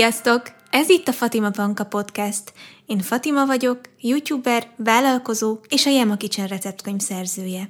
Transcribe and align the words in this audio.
Sziasztok! 0.00 0.42
Ez 0.70 0.88
itt 0.88 1.08
a 1.08 1.12
Fatima 1.12 1.50
Panka 1.50 1.84
Podcast. 1.84 2.52
Én 2.86 2.98
Fatima 2.98 3.46
vagyok, 3.46 3.80
youtuber, 4.00 4.70
vállalkozó 4.76 5.58
és 5.68 5.86
a 5.86 5.90
Yama 5.90 6.16
Kitchen 6.16 6.46
receptkönyv 6.46 7.00
szerzője. 7.00 7.68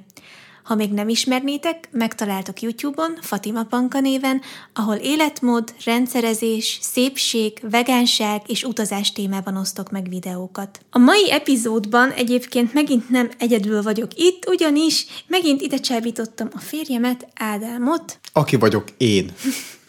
Ha 0.63 0.75
még 0.75 0.91
nem 0.91 1.09
ismernétek, 1.09 1.89
megtaláltok 1.91 2.61
YouTube-on 2.61 3.17
Fatima 3.21 3.63
Panka 3.63 3.99
néven, 3.99 4.41
ahol 4.73 4.95
életmód, 4.95 5.73
rendszerezés, 5.85 6.79
szépség, 6.81 7.59
vegánság 7.61 8.41
és 8.47 8.63
utazás 8.63 9.11
témában 9.11 9.57
osztok 9.57 9.91
meg 9.91 10.09
videókat. 10.09 10.79
A 10.89 10.97
mai 10.97 11.31
epizódban 11.31 12.11
egyébként 12.11 12.73
megint 12.73 13.09
nem 13.09 13.29
egyedül 13.37 13.81
vagyok 13.81 14.11
itt, 14.15 14.47
ugyanis 14.47 15.05
megint 15.27 15.61
ide 15.61 15.77
csábítottam 15.77 16.49
a 16.53 16.59
férjemet, 16.59 17.27
Ádámot. 17.35 18.19
Aki 18.33 18.55
vagyok 18.55 18.83
én. 18.97 19.31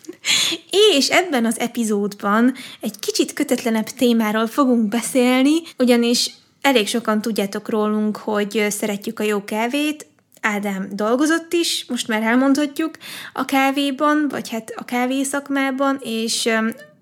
És 0.96 1.08
ebben 1.08 1.44
az 1.44 1.58
epizódban 1.58 2.54
egy 2.80 2.98
kicsit 2.98 3.32
kötetlenebb 3.32 3.86
témáról 3.86 4.46
fogunk 4.46 4.88
beszélni, 4.88 5.52
ugyanis 5.78 6.30
elég 6.60 6.88
sokan 6.88 7.20
tudjátok 7.20 7.68
rólunk, 7.68 8.16
hogy 8.16 8.66
szeretjük 8.70 9.20
a 9.20 9.22
jó 9.22 9.44
kávét, 9.44 10.06
Ádám 10.44 10.88
dolgozott 10.92 11.52
is, 11.52 11.84
most 11.88 12.08
már 12.08 12.22
elmondhatjuk, 12.22 12.96
a 13.32 13.44
kávéban, 13.44 14.26
vagy 14.28 14.48
hát 14.48 14.72
a 14.76 14.84
kávészakmában, 14.84 15.98
és 16.02 16.48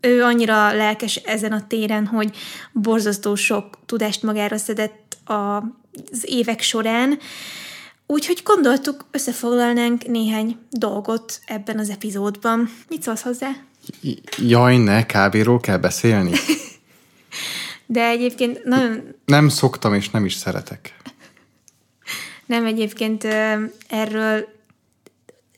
ő 0.00 0.22
annyira 0.22 0.72
lelkes 0.72 1.16
ezen 1.16 1.52
a 1.52 1.66
téren, 1.66 2.06
hogy 2.06 2.36
borzasztó 2.72 3.34
sok 3.34 3.78
tudást 3.86 4.22
magára 4.22 4.56
szedett 4.56 5.16
az 5.24 6.24
évek 6.24 6.60
során, 6.60 7.18
Úgyhogy 8.11 8.41
gondoltuk, 8.44 9.05
összefoglalnánk 9.11 10.06
néhány 10.06 10.58
dolgot 10.70 11.41
ebben 11.47 11.78
az 11.78 11.91
epizódban. 11.91 12.70
Mit 12.89 13.03
szólsz 13.03 13.22
hozzá? 13.22 13.50
Jaj, 14.36 14.77
ne, 14.77 15.06
kávéról 15.06 15.61
kell 15.61 15.77
beszélni? 15.77 16.33
De 17.86 18.08
egyébként 18.08 18.64
nagyon... 18.64 19.03
Nem 19.25 19.48
szoktam, 19.48 19.94
és 19.94 20.11
nem 20.11 20.25
is 20.25 20.34
szeretek. 20.34 20.97
Nem, 22.47 22.66
egyébként 22.66 23.25
erről 23.88 24.48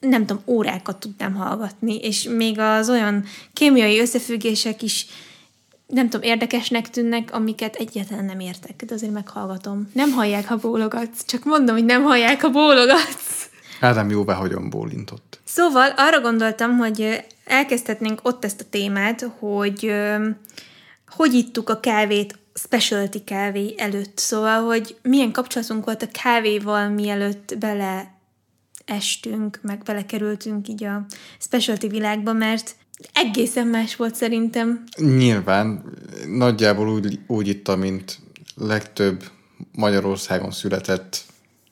nem 0.00 0.26
tudom, 0.26 0.42
órákat 0.46 1.00
tudnám 1.00 1.34
hallgatni, 1.34 1.96
és 1.96 2.22
még 2.22 2.58
az 2.58 2.88
olyan 2.88 3.24
kémiai 3.52 4.00
összefüggések 4.00 4.82
is 4.82 5.06
nem 5.92 6.08
tudom, 6.08 6.28
érdekesnek 6.28 6.90
tűnnek, 6.90 7.32
amiket 7.32 7.74
egyáltalán 7.74 8.24
nem 8.24 8.40
értek, 8.40 8.84
de 8.86 8.94
azért 8.94 9.12
meghallgatom. 9.12 9.90
Nem 9.92 10.10
hallják, 10.10 10.46
ha 10.46 10.56
bólogatsz, 10.56 11.24
csak 11.26 11.44
mondom, 11.44 11.74
hogy 11.74 11.84
nem 11.84 12.02
hallják, 12.02 12.40
ha 12.40 12.50
bólogatsz. 12.50 13.50
Ádám 13.80 14.10
jóvá 14.10 14.34
hogyan 14.34 14.70
bólintott. 14.70 15.40
Szóval 15.44 15.92
arra 15.96 16.20
gondoltam, 16.20 16.76
hogy 16.76 17.24
elkezdhetnénk 17.44 18.20
ott 18.22 18.44
ezt 18.44 18.60
a 18.60 18.68
témát, 18.70 19.30
hogy 19.38 19.92
hogy 21.08 21.34
ittuk 21.34 21.68
a 21.68 21.80
kávét 21.80 22.38
specialty 22.54 23.24
kávé 23.24 23.74
előtt. 23.76 24.18
Szóval, 24.18 24.64
hogy 24.64 24.96
milyen 25.02 25.32
kapcsolatunk 25.32 25.84
volt 25.84 26.02
a 26.02 26.22
kávéval, 26.22 26.88
mielőtt 26.88 27.58
bele 27.58 28.14
estünk, 28.84 29.58
meg 29.62 29.82
belekerültünk 29.82 30.68
így 30.68 30.84
a 30.84 31.04
specialty 31.38 31.86
világba, 31.86 32.32
mert 32.32 32.74
egészen 33.12 33.66
más 33.66 33.96
volt 33.96 34.14
szerintem. 34.14 34.84
Nyilván, 34.96 35.84
nagyjából 36.28 36.88
úgy, 36.88 37.18
úgy 37.26 37.48
itta, 37.48 37.76
mint 37.76 38.18
legtöbb 38.54 39.22
Magyarországon 39.74 40.50
született 40.50 41.24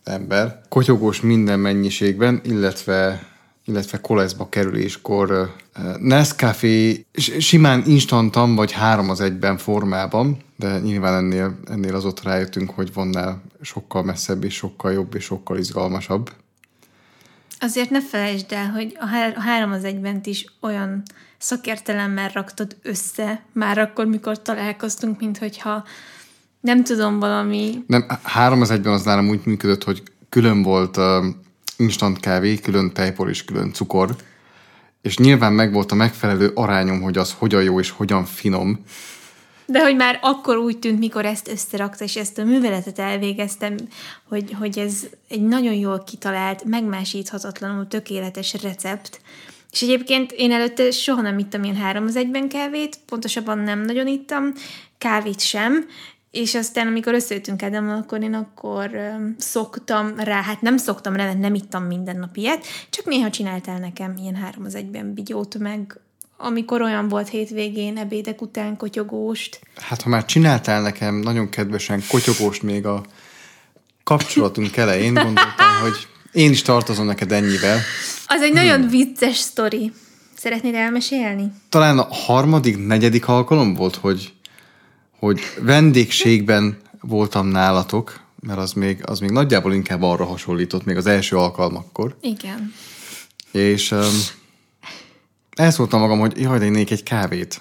ember. 0.05 0.61
Kotyogós 0.69 1.21
minden 1.21 1.61
mennyiségben, 1.61 2.41
illetve 2.45 3.29
illetve 3.65 4.01
koleszba 4.01 4.49
kerüléskor 4.49 5.55
Nescafé 5.99 7.07
simán 7.39 7.83
instantan 7.87 8.55
vagy 8.55 8.73
három 8.73 9.11
az 9.11 9.21
egyben 9.21 9.57
formában, 9.59 10.37
de 10.57 10.79
nyilván 10.79 11.15
ennél, 11.15 11.59
ennél 11.71 11.95
az 11.95 12.05
ott 12.05 12.23
rájöttünk, 12.23 12.71
hogy 12.71 12.93
vonnál 12.93 13.43
sokkal 13.61 14.03
messzebb 14.03 14.45
és 14.45 14.55
sokkal 14.55 14.93
jobb 14.93 15.15
és 15.15 15.25
sokkal 15.25 15.59
izgalmasabb. 15.59 16.31
Azért 17.61 17.91
ne 17.91 18.03
felejtsd 18.03 18.53
el, 18.53 18.71
hogy 18.71 18.97
a, 19.01 19.07
há- 19.07 19.37
a 19.37 19.41
három 19.41 19.73
az 19.73 19.85
egyben 19.85 20.21
is 20.25 20.45
olyan 20.61 21.03
szakértelemmel 21.39 22.29
raktad 22.29 22.77
össze, 22.83 23.43
már 23.53 23.79
akkor, 23.79 24.07
mikor 24.07 24.43
találkoztunk, 24.43 25.21
mint 25.21 25.39
hogyha 25.39 25.85
nem 26.61 26.85
tudom, 26.85 27.19
valami... 27.19 27.85
Nem, 27.87 28.07
három 28.23 28.61
az 28.61 28.71
egyben 28.71 28.93
az 28.93 29.03
nálam 29.03 29.29
úgy 29.29 29.41
működött, 29.45 29.85
hogy 29.85 30.03
külön 30.29 30.63
volt 30.63 30.97
uh, 30.97 31.25
instant 31.77 32.21
kávé, 32.21 32.59
külön 32.59 32.93
tejpor 32.93 33.29
és 33.29 33.45
külön 33.45 33.73
cukor, 33.73 34.17
és 35.03 35.19
nyilván 35.19 35.53
meg 35.53 35.73
volt 35.73 35.93
a 35.93 35.95
megfelelő 35.95 36.51
arányom, 36.55 37.01
hogy 37.01 37.19
az 37.19 37.35
hogyan 37.39 37.63
jó 37.63 37.81
és 37.81 37.91
hogyan 37.91 38.25
finom, 38.25 38.85
de 39.71 39.83
hogy 39.83 39.97
már 39.97 40.19
akkor 40.23 40.57
úgy 40.57 40.79
tűnt, 40.79 40.99
mikor 40.99 41.25
ezt 41.25 41.49
összerakta, 41.49 42.05
és 42.05 42.17
ezt 42.17 42.39
a 42.39 42.45
műveletet 42.45 42.99
elvégeztem, 42.99 43.77
hogy, 44.29 44.55
hogy 44.59 44.79
ez 44.79 45.07
egy 45.29 45.43
nagyon 45.43 45.75
jól 45.75 46.05
kitalált, 46.05 46.65
megmásíthatatlanul 46.65 47.89
tökéletes 47.89 48.63
recept. 48.63 49.21
És 49.71 49.83
egyébként 49.83 50.33
én 50.33 50.53
előtte 50.53 50.91
soha 50.91 51.21
nem 51.21 51.39
ittam 51.39 51.65
ilyen 51.65 51.77
három 51.77 52.05
az 52.05 52.17
egyben 52.17 52.49
kávét, 52.49 52.99
pontosabban 53.07 53.59
nem 53.59 53.81
nagyon 53.81 54.07
ittam, 54.07 54.53
kávét 54.99 55.41
sem, 55.41 55.87
és 56.31 56.55
aztán, 56.55 56.87
amikor 56.87 57.15
összejöttünk 57.15 57.63
Ádámmal, 57.63 57.97
akkor 57.97 58.23
én 58.23 58.35
akkor 58.35 58.91
szoktam 59.39 60.19
rá, 60.19 60.43
hát 60.43 60.61
nem 60.61 60.77
szoktam 60.77 61.17
rá, 61.17 61.33
nem 61.33 61.55
ittam 61.55 61.85
minden 61.85 62.17
nap 62.17 62.37
ilyet, 62.37 62.65
csak 62.91 63.05
néha 63.05 63.31
csináltál 63.31 63.79
nekem 63.79 64.15
ilyen 64.17 64.35
három 64.35 64.65
az 64.65 64.75
egyben 64.75 65.15
bigyót, 65.15 65.59
meg 65.59 66.01
amikor 66.43 66.83
olyan 66.83 67.09
volt 67.09 67.29
hétvégén, 67.29 67.97
ebédek 67.97 68.43
után 68.43 68.77
kotyogóst. 68.77 69.61
Hát 69.77 70.03
ha 70.03 70.09
már 70.09 70.25
csináltál 70.25 70.83
nekem 70.83 71.15
nagyon 71.15 71.49
kedvesen 71.49 72.03
kotyogóst 72.09 72.63
még 72.63 72.87
a 72.87 73.03
kapcsolatunk 74.05 74.77
elején, 74.77 75.15
gondoltam, 75.15 75.81
hogy 75.83 76.09
én 76.33 76.51
is 76.51 76.63
tartozom 76.63 77.07
neked 77.07 77.33
ennyivel. 77.33 77.79
Az 78.27 78.43
egy 78.43 78.53
nagyon 78.53 78.81
hmm. 78.81 78.89
vicces 78.89 79.37
sztori. 79.37 79.93
Szeretnéd 80.37 80.75
elmesélni? 80.75 81.53
Talán 81.69 81.99
a 81.99 82.15
harmadik, 82.15 82.87
negyedik 82.87 83.29
alkalom 83.29 83.75
volt, 83.75 83.97
hogy, 83.97 84.33
hogy 85.19 85.41
vendégségben 85.61 86.79
voltam 87.01 87.47
nálatok, 87.47 88.21
mert 88.41 88.59
az 88.59 88.73
még, 88.73 89.01
az 89.05 89.19
még 89.19 89.31
nagyjából 89.31 89.75
inkább 89.75 90.03
arra 90.03 90.25
hasonlított, 90.25 90.85
még 90.85 90.97
az 90.97 91.07
első 91.07 91.37
alkalmakkor. 91.37 92.17
Igen. 92.21 92.73
És 93.53 93.91
um, 93.91 93.99
elszóltam 95.61 96.01
magam, 96.01 96.19
hogy 96.19 96.41
jaj, 96.41 96.59
de 96.59 96.65
innék 96.65 96.91
egy 96.91 97.03
kávét. 97.03 97.61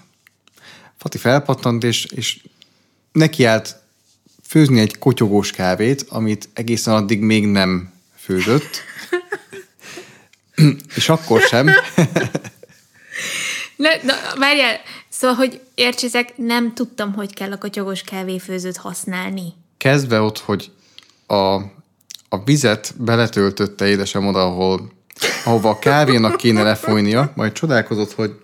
Fati 0.97 1.17
felpattant, 1.17 1.83
és, 1.83 2.05
és 2.05 2.39
nekiállt 3.11 3.75
főzni 4.43 4.79
egy 4.79 4.97
kotyogós 4.97 5.51
kávét, 5.51 6.05
amit 6.09 6.49
egészen 6.53 6.93
addig 6.93 7.21
még 7.21 7.45
nem 7.45 7.93
főzött. 8.15 8.81
és 10.95 11.09
akkor 11.09 11.41
sem. 11.41 11.65
ne, 13.75 13.89
na, 14.03 14.13
várjál, 14.37 14.79
szóval, 15.09 15.35
hogy 15.35 15.61
értsétek, 15.75 16.37
nem 16.37 16.73
tudtam, 16.73 17.13
hogy 17.13 17.33
kell 17.33 17.51
a 17.51 17.57
kotyogós 17.57 18.01
kávéfőzőt 18.01 18.77
használni. 18.77 19.53
Kezdve 19.77 20.21
ott, 20.21 20.39
hogy 20.39 20.71
a, 21.27 21.53
a 22.29 22.43
vizet 22.45 22.93
beletöltötte 22.97 23.87
édesem 23.87 24.27
oda, 24.27 24.41
ahol 24.45 24.91
ahova 25.43 25.69
a 25.69 25.79
kávénak 25.79 26.37
kéne 26.37 26.63
lefolynia, 26.63 27.31
majd 27.35 27.51
csodálkozott, 27.51 28.13
hogy 28.13 28.35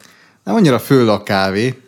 nem 0.44 0.56
annyira 0.56 0.80
föl 0.80 1.10
a 1.10 1.24
kávé, 1.24 1.82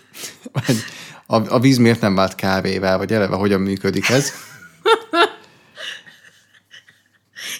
vagy 0.51 0.83
a, 1.25 1.53
a 1.53 1.59
víz 1.59 1.77
miért 1.77 2.01
nem 2.01 2.15
vált 2.15 2.35
kávével, 2.35 2.97
vagy 2.97 3.13
eleve 3.13 3.35
hogyan 3.35 3.61
működik 3.61 4.09
ez. 4.09 4.31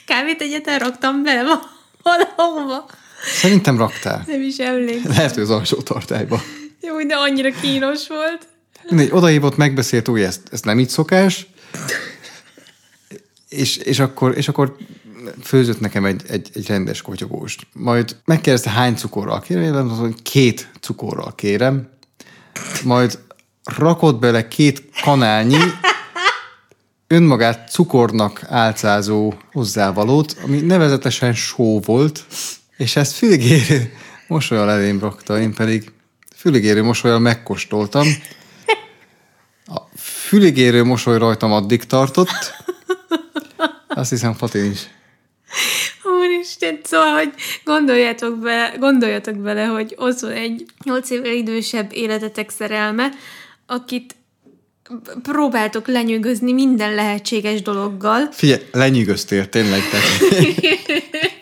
Kávét 0.05 0.41
egyetlen 0.41 0.79
raktam 0.79 1.23
bele 1.23 1.59
valahova. 2.03 2.85
Szerintem 3.23 3.77
raktál. 3.77 4.23
Nem 4.27 4.41
is 4.41 4.57
emlékszem. 4.57 5.11
Lehet, 5.11 5.33
hogy 5.33 5.43
az 5.43 5.49
alsó 5.49 5.81
tartályba. 5.81 6.41
Jó, 6.81 7.03
de 7.03 7.15
annyira 7.15 7.51
kínos 7.51 8.07
volt. 8.07 8.47
Mindegy, 8.89 9.09
odahívott, 9.11 9.57
megbeszélt, 9.57 10.07
hogy 10.07 10.21
ezt, 10.21 10.41
ezt 10.51 10.65
nem 10.65 10.79
így 10.79 10.89
szokás, 10.89 11.47
és, 13.49 13.77
és, 13.77 13.99
akkor, 13.99 14.37
és 14.37 14.47
akkor 14.47 14.77
főzött 15.43 15.79
nekem 15.79 16.05
egy, 16.05 16.21
egy, 16.27 16.49
egy 16.53 16.67
rendes 16.67 17.01
kotyogóst. 17.01 17.67
Majd 17.73 18.15
megkérdezte, 18.25 18.69
hány 18.69 18.95
cukorral 18.95 19.39
kérem, 19.39 19.89
hogy 19.89 20.21
két 20.21 20.71
cukorral 20.79 21.35
kérem. 21.35 21.89
Majd 22.83 23.19
rakott 23.63 24.19
bele 24.19 24.47
két 24.47 24.83
kanálnyi 25.03 25.57
önmagát 27.07 27.69
cukornak 27.69 28.43
álcázó 28.49 29.33
hozzávalót, 29.51 30.37
ami 30.43 30.59
nevezetesen 30.59 31.33
só 31.33 31.79
volt, 31.79 32.25
és 32.77 32.95
ezt 32.95 33.13
füligérő 33.13 33.93
mosolyal 34.27 34.69
elém 34.69 34.99
rakta, 34.99 35.39
én 35.39 35.53
pedig 35.53 35.91
füligérő 36.35 36.83
mosolyal 36.83 37.19
megkóstoltam. 37.19 38.07
A 39.65 39.79
füligérő 39.97 40.83
mosoly 40.83 41.17
rajtam 41.17 41.51
addig 41.51 41.83
tartott, 41.83 42.29
azt 43.87 44.09
hiszem 44.09 44.33
Fatin 44.33 44.71
is 44.71 44.87
Isten, 46.47 46.79
szóval, 46.83 47.13
hogy 47.13 47.33
gondoljatok 47.63 48.39
bele, 48.39 48.73
gondoljatok 48.79 49.35
bele, 49.35 49.65
hogy 49.65 49.93
ott 49.97 50.19
van 50.19 50.31
egy 50.31 50.65
8 50.83 51.09
évvel 51.09 51.33
idősebb 51.33 51.93
életetek 51.93 52.49
szerelme, 52.49 53.09
akit 53.65 54.15
próbáltok 55.23 55.87
lenyűgözni 55.87 56.53
minden 56.53 56.95
lehetséges 56.95 57.61
dologgal. 57.61 58.31
Figyelj, 58.31 58.61
lenyűgöztél, 58.71 59.49
tényleg. 59.49 59.81
Tehát... 59.89 60.05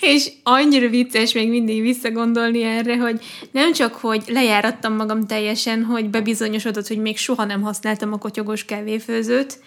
És 0.00 0.30
annyira 0.42 0.88
vicces 0.88 1.32
még 1.32 1.48
mindig 1.48 1.82
visszagondolni 1.82 2.62
erre, 2.62 2.96
hogy 2.96 3.20
nem 3.50 3.72
csak, 3.72 3.94
hogy 3.94 4.22
lejárattam 4.26 4.94
magam 4.94 5.26
teljesen, 5.26 5.84
hogy 5.84 6.10
bebizonyosodott, 6.10 6.86
hogy 6.86 6.98
még 6.98 7.16
soha 7.16 7.44
nem 7.44 7.62
használtam 7.62 8.12
a 8.12 8.18
kotyogos 8.18 8.64
kávéfőzőt, 8.64 9.58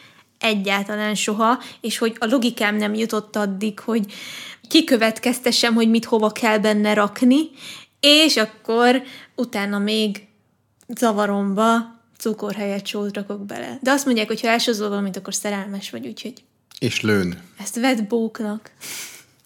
egyáltalán 0.41 1.15
soha, 1.15 1.61
és 1.81 1.97
hogy 1.97 2.15
a 2.19 2.25
logikám 2.25 2.75
nem 2.75 2.93
jutott 2.93 3.35
addig, 3.35 3.79
hogy 3.79 4.13
kikövetkeztessem, 4.69 5.73
hogy 5.73 5.89
mit 5.89 6.05
hova 6.05 6.31
kell 6.31 6.57
benne 6.57 6.93
rakni, 6.93 7.49
és 7.99 8.37
akkor 8.37 9.01
utána 9.35 9.79
még 9.79 10.27
zavaromba 10.87 11.99
cukor 12.17 12.53
helyett 12.53 12.85
sót 12.85 13.15
rakok 13.15 13.45
bele. 13.45 13.79
De 13.81 13.91
azt 13.91 14.05
mondják, 14.05 14.27
hogy 14.27 14.41
ha 14.41 14.47
elsozol 14.47 14.89
valamit, 14.89 15.17
akkor 15.17 15.33
szerelmes 15.33 15.89
vagy, 15.89 16.07
úgyhogy... 16.07 16.33
És 16.79 17.01
lőn. 17.01 17.41
Ezt 17.59 17.79
vedd 17.79 18.07
bóknak. 18.07 18.71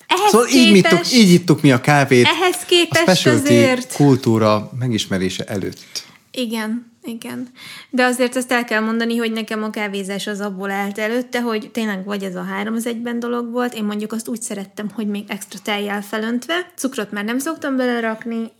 Ehhez 0.07 0.29
szóval 0.31 0.47
képest, 0.47 0.65
így, 0.65 0.71
mittuk, 0.71 1.11
így 1.13 1.31
ittuk 1.31 1.61
mi 1.61 1.71
a 1.71 1.81
kávét. 1.81 2.25
Ehhez 2.25 2.57
képest 2.65 3.27
a 3.27 3.31
azért... 3.31 3.95
kultúra 3.95 4.71
megismerése 4.79 5.43
előtt. 5.43 6.03
Igen, 6.31 6.91
igen. 7.05 7.47
De 7.89 8.03
azért 8.03 8.35
azt 8.35 8.51
el 8.51 8.63
kell 8.63 8.79
mondani, 8.79 9.17
hogy 9.17 9.31
nekem 9.31 9.63
a 9.63 9.69
kávézás 9.69 10.27
az 10.27 10.39
abból 10.39 10.71
állt 10.71 10.97
előtte, 10.97 11.41
hogy 11.41 11.71
tényleg 11.71 12.05
vagy 12.05 12.23
ez 12.23 12.35
a 12.35 12.43
három 12.43 12.73
az 12.73 12.85
egyben 12.85 13.19
dolog 13.19 13.51
volt. 13.51 13.73
Én 13.73 13.83
mondjuk 13.83 14.11
azt 14.11 14.27
úgy 14.27 14.41
szerettem, 14.41 14.89
hogy 14.93 15.07
még 15.07 15.23
extra 15.27 15.59
tejjel 15.63 16.01
felöntve. 16.01 16.71
Cukrot 16.75 17.11
már 17.11 17.23
nem 17.23 17.39
szoktam 17.39 17.75
belerakni, 17.75 18.51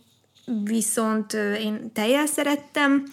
viszont 0.64 1.32
én 1.60 1.92
tejjel 1.92 2.26
szerettem 2.26 3.04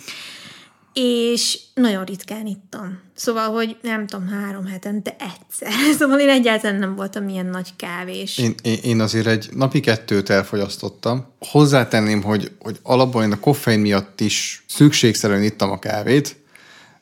és 0.94 1.60
nagyon 1.74 2.06
ritkán 2.06 2.46
ittam. 2.46 3.00
Szóval, 3.16 3.50
hogy 3.50 3.78
nem 3.82 4.08
tudom, 4.08 4.28
három 4.28 4.66
hetente 4.66 5.16
egyszer. 5.20 5.72
Szóval 6.00 6.20
én 6.20 6.30
egyáltalán 6.30 6.80
nem 6.80 6.96
voltam 6.96 7.28
ilyen 7.28 7.46
nagy 7.46 7.76
kávés. 7.76 8.38
Én, 8.38 8.56
én, 8.62 8.78
én 8.84 9.00
azért 9.00 9.28
egy 9.28 9.50
napi 9.54 9.80
kettőt 9.80 10.30
elfogyasztottam. 10.30 11.26
Hozzátenném, 11.40 12.24
hogy, 12.24 12.52
hogy 12.60 12.80
alapból 12.84 13.24
én 13.24 13.32
a 13.32 13.40
koffein 13.40 13.80
miatt 13.80 14.22
is 14.22 14.64
szükségszerűen 14.68 15.44
ittam 15.44 15.72
a 15.72 15.80
kávét. 15.80 16.36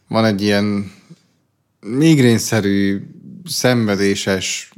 Van 0.07 0.25
egy 0.25 0.41
ilyen 0.41 0.91
migrénszerű, 1.79 3.01
szenvedéses 3.45 4.71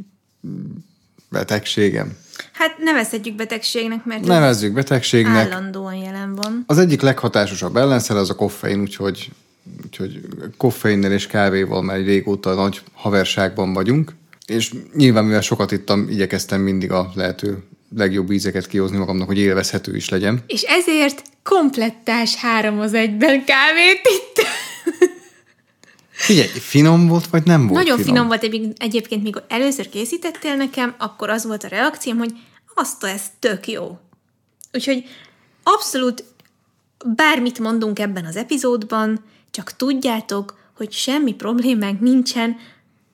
betegségem. 1.30 2.18
Hát 2.53 2.77
nevezhetjük 2.77 3.35
betegségnek, 3.35 4.05
mert 4.05 4.25
Nevezzük 4.25 4.73
betegségnek. 4.73 5.51
állandóan 5.51 5.95
jelen 5.95 6.35
van. 6.35 6.63
Az 6.67 6.77
egyik 6.77 7.01
leghatásosabb 7.01 7.75
ellenszer 7.75 8.15
az 8.15 8.29
a 8.29 8.35
koffein, 8.35 8.79
úgyhogy, 8.81 9.29
úgyhogy 9.85 10.19
koffeinnel 10.57 11.11
és 11.11 11.27
kávéval 11.27 11.81
már 11.81 11.97
régóta 11.97 12.53
nagy 12.53 12.81
haverságban 12.94 13.73
vagyunk. 13.73 14.13
És 14.45 14.73
nyilván, 14.95 15.25
mivel 15.25 15.41
sokat 15.41 15.71
ittam, 15.71 16.09
igyekeztem 16.09 16.61
mindig 16.61 16.91
a 16.91 17.11
lehető 17.15 17.63
legjobb 17.95 18.31
ízeket 18.31 18.67
kihozni 18.67 18.97
magamnak, 18.97 19.27
hogy 19.27 19.38
élvezhető 19.38 19.95
is 19.95 20.09
legyen. 20.09 20.44
És 20.47 20.61
ezért 20.61 21.21
komplettás 21.44 22.35
három 22.35 22.79
az 22.79 22.94
egyben 22.94 23.44
kávét 23.45 24.01
itt. 24.03 24.45
Figyelj, 26.23 26.47
finom 26.47 27.07
volt, 27.07 27.27
vagy 27.27 27.43
nem 27.43 27.67
volt 27.67 27.83
Nagyon 27.83 27.97
finom? 27.97 28.13
finom 28.13 28.27
volt 28.27 28.43
egyébként, 28.77 29.23
mikor 29.23 29.45
először 29.47 29.89
készítettél 29.89 30.55
nekem, 30.55 30.95
akkor 30.97 31.29
az 31.29 31.45
volt 31.45 31.63
a 31.63 31.67
reakcióm, 31.67 32.17
hogy 32.17 32.31
azt 32.75 33.03
ez 33.03 33.21
tök 33.39 33.67
jó. 33.67 33.99
Úgyhogy 34.73 35.05
abszolút 35.63 36.23
bármit 37.05 37.59
mondunk 37.59 37.99
ebben 37.99 38.25
az 38.25 38.35
epizódban, 38.35 39.23
csak 39.51 39.75
tudjátok, 39.75 40.57
hogy 40.77 40.91
semmi 40.91 41.33
problémánk 41.33 41.99
nincsen 41.99 42.55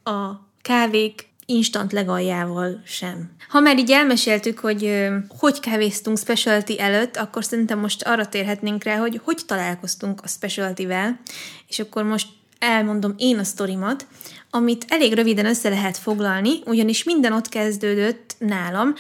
a 0.04 0.30
kávék 0.62 1.28
instant 1.46 1.92
legaljával 1.92 2.82
sem. 2.86 3.32
Ha 3.50 3.60
már 3.60 3.78
így 3.78 3.92
elmeséltük, 3.92 4.60
hogy 4.60 5.08
hogy 5.40 5.60
kávéztunk 5.60 6.18
specialty 6.18 6.80
előtt, 6.80 7.18
akkor 7.18 7.46
szerintem 7.46 7.80
most 7.80 8.04
arra 8.04 8.28
térhetnénk 8.28 8.84
rá, 8.84 8.98
hogy 8.98 9.22
hogy 9.24 9.42
találkoztunk 9.46 10.22
a 10.24 10.28
specialty-vel, 10.28 11.20
és 11.68 11.80
akkor 11.80 12.04
most 12.04 12.28
elmondom 12.60 13.14
én 13.18 13.38
a 13.40 13.44
sztorimat, 13.44 14.08
amit 14.50 14.86
elég 14.88 15.14
röviden 15.14 15.46
össze 15.46 15.70
lehet 15.70 15.98
foglalni, 15.98 16.60
ugyanis 16.66 17.04
minden 17.04 17.34
ott 17.34 17.50
kezdődött 17.50 18.36
nálam, 18.38 18.94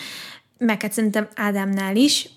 meg 0.58 0.82
hát 0.82 0.94
szerintem 0.94 1.28
Ádámnál 1.36 1.96
is, 1.96 2.30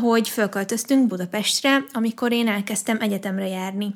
hogy 0.00 0.28
fölköltöztünk 0.28 1.06
Budapestre, 1.06 1.84
amikor 1.92 2.32
én 2.32 2.48
elkezdtem 2.48 3.00
egyetemre 3.00 3.46
járni. 3.46 3.94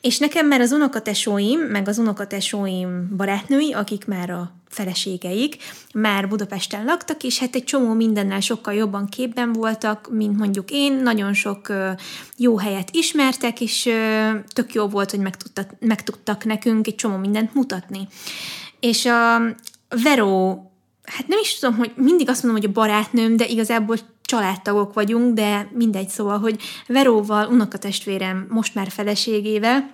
És 0.00 0.18
nekem 0.18 0.46
már 0.46 0.60
az 0.60 0.72
unokatesóim, 0.72 1.60
meg 1.60 1.88
az 1.88 1.98
unokatesóim 1.98 3.16
barátnői, 3.16 3.72
akik 3.72 4.06
már 4.06 4.30
a 4.30 4.52
feleségeik, 4.68 5.56
már 5.94 6.28
Budapesten 6.28 6.84
laktak, 6.84 7.22
és 7.22 7.38
hát 7.38 7.54
egy 7.54 7.64
csomó 7.64 7.92
mindennel 7.92 8.40
sokkal 8.40 8.74
jobban 8.74 9.06
képben 9.06 9.52
voltak, 9.52 10.08
mint 10.12 10.38
mondjuk 10.38 10.70
én, 10.70 10.92
nagyon 10.92 11.32
sok 11.34 11.72
jó 12.36 12.58
helyet 12.58 12.88
ismertek, 12.92 13.60
és 13.60 13.88
tök 14.46 14.74
jó 14.74 14.86
volt, 14.86 15.10
hogy 15.10 15.20
meg 15.80 16.02
tudtak, 16.02 16.44
nekünk 16.44 16.86
egy 16.86 16.94
csomó 16.94 17.16
mindent 17.16 17.54
mutatni. 17.54 18.08
És 18.80 19.06
a 19.06 19.38
Vero 20.02 20.62
hát 21.04 21.26
nem 21.26 21.38
is 21.42 21.58
tudom, 21.58 21.76
hogy 21.76 21.92
mindig 21.94 22.28
azt 22.28 22.42
mondom, 22.42 22.60
hogy 22.60 22.70
a 22.70 22.80
barátnőm, 22.80 23.36
de 23.36 23.46
igazából 23.46 23.96
családtagok 24.30 24.94
vagyunk, 24.94 25.34
de 25.34 25.70
mindegy, 25.72 26.08
szóval, 26.08 26.38
hogy 26.38 26.62
Veróval, 26.86 27.48
unokatestvérem, 27.48 28.46
most 28.50 28.74
már 28.74 28.90
feleségével 28.90 29.90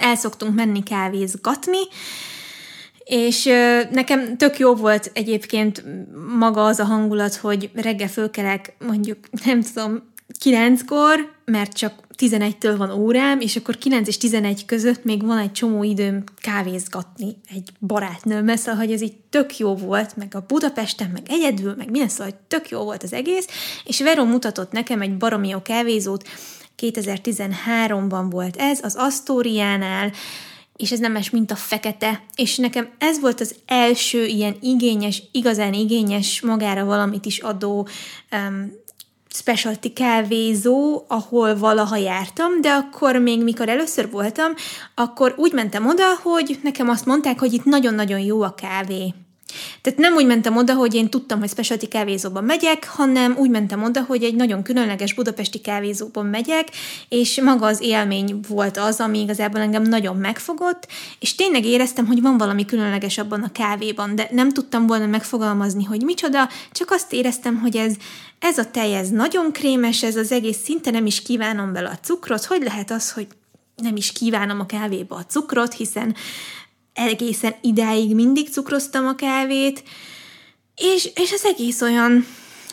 el 0.00 0.16
szoktunk 0.16 0.54
menni 0.54 0.82
kávézgatni, 0.82 1.78
és 3.04 3.44
nekem 3.90 4.36
tök 4.36 4.58
jó 4.58 4.74
volt 4.74 5.10
egyébként 5.14 5.84
maga 6.38 6.64
az 6.64 6.78
a 6.78 6.84
hangulat, 6.84 7.34
hogy 7.34 7.70
reggel 7.74 8.08
fölkelek 8.08 8.74
mondjuk, 8.86 9.18
nem 9.44 9.62
tudom, 9.62 10.12
kilenckor, 10.38 11.32
mert 11.50 11.72
csak 11.72 11.92
11-től 12.16 12.74
van 12.76 12.90
órám, 12.90 13.40
és 13.40 13.56
akkor 13.56 13.78
9 13.78 14.08
és 14.08 14.16
11 14.16 14.64
között 14.64 15.04
még 15.04 15.24
van 15.24 15.38
egy 15.38 15.52
csomó 15.52 15.82
időm 15.82 16.24
kávézgatni 16.40 17.36
egy 17.54 17.70
barátnőmmel, 17.80 18.56
szóval, 18.56 18.80
hogy 18.80 18.92
ez 18.92 19.02
így 19.02 19.16
tök 19.30 19.58
jó 19.58 19.74
volt, 19.74 20.16
meg 20.16 20.34
a 20.34 20.44
Budapesten, 20.46 21.10
meg 21.10 21.22
egyedül, 21.28 21.74
meg 21.74 21.90
minden, 21.90 22.08
szóval, 22.08 22.26
hogy 22.26 22.40
tök 22.48 22.68
jó 22.68 22.82
volt 22.84 23.02
az 23.02 23.12
egész, 23.12 23.46
és 23.84 24.02
Vero 24.02 24.24
mutatott 24.24 24.72
nekem 24.72 25.00
egy 25.00 25.16
baromi 25.16 25.48
jó 25.48 25.62
kávézót, 25.62 26.28
2013-ban 26.78 28.26
volt 28.30 28.56
ez, 28.56 28.78
az 28.82 28.94
Astoriánál, 28.96 30.12
és 30.80 30.92
ez 30.92 30.98
nem 30.98 31.12
más, 31.12 31.30
mint 31.30 31.50
a 31.50 31.56
fekete. 31.56 32.22
És 32.34 32.56
nekem 32.56 32.90
ez 32.98 33.20
volt 33.20 33.40
az 33.40 33.54
első 33.66 34.26
ilyen 34.26 34.56
igényes, 34.60 35.22
igazán 35.32 35.72
igényes, 35.72 36.40
magára 36.40 36.84
valamit 36.84 37.26
is 37.26 37.38
adó 37.38 37.88
um, 38.32 38.72
specialty 39.34 39.92
kávézó, 39.92 41.04
ahol 41.08 41.58
valaha 41.58 41.96
jártam, 41.96 42.60
de 42.60 42.70
akkor 42.70 43.16
még 43.16 43.42
mikor 43.42 43.68
először 43.68 44.10
voltam, 44.10 44.52
akkor 44.94 45.34
úgy 45.36 45.52
mentem 45.52 45.86
oda, 45.86 46.04
hogy 46.22 46.58
nekem 46.62 46.88
azt 46.88 47.06
mondták, 47.06 47.38
hogy 47.38 47.52
itt 47.52 47.64
nagyon-nagyon 47.64 48.20
jó 48.20 48.42
a 48.42 48.54
kávé. 48.54 49.14
Tehát 49.82 49.98
nem 49.98 50.14
úgy 50.14 50.26
mentem 50.26 50.56
oda, 50.56 50.74
hogy 50.74 50.94
én 50.94 51.08
tudtam, 51.10 51.38
hogy 51.38 51.48
specialty 51.48 51.86
kávézóban 51.86 52.44
megyek, 52.44 52.88
hanem 52.88 53.34
úgy 53.38 53.50
mentem 53.50 53.82
oda, 53.82 54.04
hogy 54.06 54.22
egy 54.22 54.34
nagyon 54.34 54.62
különleges 54.62 55.14
budapesti 55.14 55.60
kávézóban 55.60 56.26
megyek, 56.26 56.68
és 57.08 57.40
maga 57.40 57.66
az 57.66 57.80
élmény 57.80 58.40
volt 58.48 58.76
az, 58.76 59.00
ami 59.00 59.20
igazából 59.20 59.60
engem 59.60 59.82
nagyon 59.82 60.16
megfogott, 60.16 60.86
és 61.20 61.34
tényleg 61.34 61.64
éreztem, 61.64 62.06
hogy 62.06 62.22
van 62.22 62.38
valami 62.38 62.64
különleges 62.64 63.18
abban 63.18 63.42
a 63.42 63.52
kávéban, 63.52 64.14
de 64.14 64.28
nem 64.30 64.50
tudtam 64.50 64.86
volna 64.86 65.06
megfogalmazni, 65.06 65.84
hogy 65.84 66.02
micsoda, 66.02 66.48
csak 66.72 66.90
azt 66.90 67.12
éreztem, 67.12 67.58
hogy 67.60 67.76
ez, 67.76 67.94
ez 68.40 68.58
a 68.58 68.70
tej, 68.70 68.94
ez 68.94 69.08
nagyon 69.08 69.52
krémes, 69.52 70.02
ez 70.02 70.16
az 70.16 70.32
egész 70.32 70.58
szinte 70.62 70.90
nem 70.90 71.06
is 71.06 71.22
kívánom 71.22 71.72
bele 71.72 71.88
a 71.88 71.98
cukrot, 72.02 72.44
hogy 72.44 72.62
lehet 72.62 72.90
az, 72.90 73.12
hogy 73.12 73.26
nem 73.76 73.96
is 73.96 74.12
kívánom 74.12 74.60
a 74.60 74.66
kávéba 74.66 75.16
a 75.16 75.26
cukrot, 75.26 75.74
hiszen 75.74 76.14
egészen 76.92 77.54
idáig 77.60 78.14
mindig 78.14 78.48
cukroztam 78.48 79.06
a 79.06 79.14
kávét, 79.14 79.82
és, 80.76 81.10
és 81.14 81.32
az 81.32 81.44
egész 81.44 81.80
olyan, 81.80 82.26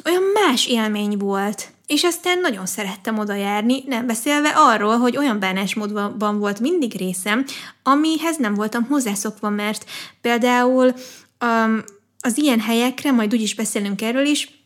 olyan 0.05 0.23
más 0.33 0.67
élmény 0.67 1.17
volt. 1.17 1.69
És 1.87 2.03
aztán 2.03 2.39
nagyon 2.39 2.65
szerettem 2.65 3.17
oda 3.19 3.33
járni, 3.33 3.83
nem 3.85 4.07
beszélve 4.07 4.49
arról, 4.49 4.97
hogy 4.97 5.17
olyan 5.17 5.39
bánásmódban 5.39 6.39
volt 6.39 6.59
mindig 6.59 6.97
részem, 6.97 7.45
amihez 7.83 8.37
nem 8.37 8.53
voltam 8.53 8.83
hozzászokva, 8.83 9.49
mert 9.49 9.85
például 10.21 10.93
um, 11.45 11.83
az 12.19 12.37
ilyen 12.37 12.59
helyekre, 12.59 13.11
majd 13.11 13.33
úgyis 13.33 13.55
beszélünk 13.55 14.01
erről 14.01 14.25
is, 14.25 14.56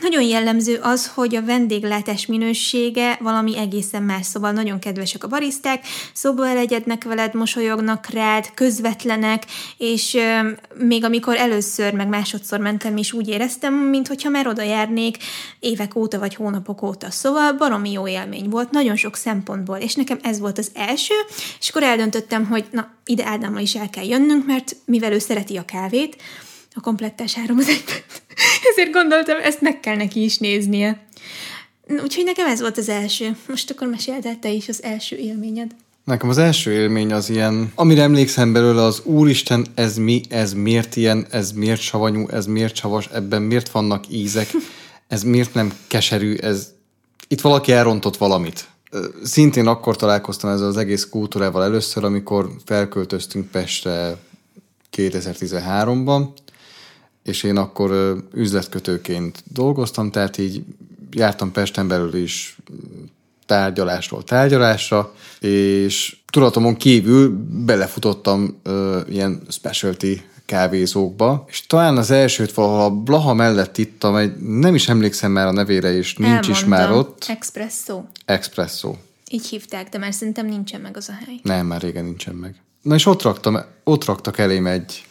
nagyon 0.00 0.22
jellemző 0.22 0.78
az, 0.82 1.06
hogy 1.14 1.36
a 1.36 1.44
vendéglátás 1.44 2.26
minősége 2.26 3.18
valami 3.20 3.58
egészen 3.58 4.02
más, 4.02 4.26
szóval 4.26 4.52
nagyon 4.52 4.78
kedvesek 4.78 5.24
a 5.24 5.28
bariszták, 5.28 5.86
szóba 6.12 6.48
elegyednek 6.48 7.04
veled, 7.04 7.34
mosolyognak 7.34 8.06
rád, 8.06 8.50
közvetlenek, 8.54 9.42
és 9.76 10.14
euh, 10.14 10.46
még 10.74 11.04
amikor 11.04 11.36
először, 11.36 11.92
meg 11.92 12.08
másodszor 12.08 12.58
mentem 12.58 12.96
is 12.96 13.12
úgy 13.12 13.28
éreztem, 13.28 13.74
mintha 13.74 14.28
már 14.28 14.46
oda 14.46 14.62
járnék 14.62 15.16
évek 15.60 15.96
óta 15.96 16.18
vagy 16.18 16.34
hónapok 16.34 16.82
óta. 16.82 17.10
Szóval 17.10 17.52
baromi 17.52 17.92
jó 17.92 18.08
élmény 18.08 18.48
volt, 18.48 18.70
nagyon 18.70 18.96
sok 18.96 19.16
szempontból, 19.16 19.76
és 19.76 19.94
nekem 19.94 20.18
ez 20.22 20.38
volt 20.38 20.58
az 20.58 20.70
első, 20.74 21.14
és 21.60 21.68
akkor 21.68 21.82
eldöntöttem, 21.82 22.46
hogy 22.46 22.64
na, 22.70 22.90
ide 23.04 23.24
Ádámmal 23.26 23.60
is 23.60 23.74
el 23.74 23.90
kell 23.90 24.04
jönnünk, 24.04 24.46
mert 24.46 24.76
mivel 24.84 25.12
ő 25.12 25.18
szereti 25.18 25.56
a 25.56 25.64
kávét, 25.64 26.16
a 26.74 26.80
komplettás 26.80 27.34
három 27.34 27.58
az 27.58 27.68
egyben. 27.76 28.02
Ezért 28.70 28.92
gondoltam, 28.92 29.36
ezt 29.42 29.60
meg 29.60 29.80
kell 29.80 29.96
neki 29.96 30.22
is 30.22 30.38
néznie. 30.38 31.06
Úgyhogy 32.02 32.24
nekem 32.24 32.46
ez 32.46 32.60
volt 32.60 32.78
az 32.78 32.88
első. 32.88 33.36
Most 33.48 33.70
akkor 33.70 33.88
meséld 33.88 34.26
el 34.26 34.38
te 34.38 34.50
is 34.50 34.68
az 34.68 34.82
első 34.82 35.16
élményed. 35.16 35.70
Nekem 36.04 36.28
az 36.28 36.38
első 36.38 36.72
élmény 36.72 37.12
az 37.12 37.30
ilyen, 37.30 37.72
amire 37.74 38.02
emlékszem 38.02 38.52
belőle 38.52 38.82
az 38.82 39.00
Úristen, 39.04 39.66
ez 39.74 39.96
mi, 39.96 40.20
ez 40.28 40.52
miért 40.52 40.96
ilyen, 40.96 41.26
ez 41.30 41.52
miért 41.52 41.80
savanyú, 41.80 42.28
ez 42.28 42.46
miért 42.46 42.74
savas, 42.74 43.08
ebben 43.12 43.42
miért 43.42 43.70
vannak 43.70 44.04
ízek, 44.08 44.50
ez 45.08 45.22
miért 45.22 45.54
nem 45.54 45.72
keserű, 45.86 46.36
ez... 46.36 46.72
Itt 47.28 47.40
valaki 47.40 47.72
elrontott 47.72 48.16
valamit. 48.16 48.68
Szintén 49.22 49.66
akkor 49.66 49.96
találkoztam 49.96 50.50
ezzel 50.50 50.66
az 50.66 50.76
egész 50.76 51.08
kultúrával 51.10 51.62
először, 51.62 52.04
amikor 52.04 52.50
felköltöztünk 52.64 53.50
Pestre 53.50 54.16
2013-ban, 54.96 56.28
és 57.22 57.42
én 57.42 57.56
akkor 57.56 58.16
üzletkötőként 58.34 59.42
dolgoztam, 59.52 60.10
tehát 60.10 60.38
így 60.38 60.64
jártam 61.10 61.52
Pesten 61.52 61.88
belül 61.88 62.14
is 62.14 62.56
tárgyalásról 63.46 64.24
tárgyalásra, 64.24 65.14
és 65.40 66.16
tudatomon 66.30 66.76
kívül 66.76 67.46
belefutottam 67.64 68.60
ö, 68.62 69.00
ilyen 69.08 69.42
specialty 69.48 70.22
kávézókba, 70.46 71.44
és 71.48 71.66
talán 71.66 71.96
az 71.96 72.10
elsőt 72.10 72.52
valahol 72.52 72.80
a 72.80 72.90
Blaha 72.90 73.34
mellett 73.34 73.78
ittam, 73.78 74.16
egy, 74.16 74.36
nem 74.36 74.74
is 74.74 74.88
emlékszem 74.88 75.32
már 75.32 75.46
a 75.46 75.52
nevére, 75.52 75.92
és 75.92 76.14
nincs 76.14 76.28
Elmondtam. 76.30 76.54
is 76.54 76.64
már 76.64 76.90
ott. 76.90 77.24
Espresso. 77.28 78.02
Espresso. 78.24 78.94
Így 79.30 79.46
hívták, 79.46 79.88
de 79.88 79.98
már 79.98 80.14
szerintem 80.14 80.46
nincsen 80.46 80.80
meg 80.80 80.96
az 80.96 81.08
a 81.08 81.12
hely. 81.26 81.40
Nem, 81.42 81.66
már 81.66 81.80
régen 81.80 82.04
nincsen 82.04 82.34
meg. 82.34 82.54
Na 82.82 82.94
és 82.94 83.06
ott, 83.06 83.22
raktam, 83.22 83.58
ott 83.84 84.04
raktak 84.04 84.38
elém 84.38 84.66
egy 84.66 85.04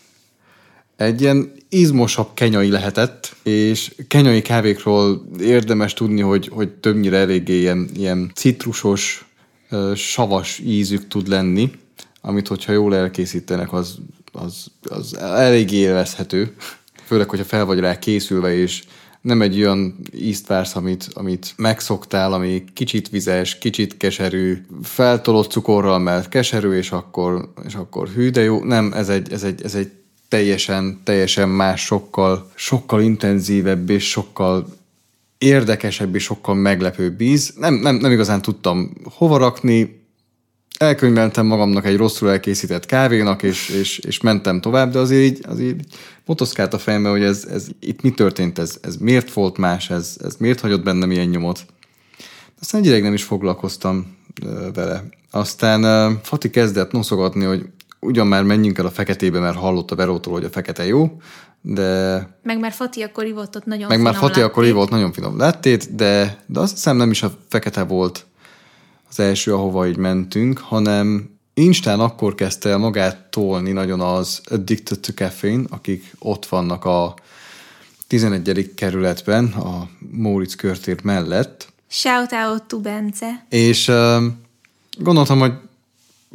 egy 0.98 1.22
ilyen 1.22 1.52
izmosabb 1.70 2.28
kenyai 2.34 2.70
lehetett, 2.70 3.36
és 3.44 3.96
kenyai 4.08 4.42
kávékról 4.42 5.26
érdemes 5.40 5.94
tudni, 5.94 6.22
hogy, 6.22 6.50
hogy 6.54 6.70
többnyire 6.70 7.18
eléggé 7.18 7.60
ilyen, 7.60 7.90
ilyen 7.96 8.32
citrusos, 8.36 9.26
savas 9.96 10.60
ízük 10.60 11.08
tud 11.08 11.28
lenni, 11.28 11.72
amit 12.22 12.48
hogyha 12.48 12.72
jól 12.72 12.96
elkészítenek, 12.96 13.74
az, 13.74 13.98
az, 14.32 14.66
az 14.82 15.18
eléggé 15.18 15.78
élvezhető. 15.78 16.56
Főleg, 17.06 17.30
hogyha 17.30 17.46
fel 17.46 17.66
vagy 17.66 17.80
rá 17.80 18.00
készülve, 18.00 18.56
és 18.56 18.84
nem 19.22 19.42
egy 19.42 19.62
olyan 19.62 20.00
ízt 20.16 20.48
vársz, 20.48 20.76
amit, 20.76 21.08
amit 21.14 21.54
megszoktál, 21.58 22.34
ami 22.34 22.64
kicsit 22.74 23.10
vizes, 23.10 23.58
kicsit 23.58 23.98
keserű, 23.98 24.58
feltolott 24.84 25.52
cukorral, 25.52 26.00
mert 26.00 26.30
keserű, 26.30 26.72
és 26.72 26.92
akkor, 26.92 27.52
és 27.66 27.76
akkor 27.76 28.08
hű, 28.08 28.30
de 28.30 28.42
jó. 28.42 28.64
Nem, 28.64 28.94
ez 28.94 29.10
egy, 29.10 29.32
ez 29.32 29.44
egy, 29.44 29.62
ez 29.64 29.76
egy 29.76 29.92
teljesen, 30.32 31.02
teljesen 31.04 31.50
más, 31.50 31.86
sokkal, 31.86 32.52
sokkal 32.56 33.02
intenzívebb 33.02 33.90
és 33.90 34.10
sokkal 34.10 34.68
érdekesebb 35.38 36.16
és 36.16 36.24
sokkal 36.24 36.56
meglepőbb 36.56 37.22
íz. 37.22 37.54
Nem, 37.58 37.74
nem, 37.74 37.96
nem 37.96 38.12
igazán 38.12 38.42
tudtam 38.42 38.94
hova 39.04 39.38
rakni, 39.38 40.04
elkönyveltem 40.78 41.46
magamnak 41.46 41.86
egy 41.86 41.98
rosszul 41.98 42.30
elkészített 42.30 42.86
kávénak, 42.86 43.44
és, 43.44 43.70
és, 43.70 43.98
és 43.98 44.22
mentem 44.22 44.62
tovább, 44.62 44.92
de 44.92 45.00
azért 45.00 45.24
így, 45.24 45.46
azért 45.48 45.70
így 45.70 45.86
motoszkált 46.26 46.74
a 46.74 46.78
fejembe, 46.78 47.10
hogy 47.10 47.24
ez, 47.24 47.46
ez, 47.52 47.68
itt 47.80 48.02
mi 48.02 48.12
történt, 48.12 48.60
ez, 48.60 48.78
ez 48.82 48.96
miért 48.96 49.34
volt 49.34 49.58
más, 49.58 49.90
ez, 49.90 50.18
ez 50.24 50.36
miért 50.40 50.60
hagyott 50.60 50.84
bennem 50.84 51.12
ilyen 51.12 51.28
nyomot. 51.28 51.66
Aztán 52.62 52.82
egy 52.82 52.88
ideig 52.88 53.04
nem 53.04 53.14
is 53.14 53.24
foglalkoztam 53.24 54.18
vele. 54.74 55.04
Aztán 55.32 56.20
Fati 56.24 56.50
kezdett 56.50 56.92
noszogatni, 56.92 57.44
hogy 57.44 57.66
ugyan 58.02 58.28
már 58.28 58.44
menjünk 58.44 58.78
el 58.78 58.86
a 58.86 58.92
feketébe, 58.92 59.40
mert 59.40 59.58
hallott 59.58 59.92
a 59.92 59.96
Verótól, 59.96 60.34
hogy 60.34 60.44
a 60.44 60.50
fekete 60.50 60.86
jó, 60.86 61.18
de... 61.62 62.20
Meg 62.44 62.60
már 62.60 62.72
Fati 62.72 63.04
akkor 63.04 63.26
ivott 63.26 63.56
ott 63.56 63.66
nagyon 63.66 63.88
Meg 63.88 63.98
finom 63.98 64.12
már 64.12 64.22
Fati 64.22 64.40
lattét. 64.40 64.44
akkor 64.44 64.66
ivott 64.66 64.90
nagyon 64.90 65.12
finom 65.12 65.38
lettét, 65.38 65.96
de, 65.96 66.44
de 66.46 66.60
azt 66.60 66.74
hiszem 66.74 66.98
nem 66.98 67.12
is 67.12 67.24
a 67.24 67.32
fekete 67.48 67.84
volt 67.84 68.26
az 69.10 69.20
első, 69.20 69.54
ahova 69.54 69.88
így 69.88 69.98
mentünk, 69.98 70.58
hanem 70.58 71.30
Instán 71.54 72.00
akkor 72.00 72.36
kezdte 72.36 72.70
el 72.70 72.78
magát 72.78 73.30
tolni 73.30 73.72
nagyon 73.72 74.00
az 74.00 74.42
Addicted 74.46 75.00
to 75.00 75.14
Caffeine, 75.14 75.64
akik 75.70 76.14
ott 76.20 76.46
vannak 76.46 76.86
a 76.86 77.14
11. 78.08 78.74
kerületben, 78.76 79.46
a 79.46 79.90
Móricz 80.12 80.56
körtér 80.56 81.00
mellett. 81.04 81.68
Shout 81.88 82.32
out 82.32 82.64
to 82.64 82.80
Bence. 82.80 83.46
És 83.50 83.88
uh, 83.88 84.24
gondoltam, 84.98 85.40
hogy 85.40 85.54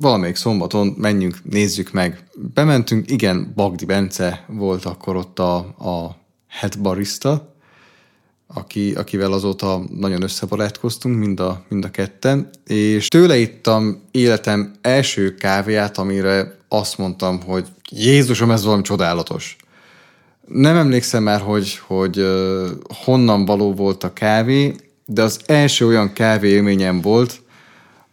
valamelyik 0.01 0.37
szombaton 0.37 0.95
menjünk, 0.97 1.37
nézzük 1.43 1.93
meg. 1.93 2.25
Bementünk, 2.55 3.11
igen, 3.11 3.53
Bagdi 3.55 3.85
Bence 3.85 4.45
volt 4.49 4.85
akkor 4.85 5.17
ott 5.17 5.39
a, 5.39 5.57
a 5.79 6.17
head 6.49 6.79
barista, 6.81 7.55
aki, 8.47 8.93
akivel 8.95 9.33
azóta 9.33 9.83
nagyon 9.99 10.23
összebarátkoztunk, 10.23 11.19
mind 11.19 11.41
a, 11.41 11.65
mind 11.69 11.85
a 11.85 11.91
ketten, 11.91 12.51
és 12.67 13.09
tőle 13.09 13.37
ittam 13.37 14.03
életem 14.11 14.75
első 14.81 15.35
kávéját, 15.35 15.99
amire 15.99 16.59
azt 16.69 16.99
mondtam, 16.99 17.43
hogy 17.43 17.67
Jézusom, 17.91 18.51
ez 18.51 18.65
valami 18.65 18.83
csodálatos. 18.83 19.57
Nem 20.47 20.77
emlékszem 20.77 21.23
már, 21.23 21.41
hogy, 21.41 21.81
hogy 21.87 22.27
honnan 23.05 23.45
való 23.45 23.75
volt 23.75 24.05
a 24.05 24.13
kávé, 24.13 24.75
de 25.07 25.23
az 25.23 25.41
első 25.47 25.87
olyan 25.87 26.13
kávé 26.13 26.49
élményem 26.49 27.01
volt, 27.01 27.41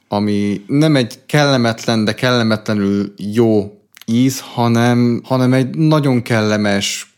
ami 0.07 0.63
nem 0.67 0.95
egy 0.95 1.25
kellemetlen, 1.25 2.05
de 2.05 2.13
kellemetlenül 2.13 3.13
jó 3.17 3.77
íz, 4.05 4.39
hanem, 4.39 5.21
hanem 5.23 5.53
egy 5.53 5.75
nagyon 5.75 6.21
kellemes, 6.21 7.13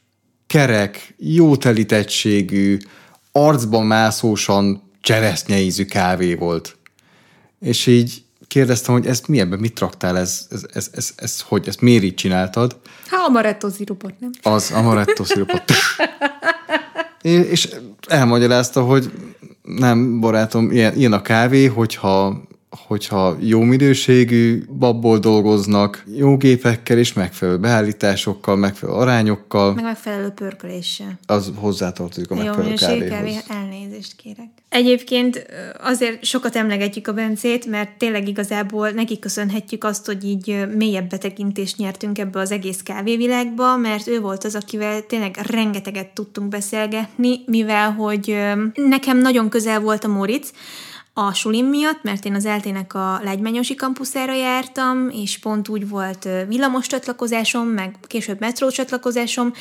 kerek, 0.47 1.15
jó 1.17 1.55
telítettségű, 1.55 2.77
arcban 3.31 3.85
mászósan 3.85 4.91
cseresznyeízű 5.01 5.85
kávé 5.85 6.33
volt. 6.33 6.77
És 7.59 7.87
így 7.87 8.23
kérdeztem, 8.47 8.93
hogy 8.93 9.05
ezt 9.05 9.27
mi 9.27 9.39
ebben, 9.39 9.59
mit 9.59 9.79
raktál, 9.79 10.17
ez, 10.17 10.47
ez, 10.49 10.65
ez, 10.73 10.89
ez, 10.91 11.13
ez 11.15 11.41
hogy, 11.41 11.67
ezt 11.67 11.81
miért 11.81 12.03
így 12.03 12.13
csináltad? 12.13 12.79
Hát 13.07 13.27
amaretto 13.27 13.69
szirupot, 13.69 14.19
nem? 14.19 14.31
Az 14.41 14.71
amaretto 14.71 15.23
szirupot. 15.23 15.63
és 17.51 17.69
elmagyarázta, 18.07 18.83
hogy 18.83 19.11
nem, 19.61 20.19
barátom, 20.19 20.71
ilyen, 20.71 20.95
ilyen 20.95 21.13
a 21.13 21.21
kávé, 21.21 21.65
hogyha 21.65 22.43
hogyha 22.87 23.35
jó 23.39 23.61
minőségű 23.61 24.63
babból 24.77 25.17
dolgoznak, 25.17 26.03
jó 26.15 26.37
gépekkel 26.37 26.97
és 26.97 27.13
megfelelő 27.13 27.57
beállításokkal, 27.57 28.55
megfelelő 28.55 28.97
arányokkal. 28.97 29.73
Meg 29.73 29.83
megfelelő 29.83 30.29
pörköléssel. 30.29 31.19
Az 31.25 31.51
hozzátartozik 31.55 32.31
a 32.31 32.35
Jó 32.35 32.43
megfelelő 32.43 32.63
minőségű 32.63 33.07
kávéhoz. 33.07 33.43
kávé, 33.47 33.61
elnézést 33.61 34.15
kérek. 34.15 34.47
Egyébként 34.69 35.45
azért 35.83 36.23
sokat 36.23 36.55
emlegetjük 36.55 37.07
a 37.07 37.13
Bencét, 37.13 37.65
mert 37.65 37.97
tényleg 37.97 38.27
igazából 38.27 38.89
neki 38.89 39.19
köszönhetjük 39.19 39.83
azt, 39.83 40.05
hogy 40.05 40.23
így 40.23 40.65
mélyebb 40.75 41.09
betekintést 41.09 41.77
nyertünk 41.77 42.17
ebbe 42.17 42.39
az 42.39 42.51
egész 42.51 42.81
kávévilágba, 42.83 43.77
mert 43.77 44.07
ő 44.07 44.19
volt 44.19 44.43
az, 44.43 44.55
akivel 44.55 45.05
tényleg 45.05 45.37
rengeteget 45.49 46.13
tudtunk 46.13 46.49
beszélgetni, 46.49 47.39
mivel 47.45 47.91
hogy 47.91 48.37
nekem 48.73 49.17
nagyon 49.17 49.49
közel 49.49 49.79
volt 49.79 50.03
a 50.03 50.07
Moritz, 50.07 50.51
a 51.17 51.33
sulim 51.33 51.65
miatt, 51.65 52.03
mert 52.03 52.25
én 52.25 52.35
az 52.35 52.45
eltének 52.45 52.93
a 52.93 53.19
Lágymányosi 53.23 53.75
kampuszára 53.75 54.33
jártam, 54.33 55.09
és 55.09 55.39
pont 55.39 55.67
úgy 55.67 55.89
volt 55.89 56.27
villamos 56.47 56.87
csatlakozásom, 56.87 57.67
meg 57.67 57.95
később 58.07 58.39
metró 58.39 58.69
csatlakozásom, 58.69 59.53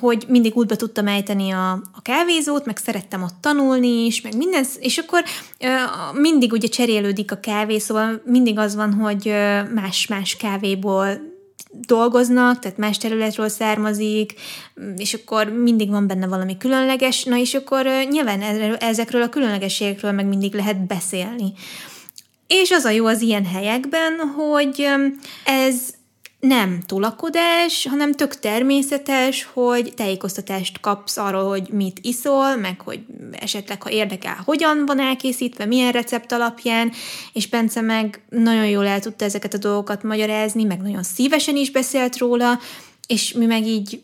hogy 0.00 0.24
mindig 0.28 0.56
útba 0.56 0.76
tudtam 0.76 1.06
ejteni 1.06 1.50
a, 1.50 1.70
a 1.72 2.02
kávézót, 2.02 2.64
meg 2.64 2.76
szerettem 2.76 3.22
ott 3.22 3.34
tanulni 3.40 4.04
is, 4.04 4.20
meg 4.20 4.36
minden, 4.36 4.64
és 4.78 4.98
akkor 4.98 5.24
uh, 5.60 6.20
mindig 6.20 6.52
ugye 6.52 6.68
cserélődik 6.68 7.32
a 7.32 7.40
kávé, 7.40 7.78
szóval 7.78 8.22
mindig 8.24 8.58
az 8.58 8.74
van, 8.74 8.92
hogy 8.92 9.32
más-más 9.74 10.36
kávéból 10.36 11.34
dolgoznak, 11.80 12.58
tehát 12.58 12.78
más 12.78 12.98
területről 12.98 13.48
származik, 13.48 14.34
és 14.96 15.14
akkor 15.14 15.48
mindig 15.48 15.90
van 15.90 16.06
benne 16.06 16.26
valami 16.26 16.56
különleges, 16.56 17.24
na 17.24 17.36
és 17.36 17.54
akkor 17.54 17.86
nyilván 18.10 18.40
ezekről 18.78 19.22
a 19.22 19.28
különlegességekről 19.28 20.12
meg 20.12 20.26
mindig 20.26 20.54
lehet 20.54 20.86
beszélni. 20.86 21.52
És 22.46 22.70
az 22.70 22.84
a 22.84 22.90
jó 22.90 23.06
az 23.06 23.20
ilyen 23.20 23.44
helyekben, 23.44 24.18
hogy 24.18 24.86
ez 25.44 25.94
nem 26.40 26.80
tolakodás, 26.86 27.86
hanem 27.90 28.12
tök 28.12 28.38
természetes, 28.38 29.48
hogy 29.52 29.92
tájékoztatást 29.96 30.80
kapsz 30.80 31.16
arról, 31.16 31.48
hogy 31.48 31.68
mit 31.72 31.98
iszol, 32.02 32.56
meg 32.56 32.80
hogy 32.80 33.00
esetleg, 33.32 33.82
ha 33.82 33.90
érdekel, 33.90 34.42
hogyan 34.44 34.86
van 34.86 35.00
elkészítve, 35.00 35.64
milyen 35.64 35.92
recept 35.92 36.32
alapján, 36.32 36.92
és 37.32 37.48
Bence 37.48 37.80
meg 37.80 38.20
nagyon 38.28 38.66
jól 38.66 38.86
el 38.86 39.00
tudta 39.00 39.24
ezeket 39.24 39.54
a 39.54 39.58
dolgokat 39.58 40.02
magyarázni, 40.02 40.64
meg 40.64 40.80
nagyon 40.80 41.02
szívesen 41.02 41.56
is 41.56 41.70
beszélt 41.70 42.18
róla, 42.18 42.58
és 43.06 43.32
mi 43.32 43.46
meg 43.46 43.66
így 43.66 44.02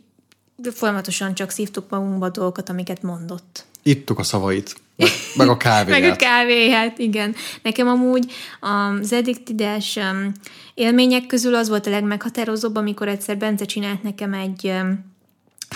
folyamatosan 0.73 1.35
csak 1.35 1.51
szívtuk 1.51 1.91
magunkba 1.91 2.29
dolgokat, 2.29 2.69
amiket 2.69 3.03
mondott. 3.03 3.65
Ittuk 3.83 4.19
a 4.19 4.23
szavait, 4.23 4.77
meg, 4.97 5.09
meg 5.37 5.49
a 5.49 5.57
kávéját. 5.67 6.01
meg 6.01 6.11
a 6.11 6.17
kávéját, 6.17 6.99
igen. 6.99 7.35
Nekem 7.63 7.89
amúgy 7.89 8.33
az 8.61 9.13
eddiktidás 9.13 9.97
um, 9.97 10.33
élmények 10.75 11.27
közül 11.27 11.55
az 11.55 11.69
volt 11.69 11.87
a 11.87 11.91
legmeghatározóbb, 11.91 12.77
amikor 12.77 13.09
egyszer 13.09 13.37
Bence 13.39 13.65
csinált 13.65 14.03
nekem 14.03 14.35
egy 14.35 14.65
um, 14.65 15.13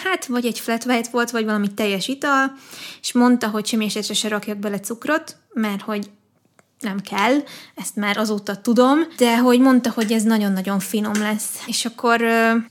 hát 0.03 0.27
vagy 0.27 0.47
egy 0.47 0.61
flat 0.61 0.85
white 0.85 1.09
volt, 1.11 1.31
vagy 1.31 1.45
valami 1.45 1.75
teljes 1.75 2.09
ital, 2.09 2.53
és 3.01 3.13
mondta, 3.13 3.49
hogy 3.49 3.67
semmi 3.67 3.85
esetre 3.85 4.15
se 4.15 4.29
rakjak 4.29 4.59
bele 4.59 4.81
cukrot, 4.81 5.37
mert 5.53 5.83
hogy 5.83 6.11
nem 6.81 7.01
kell, 7.01 7.43
ezt 7.75 7.97
már 7.97 8.17
azóta 8.17 8.61
tudom, 8.61 8.99
de 9.17 9.39
hogy 9.39 9.61
mondta, 9.61 9.91
hogy 9.91 10.13
ez 10.13 10.23
nagyon-nagyon 10.23 10.79
finom 10.79 11.21
lesz. 11.21 11.63
És 11.67 11.85
akkor 11.85 12.21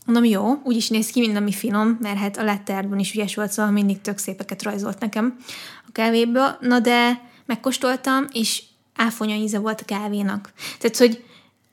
mondom, 0.05 0.25
jó, 0.25 0.61
úgy 0.63 0.75
is 0.75 0.89
néz 0.89 1.07
ki, 1.07 1.19
mint 1.19 1.37
ami 1.37 1.51
finom, 1.51 1.97
mert 2.01 2.17
hát 2.17 2.37
a 2.37 2.43
letterben 2.43 2.99
is 2.99 3.13
ügyes 3.13 3.35
volt, 3.35 3.51
szóval 3.51 3.71
mindig 3.71 4.01
tök 4.01 4.17
szépeket 4.17 4.63
rajzolt 4.63 4.99
nekem 4.99 5.37
a 5.87 5.91
kávéből. 5.91 6.57
Na 6.59 6.79
de 6.79 7.21
megkóstoltam, 7.45 8.27
és 8.31 8.63
áfonya 8.95 9.35
íze 9.35 9.59
volt 9.59 9.81
a 9.81 9.85
kávénak. 9.85 10.53
Tehát, 10.79 10.97
hogy 10.97 11.23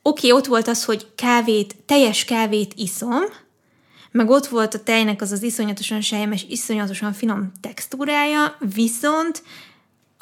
oké, 0.01 0.27
okay, 0.27 0.39
ott 0.39 0.45
volt 0.45 0.67
az, 0.67 0.85
hogy 0.85 1.07
kávét, 1.15 1.75
teljes 1.85 2.25
kávét 2.25 2.73
iszom, 2.75 3.21
meg 4.11 4.29
ott 4.29 4.47
volt 4.47 4.73
a 4.73 4.83
tejnek 4.83 5.21
az 5.21 5.31
az 5.31 5.43
iszonyatosan 5.43 6.01
sejmes, 6.01 6.45
iszonyatosan 6.49 7.13
finom 7.13 7.51
textúrája, 7.61 8.57
viszont 8.73 9.43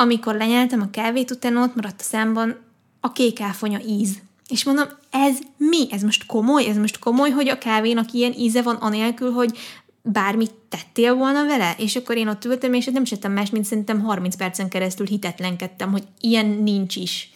amikor 0.02 0.36
lenyeltem 0.36 0.82
a 0.82 0.90
kávét, 0.90 1.32
utána 1.32 1.64
ott 1.64 1.76
maradt 1.76 2.02
a 2.02 2.04
számban 2.04 2.56
a 3.00 3.12
kék 3.12 3.42
áfonya 3.42 3.80
íz. 3.88 4.18
És 4.48 4.64
mondom, 4.64 4.86
ez 5.12 5.38
mi? 5.58 5.88
Ez 5.92 6.02
most 6.02 6.26
komoly? 6.26 6.66
Ez 6.66 6.78
most 6.78 7.00
komoly, 7.00 7.30
hogy 7.30 7.48
a 7.48 7.58
kávénak 7.58 8.12
ilyen 8.12 8.34
íze 8.38 8.62
van 8.62 8.76
anélkül, 8.76 9.32
hogy 9.32 9.58
bármit 10.02 10.52
tettél 10.70 11.14
volna 11.14 11.46
vele? 11.46 11.76
És 11.78 11.96
akkor 11.96 12.18
én 12.18 12.28
ott 12.28 12.46
ültem, 12.46 12.74
és 12.74 12.86
nem 12.86 13.06
settem 13.06 13.32
más, 13.32 13.50
mint 13.50 13.66
szerintem 13.66 14.02
30 14.02 14.36
percen 14.36 14.70
keresztül 14.70 15.06
hitetlenkedtem, 15.06 15.92
hogy 15.92 16.04
ilyen 16.20 16.46
nincs 16.46 16.96
is. 16.96 17.32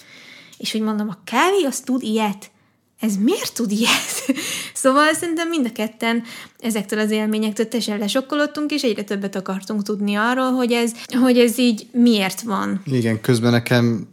És 0.58 0.72
hogy 0.72 0.82
mondom, 0.82 1.10
a 1.10 1.18
kávé 1.24 1.64
az 1.64 1.80
tud 1.80 2.04
ilyet? 2.04 2.52
Ez 3.06 3.16
miért 3.18 3.54
tud 3.54 3.72
ilyet? 3.72 4.38
szóval 4.84 5.14
szerintem 5.14 5.50
mind 5.50 5.66
a 5.66 5.72
ketten 5.72 6.24
ezektől 6.60 7.00
az 7.00 7.12
élményektől 7.12 7.68
teljesen 7.68 7.98
lesokkolottunk, 7.98 8.72
és 8.72 8.82
egyre 8.82 9.04
többet 9.04 9.36
akartunk 9.36 9.84
tudni 9.84 10.16
arról, 10.16 10.52
hogy 10.52 10.72
ez, 10.72 10.92
hogy 11.22 11.40
ez 11.40 11.58
így 11.58 11.88
miért 11.92 12.42
van. 12.42 12.82
Igen, 12.86 13.22
közben 13.22 13.52
nekem 13.52 14.08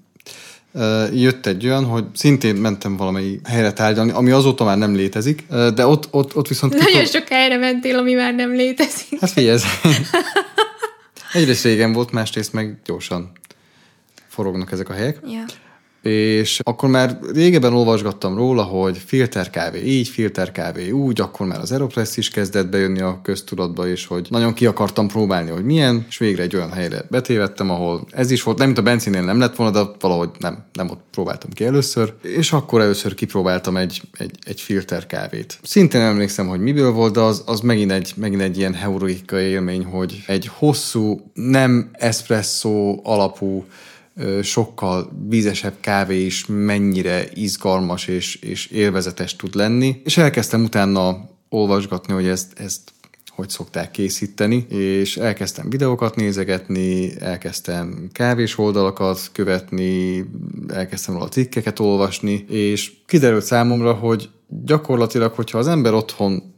jött 1.13 1.47
egy 1.47 1.67
olyan, 1.67 1.85
hogy 1.85 2.05
szintén 2.15 2.55
mentem 2.55 2.97
valamely 2.97 3.41
helyre 3.45 3.73
tárgyalni, 3.73 4.11
ami 4.11 4.31
azóta 4.31 4.65
már 4.65 4.79
nem 4.79 4.95
létezik, 4.95 5.45
de 5.49 5.87
ott, 5.87 6.09
ott, 6.11 6.37
ott 6.37 6.49
viszont... 6.49 6.73
Nagyon 6.73 6.87
kifog... 6.87 7.07
sok 7.07 7.29
helyre 7.29 7.57
mentél, 7.57 7.99
ami 7.99 8.12
már 8.12 8.35
nem 8.35 8.51
létezik. 8.51 9.21
Hát 9.21 9.31
figyelj, 9.31 9.59
egyrészt 11.33 11.64
régen 11.64 11.93
volt, 11.93 12.11
másrészt 12.11 12.53
meg 12.53 12.81
gyorsan 12.85 13.33
forognak 14.29 14.73
ezek 14.73 14.88
a 14.88 14.93
helyek. 14.93 15.21
Ja 15.27 15.45
és 16.03 16.61
akkor 16.62 16.88
már 16.88 17.19
régebben 17.35 17.75
olvasgattam 17.75 18.37
róla, 18.37 18.62
hogy 18.62 18.99
filterkávé 19.07 19.85
így, 19.85 20.09
filterkávé 20.09 20.91
úgy, 20.91 21.21
akkor 21.21 21.47
már 21.47 21.61
az 21.61 21.73
Aeropress 21.73 22.17
is 22.17 22.31
kezdett 22.31 22.69
bejönni 22.69 23.01
a 23.01 23.21
köztudatba, 23.23 23.88
és 23.88 24.07
hogy 24.07 24.27
nagyon 24.31 24.55
ki 24.55 24.67
akartam 24.67 25.09
próbálni, 25.09 25.51
hogy 25.51 25.65
milyen, 25.65 26.05
és 26.09 26.19
végre 26.19 26.43
egy 26.43 26.57
olyan 26.57 26.73
helyre 26.73 27.05
betévettem, 27.11 27.71
ahol 27.71 28.07
ez 28.11 28.31
is 28.31 28.43
volt, 28.43 28.59
nem 28.59 28.67
mint 28.67 28.79
a 28.79 28.83
benzinnél 28.83 29.23
nem 29.23 29.38
lett 29.38 29.57
volna, 29.57 29.73
de 29.73 29.91
valahogy 30.01 30.31
nem, 30.38 30.65
nem 30.73 30.91
ott 30.91 31.01
próbáltam 31.11 31.51
ki 31.51 31.65
először, 31.65 32.15
és 32.23 32.53
akkor 32.53 32.81
először 32.81 33.15
kipróbáltam 33.15 33.77
egy, 33.77 34.03
egy, 34.19 34.38
egy 34.45 34.61
filterkávét. 34.61 35.59
Szintén 35.62 36.01
emlékszem, 36.01 36.49
hogy 36.49 36.61
miből 36.61 36.91
volt, 36.91 37.12
de 37.12 37.21
az, 37.21 37.43
az 37.47 37.61
megint, 37.61 37.93
egy, 37.93 38.12
megint 38.17 38.43
egy 38.43 38.59
ilyen 38.59 38.75
heurika 38.75 39.41
élmény, 39.41 39.85
hogy 39.85 40.25
egy 40.27 40.51
hosszú, 40.53 41.31
nem 41.35 41.91
espresso 41.93 43.01
alapú 43.03 43.65
sokkal 44.42 45.11
vízesebb 45.29 45.75
kávé 45.81 46.25
is 46.25 46.44
mennyire 46.48 47.25
izgalmas 47.35 48.07
és, 48.07 48.35
és 48.35 48.66
élvezetes 48.66 49.37
tud 49.37 49.55
lenni. 49.55 50.01
És 50.05 50.16
elkezdtem 50.16 50.64
utána 50.64 51.31
olvasgatni, 51.48 52.12
hogy 52.12 52.27
ezt, 52.27 52.59
ezt 52.59 52.81
hogy 53.35 53.48
szokták 53.48 53.90
készíteni, 53.90 54.66
és 54.68 55.16
elkezdtem 55.16 55.70
videókat 55.70 56.16
nézegetni, 56.16 57.20
elkezdtem 57.20 58.09
kávés 58.12 58.59
oldalakat 58.59 59.31
követni, 59.33 60.25
elkezdtem 60.68 61.14
róla 61.14 61.29
cikkeket 61.29 61.79
olvasni, 61.79 62.44
és 62.48 62.92
kiderült 63.07 63.44
számomra, 63.44 63.92
hogy 63.92 64.31
gyakorlatilag, 64.64 65.33
hogyha 65.33 65.59
az 65.59 65.68
ember 65.68 65.92
otthon 65.94 66.55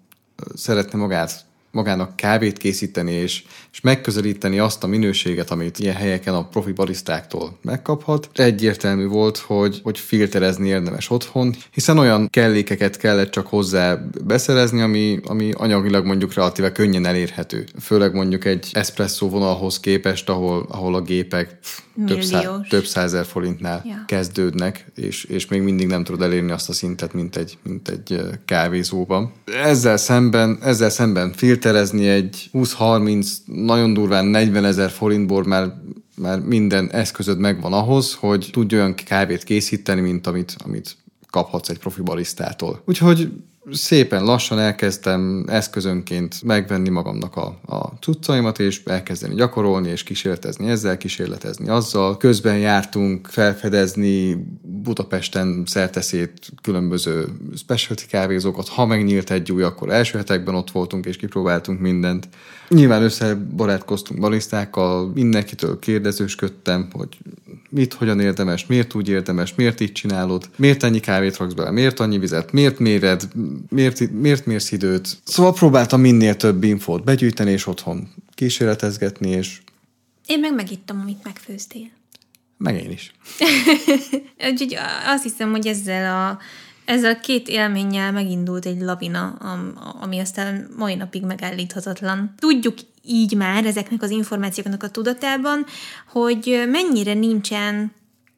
szeretne 0.54 0.98
magát 0.98 1.44
magának 1.74 2.16
kávét 2.16 2.58
készíteni, 2.58 3.12
és, 3.12 3.42
és 3.72 3.80
megközelíteni 3.80 4.58
azt 4.58 4.84
a 4.84 4.87
minőséget, 4.87 5.50
amit 5.50 5.78
ilyen 5.78 5.94
helyeken 5.94 6.34
a 6.34 6.48
profi 6.48 6.72
barisztáktól 6.72 7.58
megkaphat. 7.62 8.28
Egyértelmű 8.34 9.06
volt, 9.06 9.37
hogy, 9.37 9.80
hogy 9.82 9.98
filterezni 9.98 10.68
érdemes 10.68 11.10
otthon, 11.10 11.54
hiszen 11.70 11.98
olyan 11.98 12.28
kellékeket 12.30 12.96
kellett 12.96 13.30
csak 13.30 13.46
hozzá 13.46 14.04
beszerezni, 14.24 14.80
ami, 14.80 15.20
ami 15.24 15.52
anyagilag 15.52 16.06
mondjuk 16.06 16.34
relatíve 16.34 16.72
könnyen 16.72 17.06
elérhető. 17.06 17.64
Főleg 17.80 18.14
mondjuk 18.14 18.44
egy 18.44 18.70
espresso 18.72 19.28
vonalhoz 19.28 19.80
képest, 19.80 20.28
ahol, 20.28 20.66
ahol 20.68 20.94
a 20.94 21.00
gépek 21.00 21.58
több, 22.06 22.22
szá, 22.22 22.60
több 22.68 22.84
százer 22.84 23.24
forintnál 23.24 23.82
ja. 23.84 24.04
kezdődnek, 24.06 24.84
és, 24.94 25.24
és 25.24 25.46
még 25.46 25.62
mindig 25.62 25.87
nem 25.87 26.04
tudod 26.04 26.22
elérni 26.22 26.50
azt 26.50 26.68
a 26.68 26.72
szintet, 26.72 27.12
mint 27.12 27.37
egy, 27.37 27.58
mint 27.62 27.88
egy 27.88 28.20
kávézóban. 28.44 29.32
Ezzel 29.62 29.96
szemben, 29.96 30.58
ezzel 30.62 30.90
szemben 30.90 31.32
filterezni 31.64 32.09
egy 32.09 32.50
20-30, 32.53 33.27
nagyon 33.46 33.94
durván 33.94 34.24
40 34.24 34.64
ezer 34.64 34.90
forintból 34.90 35.44
már 35.44 35.72
már 36.16 36.40
minden 36.40 36.90
eszközöd 36.90 37.38
megvan 37.38 37.72
ahhoz, 37.72 38.14
hogy 38.14 38.48
tudj 38.53 38.74
olyan 38.74 38.94
kávét 38.94 39.42
készíteni, 39.42 40.00
mint 40.00 40.27
amit, 40.27 40.57
amit 40.64 40.96
kaphatsz 41.31 41.68
egy 41.68 41.79
profi 41.79 42.03
barisztától. 42.03 42.83
Úgyhogy 42.85 43.33
szépen 43.70 44.24
lassan 44.24 44.59
elkezdtem 44.59 45.44
eszközönként 45.48 46.42
megvenni 46.42 46.88
magamnak 46.88 47.37
a, 47.37 47.61
a 47.66 47.92
cuccaimat, 48.00 48.59
és 48.59 48.83
elkezdeni 48.85 49.35
gyakorolni, 49.35 49.88
és 49.88 50.03
kísérletezni 50.03 50.68
ezzel, 50.68 50.96
kísérletezni 50.96 51.68
azzal. 51.68 52.16
Közben 52.16 52.59
jártunk 52.59 53.27
felfedezni 53.27 54.46
Budapesten 54.84 55.62
szerteszét 55.66 56.52
különböző 56.62 57.26
specialty 57.56 58.06
kávézókat. 58.06 58.68
Ha 58.68 58.86
megnyílt 58.86 59.30
egy 59.30 59.52
új, 59.52 59.62
akkor 59.62 59.90
első 59.90 60.18
hetekben 60.18 60.54
ott 60.54 60.70
voltunk, 60.70 61.06
és 61.06 61.16
kipróbáltunk 61.16 61.80
mindent. 61.80 62.28
Nyilván 62.68 63.02
összebarátkoztunk 63.02 64.20
balisztákkal, 64.20 65.10
mindenkitől 65.14 65.78
kérdezősködtem, 65.78 66.88
hogy 66.92 67.18
mit, 67.68 67.94
hogyan 67.94 68.20
érdemes, 68.20 68.66
miért 68.66 68.94
úgy 68.94 69.08
érdemes, 69.08 69.54
miért 69.54 69.80
így 69.80 69.92
csinálod, 69.92 70.50
miért 70.56 70.82
ennyi 70.82 71.00
kávét 71.00 71.36
raksz 71.36 71.52
bele, 71.52 71.70
miért 71.70 72.00
annyi 72.00 72.18
vizet, 72.18 72.52
miért 72.52 72.78
méred, 72.78 73.28
miért, 73.68 74.10
miért 74.10 74.46
mérsz 74.46 74.72
időt. 74.72 75.16
Szóval 75.24 75.52
próbáltam 75.52 76.00
minél 76.00 76.36
több 76.36 76.64
infót 76.64 77.04
begyűjteni, 77.04 77.50
és 77.50 77.66
otthon 77.66 78.08
kísérletezgetni, 78.34 79.30
és... 79.30 79.60
Én 80.26 80.40
meg 80.40 80.54
megittam, 80.54 81.00
amit 81.00 81.24
megfőztél. 81.24 81.90
Meg 82.56 82.82
én 82.82 82.90
is. 82.90 83.12
Úgyhogy 84.50 84.76
azt 85.06 85.22
hiszem, 85.22 85.50
hogy 85.50 85.66
ezzel 85.66 86.28
a 86.28 86.38
ezzel 86.84 87.12
a 87.12 87.20
két 87.20 87.48
élménnyel 87.48 88.12
megindult 88.12 88.66
egy 88.66 88.80
lavina, 88.80 89.28
ami 90.00 90.18
aztán 90.18 90.70
mai 90.76 90.94
napig 90.94 91.24
megállíthatatlan. 91.24 92.34
Tudjuk 92.38 92.74
így 93.02 93.36
már 93.36 93.66
ezeknek 93.66 94.02
az 94.02 94.10
információknak 94.10 94.82
a 94.82 94.90
tudatában, 94.90 95.64
hogy 96.08 96.64
mennyire 96.70 97.14
nincsen 97.14 97.92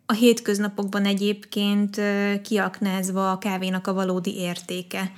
a 0.07 0.13
hétköznapokban 0.13 1.05
egyébként 1.05 2.01
kiaknázva 2.43 3.31
a 3.31 3.39
kávénak 3.39 3.87
a 3.87 3.95
valódi 3.95 4.37
értéke 4.37 5.13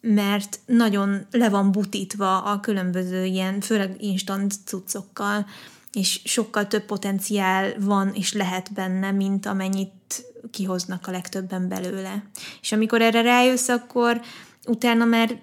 mert 0.00 0.58
nagyon 0.66 1.26
le 1.30 1.48
van 1.48 1.72
butítva 1.72 2.42
a 2.42 2.60
különböző 2.60 3.24
ilyen, 3.24 3.60
főleg 3.60 3.96
instant 3.98 4.54
cuccokkal, 4.64 5.46
és 5.92 6.20
sokkal 6.24 6.66
több 6.66 6.84
potenciál 6.84 7.74
van 7.78 8.12
és 8.14 8.32
lehet 8.32 8.72
benne, 8.72 9.10
mint 9.10 9.46
amennyit 9.46 10.24
kihoznak 10.50 11.06
a 11.06 11.10
legtöbben 11.10 11.68
belőle. 11.68 12.22
És 12.60 12.72
amikor 12.72 13.02
erre 13.02 13.22
rájössz, 13.22 13.68
akkor 13.68 14.20
utána 14.66 15.04
már 15.04 15.40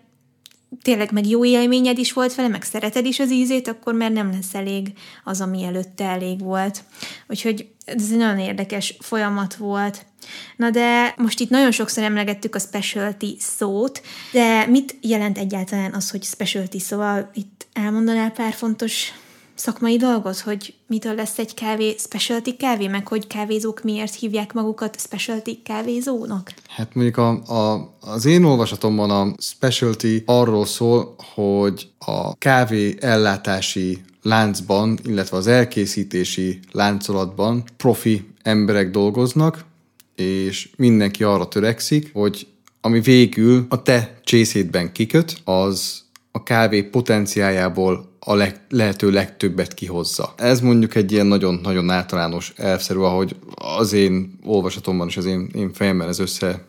tényleg 0.82 1.12
meg 1.12 1.28
jó 1.28 1.46
élményed 1.46 1.98
is 1.98 2.14
volt 2.14 2.36
vele, 2.36 2.48
meg 2.48 2.64
szereted 2.64 3.06
is 3.06 3.20
az 3.20 3.32
ízét, 3.32 3.68
akkor 3.68 3.94
már 3.94 4.12
nem 4.12 4.32
lesz 4.32 4.54
elég 4.54 4.94
az, 5.24 5.42
ami 5.42 5.64
előtte 5.64 6.06
elég 6.06 6.40
volt. 6.40 6.84
Úgyhogy 7.28 7.68
ez 7.86 8.12
egy 8.12 8.18
nagyon 8.18 8.40
érdekes 8.40 8.96
folyamat 9.00 9.56
volt. 9.56 10.06
Na 10.56 10.70
de 10.70 11.14
most 11.18 11.40
itt 11.40 11.50
nagyon 11.50 11.72
sokszor 11.72 12.04
emlegettük 12.04 12.56
a 12.56 12.60
specialty 12.60 13.36
szót, 13.40 14.02
de 14.32 14.66
mit 14.66 14.96
jelent 15.02 15.38
egyáltalán 15.38 15.94
az, 15.94 16.12
hogy 16.12 16.24
specialty? 16.24 16.78
Szóval 16.78 17.30
itt 17.34 17.68
elmondanál 17.74 18.32
pár 18.32 18.54
fontos 18.54 19.12
szakmai 19.60 19.98
dolgot, 19.98 20.40
hogy 20.40 20.74
mitől 20.88 21.16
lesz 21.16 21.40
egy 21.40 21.54
kávé 21.54 21.96
specialty 21.98 22.56
kávé, 22.58 22.88
meg 22.88 23.08
hogy 23.08 23.28
kávézók 23.28 23.84
miért 23.84 24.16
hívják 24.16 24.54
magukat 24.54 25.00
specialty 25.00 25.62
kávézónak? 25.64 26.54
Hát 26.68 26.96
mondjuk 26.96 27.18
a, 27.18 27.30
a, 27.30 27.96
az 28.00 28.26
én 28.26 28.44
olvasatomban 28.44 29.10
a 29.10 29.34
specialty 29.40 30.24
arról 30.26 30.66
szól, 30.66 31.16
hogy 31.34 31.90
a 32.00 32.38
kávé 32.38 32.96
ellátási 33.00 34.02
láncban, 34.22 35.00
illetve 35.04 35.38
az 35.38 35.48
elkészítési 35.48 36.60
láncolatban 36.72 37.64
profi 37.78 38.28
emberek 38.42 38.92
dolgoznak, 38.92 39.66
és 40.16 40.70
mindenki 40.78 41.24
arra 41.24 41.48
törekszik, 41.48 42.14
hogy 42.14 42.48
ami 42.82 43.00
végül 43.00 43.66
a 43.70 43.82
te 43.82 44.20
csészétben 44.24 44.92
kiköt, 44.92 45.42
az 45.44 46.04
a 46.38 46.44
kávé 46.44 46.82
potenciájából 46.82 48.10
a 48.20 48.34
leg, 48.34 48.62
lehető 48.70 49.12
legtöbbet 49.12 49.74
kihozza. 49.74 50.34
Ez 50.38 50.60
mondjuk 50.60 50.96
egy 50.96 51.12
ilyen 51.12 51.26
nagyon-nagyon 51.26 51.90
általános 51.90 52.54
elvszerű, 52.56 53.00
ahogy 53.00 53.36
az 53.78 53.94
én 53.94 54.40
olvasatomban 54.44 55.08
és 55.08 55.18
az 55.18 55.26
én, 55.26 55.50
én 55.54 55.74
fejemben 55.74 56.08
ez 56.08 56.20
össze 56.20 56.66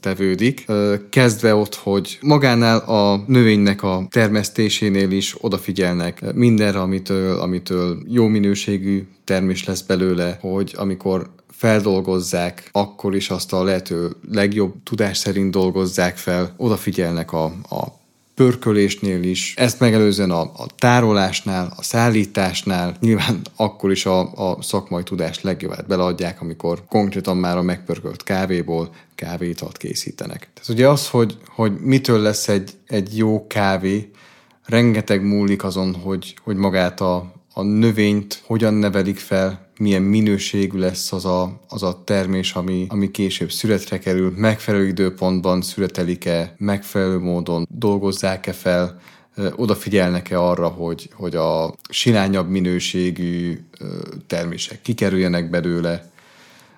tevődik. 0.00 0.66
Kezdve 1.10 1.54
ott, 1.54 1.74
hogy 1.74 2.18
magánál 2.22 2.78
a 2.78 3.24
növénynek 3.26 3.82
a 3.82 4.06
termesztésénél 4.10 5.10
is 5.10 5.34
odafigyelnek 5.40 6.34
mindenre, 6.34 6.80
amitől, 6.80 7.40
amitől 7.40 7.98
jó 8.08 8.26
minőségű 8.26 9.06
termés 9.24 9.64
lesz 9.64 9.82
belőle, 9.82 10.38
hogy 10.40 10.74
amikor 10.76 11.30
feldolgozzák, 11.50 12.68
akkor 12.72 13.14
is 13.14 13.30
azt 13.30 13.52
a 13.52 13.62
lehető 13.62 14.10
legjobb 14.30 14.74
tudás 14.82 15.18
szerint 15.18 15.50
dolgozzák 15.50 16.16
fel, 16.16 16.54
odafigyelnek 16.56 17.32
a, 17.32 17.44
a 17.44 18.02
pörkölésnél 18.34 19.22
is, 19.22 19.54
ezt 19.56 19.80
megelőzően 19.80 20.30
a, 20.30 20.40
a 20.40 20.66
tárolásnál, 20.78 21.72
a 21.76 21.82
szállításnál, 21.82 22.96
nyilván 23.00 23.40
akkor 23.56 23.90
is 23.90 24.06
a, 24.06 24.20
a 24.50 24.62
szakmai 24.62 25.02
tudást 25.02 25.42
legjobbát 25.42 25.86
beleadják, 25.86 26.40
amikor 26.40 26.84
konkrétan 26.88 27.36
már 27.36 27.56
a 27.56 27.62
megpörkölt 27.62 28.22
kávéból 28.22 28.94
kávéitalt 29.14 29.76
készítenek. 29.76 30.38
Tehát 30.54 30.68
ugye 30.68 30.88
az, 30.88 31.08
hogy, 31.08 31.38
hogy 31.48 31.72
mitől 31.80 32.20
lesz 32.20 32.48
egy, 32.48 32.70
egy 32.86 33.16
jó 33.16 33.46
kávé, 33.46 34.10
rengeteg 34.66 35.22
múlik 35.22 35.64
azon, 35.64 35.94
hogy, 35.94 36.36
hogy 36.42 36.56
magát 36.56 37.00
a, 37.00 37.32
a 37.52 37.62
növényt 37.62 38.42
hogyan 38.44 38.74
nevelik 38.74 39.18
fel, 39.18 39.63
milyen 39.78 40.02
minőségű 40.02 40.78
lesz 40.78 41.12
az 41.12 41.24
a, 41.24 41.60
az 41.68 41.82
a 41.82 42.02
termés, 42.04 42.52
ami, 42.52 42.86
ami 42.88 43.10
később 43.10 43.50
születre 43.50 43.98
kerül, 43.98 44.32
megfelelő 44.36 44.86
időpontban 44.86 45.62
születelik-e, 45.62 46.54
megfelelő 46.58 47.18
módon 47.18 47.66
dolgozzák-e 47.70 48.52
fel, 48.52 49.00
odafigyelnek-e 49.56 50.40
arra, 50.40 50.68
hogy, 50.68 51.10
hogy 51.14 51.36
a 51.36 51.74
silányabb 51.88 52.48
minőségű 52.48 53.58
termések 54.26 54.80
kikerüljenek 54.82 55.50
belőle, 55.50 56.12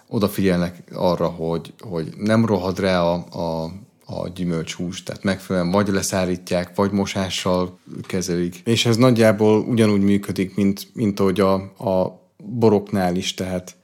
odafigyelnek 0.09 0.83
arra, 0.95 1.27
hogy, 1.27 1.73
hogy 1.81 2.09
nem 2.19 2.47
rohad 2.47 2.81
rá 2.81 3.03
a, 3.03 3.25
a, 3.31 3.71
a 4.07 4.29
gyümölcshús, 4.29 5.03
tehát 5.03 5.23
megfelelően 5.23 5.73
vagy 5.73 5.89
leszállítják, 5.89 6.75
vagy 6.75 6.91
mosással 6.91 7.79
kezelik. 8.07 8.61
És 8.65 8.87
ez 8.87 8.97
nagyjából 8.97 9.61
ugyanúgy 9.61 10.03
működik, 10.03 10.55
mint, 10.55 10.89
mint 10.93 11.21
ahogy 11.21 11.41
a, 11.41 11.55
a 11.91 12.25
boroknál 12.49 13.17
is, 13.17 13.35
tehát 13.35 13.77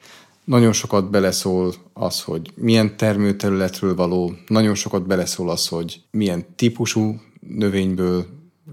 nagyon 0.45 0.73
sokat 0.73 1.11
beleszól 1.11 1.75
az, 1.93 2.23
hogy 2.23 2.51
milyen 2.55 2.97
termőterületről 2.97 3.95
való, 3.95 4.33
nagyon 4.47 4.75
sokat 4.75 5.07
beleszól 5.07 5.51
az, 5.51 5.69
hogy 5.69 6.03
milyen 6.11 6.45
típusú 6.57 7.21
növényből 7.41 8.27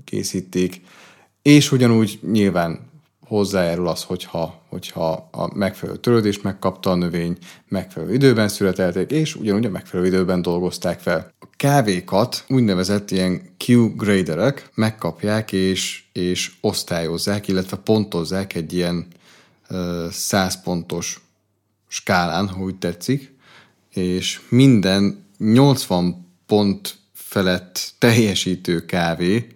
készítik, 0.03 0.81
és 1.41 1.71
ugyanúgy 1.71 2.19
nyilván 2.31 2.89
hozzájárul 3.29 3.87
az, 3.87 4.03
hogyha, 4.03 4.61
hogyha 4.69 5.29
a 5.31 5.57
megfelelő 5.57 5.97
törődést 5.97 6.43
megkapta 6.43 6.91
a 6.91 6.95
növény, 6.95 7.37
megfelelő 7.67 8.13
időben 8.13 8.47
születelték, 8.47 9.11
és 9.11 9.35
ugyanúgy 9.35 9.65
a 9.65 9.69
megfelelő 9.69 10.07
időben 10.07 10.41
dolgozták 10.41 10.99
fel. 10.99 11.33
A 11.39 11.45
kávékat 11.57 12.45
úgynevezett 12.47 13.11
ilyen 13.11 13.41
Q-graderek 13.67 14.69
megkapják 14.73 15.51
és, 15.51 16.03
és 16.13 16.51
osztályozzák, 16.61 17.47
illetve 17.47 17.77
pontozzák 17.77 18.55
egy 18.55 18.73
ilyen 18.73 19.07
100 20.11 20.61
pontos 20.61 21.19
skálán, 21.87 22.47
ha 22.47 22.61
úgy 22.61 22.75
tetszik, 22.75 23.33
és 23.89 24.41
minden 24.49 25.25
80 25.37 26.27
pont 26.45 26.97
felett 27.13 27.91
teljesítő 27.97 28.85
kávé 28.85 29.47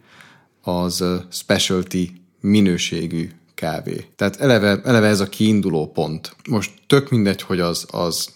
az 0.62 1.04
specialty 1.30 2.12
minőségű 2.40 3.32
kávé. 3.54 4.06
Tehát 4.16 4.36
eleve, 4.36 4.82
eleve 4.84 5.08
ez 5.08 5.20
a 5.20 5.30
kiinduló 5.30 5.92
pont. 5.92 6.36
Most 6.50 6.72
tök 6.88 7.10
mindegy, 7.10 7.42
hogy 7.42 7.60
az, 7.60 7.86
az 7.92 8.30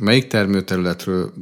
melyik 0.00 0.26
termőterületről 0.26 1.32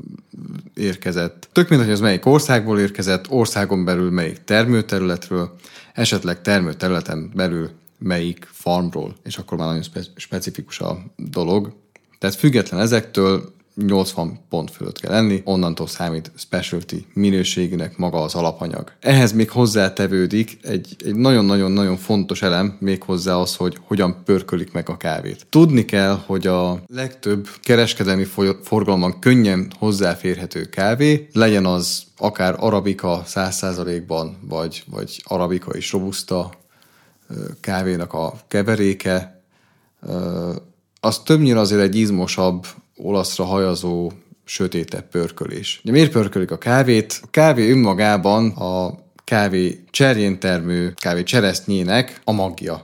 érkezett, 0.74 1.48
tök 1.52 1.68
mindegy, 1.68 1.86
hogy 1.86 1.96
az 1.96 2.02
melyik 2.02 2.26
országból 2.26 2.78
érkezett, 2.78 3.30
országon 3.30 3.84
belül 3.84 4.10
melyik 4.10 4.44
termőterületről, 4.44 5.56
esetleg 5.94 6.42
termőterületen 6.42 7.30
belül 7.34 7.70
melyik 8.02 8.48
farmról, 8.50 9.16
és 9.24 9.38
akkor 9.38 9.58
már 9.58 9.66
nagyon 9.66 9.82
spe- 9.82 10.10
specifikus 10.16 10.80
a 10.80 11.02
dolog. 11.16 11.72
Tehát 12.18 12.36
független 12.36 12.80
ezektől 12.80 13.52
80 13.74 14.38
pont 14.48 14.70
fölött 14.70 15.00
kell 15.00 15.10
lenni, 15.10 15.40
onnantól 15.44 15.86
számít 15.86 16.30
specialty 16.36 16.96
minőségűnek 17.14 17.96
maga 17.96 18.22
az 18.22 18.34
alapanyag. 18.34 18.92
Ehhez 19.00 19.32
még 19.32 19.50
hozzátevődik 19.50 20.58
egy, 20.62 20.96
egy 21.04 21.14
nagyon-nagyon-nagyon 21.14 21.96
fontos 21.96 22.42
elem, 22.42 22.76
még 22.80 23.02
hozzá 23.02 23.34
az, 23.34 23.56
hogy 23.56 23.78
hogyan 23.86 24.22
pörkölik 24.24 24.72
meg 24.72 24.88
a 24.88 24.96
kávét. 24.96 25.46
Tudni 25.50 25.84
kell, 25.84 26.18
hogy 26.26 26.46
a 26.46 26.82
legtöbb 26.86 27.48
kereskedelmi 27.62 28.26
forgalomban 28.62 29.18
könnyen 29.18 29.72
hozzáférhető 29.78 30.64
kávé, 30.64 31.28
legyen 31.32 31.66
az 31.66 32.02
akár 32.16 32.54
arabika 32.58 33.22
100%-ban, 33.26 34.38
vagy, 34.48 34.84
vagy 34.90 35.22
arabika 35.24 35.70
és 35.70 35.92
robusta 35.92 36.50
kávénak 37.60 38.12
a 38.12 38.34
keveréke, 38.48 39.42
az 41.00 41.18
többnyire 41.18 41.58
azért 41.58 41.82
egy 41.82 41.96
izmosabb, 41.96 42.66
olaszra 42.96 43.44
hajazó, 43.44 44.12
sötétebb 44.44 45.08
pörkölés. 45.08 45.80
Ugye 45.82 45.92
miért 45.92 46.12
pörkölik 46.12 46.50
a 46.50 46.58
kávét? 46.58 47.20
A 47.22 47.26
kávé 47.30 47.70
önmagában 47.70 48.50
a 48.50 48.98
kávé 49.24 49.84
cserjén 49.90 50.38
termő 50.38 50.92
kávé 50.96 51.22
cseresznyének 51.22 52.20
a 52.24 52.32
magja. 52.32 52.74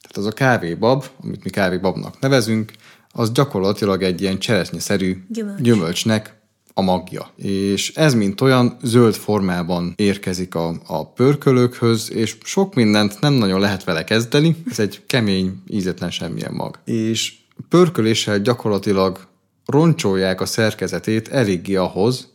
Tehát 0.00 0.16
az 0.16 0.26
a 0.26 0.32
kávébab, 0.32 1.04
amit 1.22 1.44
mi 1.44 1.50
kávébabnak 1.50 2.20
nevezünk, 2.20 2.72
az 3.10 3.32
gyakorlatilag 3.32 4.02
egy 4.02 4.20
ilyen 4.20 4.38
cseresznyeszerű 4.38 5.24
Gyümölcs. 5.28 5.60
gyümölcsnek 5.60 6.42
a 6.74 6.82
magja. 6.82 7.30
És 7.36 7.92
ez 7.94 8.14
mint 8.14 8.40
olyan 8.40 8.76
zöld 8.82 9.14
formában 9.14 9.92
érkezik 9.96 10.54
a, 10.54 10.74
a 10.86 11.12
pörkölőkhöz, 11.12 12.12
és 12.12 12.36
sok 12.42 12.74
mindent 12.74 13.20
nem 13.20 13.32
nagyon 13.32 13.60
lehet 13.60 13.84
vele 13.84 14.04
kezdeni, 14.04 14.56
ez 14.70 14.78
egy 14.78 15.02
kemény, 15.06 15.62
ízetlen 15.68 16.10
semmilyen 16.10 16.52
mag. 16.52 16.78
És 16.84 17.32
pörköléssel 17.68 18.40
gyakorlatilag 18.40 19.26
roncsolják 19.66 20.40
a 20.40 20.46
szerkezetét 20.46 21.28
eléggé 21.28 21.74
ahhoz, 21.74 22.28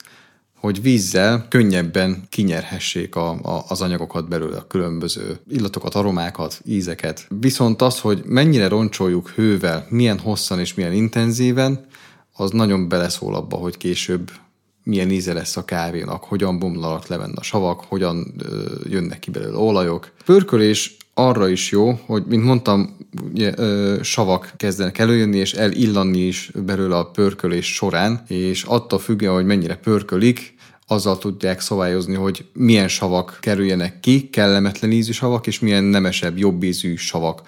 hogy 0.59 0.81
vízzel 0.81 1.45
könnyebben 1.49 2.23
kinyerhessék 2.29 3.15
a, 3.15 3.29
a, 3.29 3.63
az 3.67 3.81
anyagokat 3.81 4.27
belőle, 4.27 4.57
a 4.57 4.67
különböző 4.67 5.39
illatokat, 5.49 5.95
aromákat, 5.95 6.61
ízeket. 6.65 7.27
Viszont 7.39 7.81
az, 7.81 7.99
hogy 7.99 8.21
mennyire 8.25 8.67
roncsoljuk 8.67 9.29
hővel, 9.29 9.85
milyen 9.89 10.19
hosszan 10.19 10.59
és 10.59 10.73
milyen 10.73 10.93
intenzíven, 10.93 11.85
az 12.39 12.51
nagyon 12.51 12.87
beleszól 12.87 13.35
abba, 13.35 13.55
hogy 13.55 13.77
később 13.77 14.31
milyen 14.83 15.11
íze 15.11 15.33
lesz 15.33 15.57
a 15.57 15.65
kávénak, 15.65 16.23
hogyan 16.23 16.59
bomlanak 16.59 17.07
le 17.07 17.29
a 17.35 17.43
savak, 17.43 17.83
hogyan 17.87 18.33
ö, 18.37 18.63
jönnek 18.89 19.19
ki 19.19 19.31
belőle 19.31 19.57
olajok. 19.57 20.11
Pörkölés 20.25 20.97
arra 21.13 21.47
is 21.47 21.71
jó, 21.71 21.99
hogy, 22.05 22.23
mint 22.27 22.43
mondtam, 22.43 22.97
ugye, 23.31 23.53
ö, 23.55 23.97
savak 24.01 24.53
kezdenek 24.57 24.97
előjönni, 24.97 25.37
és 25.37 25.53
elillanni 25.53 26.19
is 26.19 26.51
belőle 26.65 26.97
a 26.97 27.05
pörkölés 27.05 27.73
során, 27.73 28.23
és 28.27 28.63
attól 28.63 28.99
függően, 28.99 29.33
hogy 29.33 29.45
mennyire 29.45 29.75
pörkölik, 29.75 30.57
azzal 30.87 31.17
tudják 31.17 31.61
szabályozni, 31.61 32.15
hogy 32.15 32.45
milyen 32.53 32.87
savak 32.87 33.37
kerüljenek 33.41 33.99
ki, 33.99 34.29
kellemetlen 34.29 34.91
ízű 34.91 35.11
savak, 35.11 35.47
és 35.47 35.59
milyen 35.59 35.83
nemesebb, 35.83 36.37
jobb 36.37 36.63
ízű 36.63 36.95
savak 36.95 37.41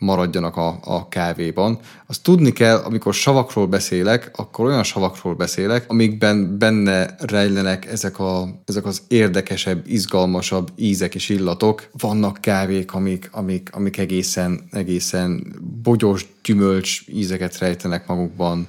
maradjanak 0.00 0.56
a, 0.56 0.78
a 0.84 1.08
kávéban. 1.08 1.78
Azt 2.06 2.22
tudni 2.22 2.52
kell, 2.52 2.76
amikor 2.76 3.14
savakról 3.14 3.66
beszélek, 3.66 4.30
akkor 4.34 4.66
olyan 4.66 4.82
savakról 4.82 5.34
beszélek, 5.34 5.84
amikben 5.88 6.58
benne 6.58 7.14
rejlenek 7.18 7.86
ezek, 7.86 8.18
a, 8.18 8.48
ezek 8.64 8.86
az 8.86 9.02
érdekesebb, 9.08 9.82
izgalmasabb 9.86 10.70
ízek 10.76 11.14
és 11.14 11.28
illatok. 11.28 11.88
Vannak 11.98 12.38
kávék, 12.40 12.92
amik, 12.92 13.28
amik, 13.32 13.68
amik 13.72 13.98
egészen, 13.98 14.68
egészen 14.70 15.56
bogyos 15.82 16.26
gyümölcs 16.44 17.00
ízeket 17.08 17.58
rejtenek 17.58 18.06
magukban, 18.06 18.68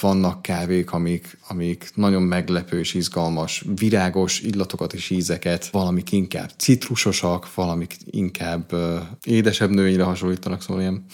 vannak 0.00 0.42
kávék, 0.42 0.90
amik, 0.90 1.38
amik 1.48 1.90
nagyon 1.94 2.22
meglepő 2.22 2.78
és 2.78 2.94
izgalmas, 2.94 3.64
virágos 3.76 4.40
illatokat 4.40 4.92
és 4.92 5.10
ízeket, 5.10 5.66
valamik 5.66 6.12
inkább 6.12 6.50
citrusosak, 6.56 7.54
valamik 7.54 7.96
inkább 8.04 8.72
édesebb 9.24 9.70
növényre 9.70 10.02
hasonlítanak, 10.02 10.62
szóval 10.62 10.80
ilyen 10.82 11.04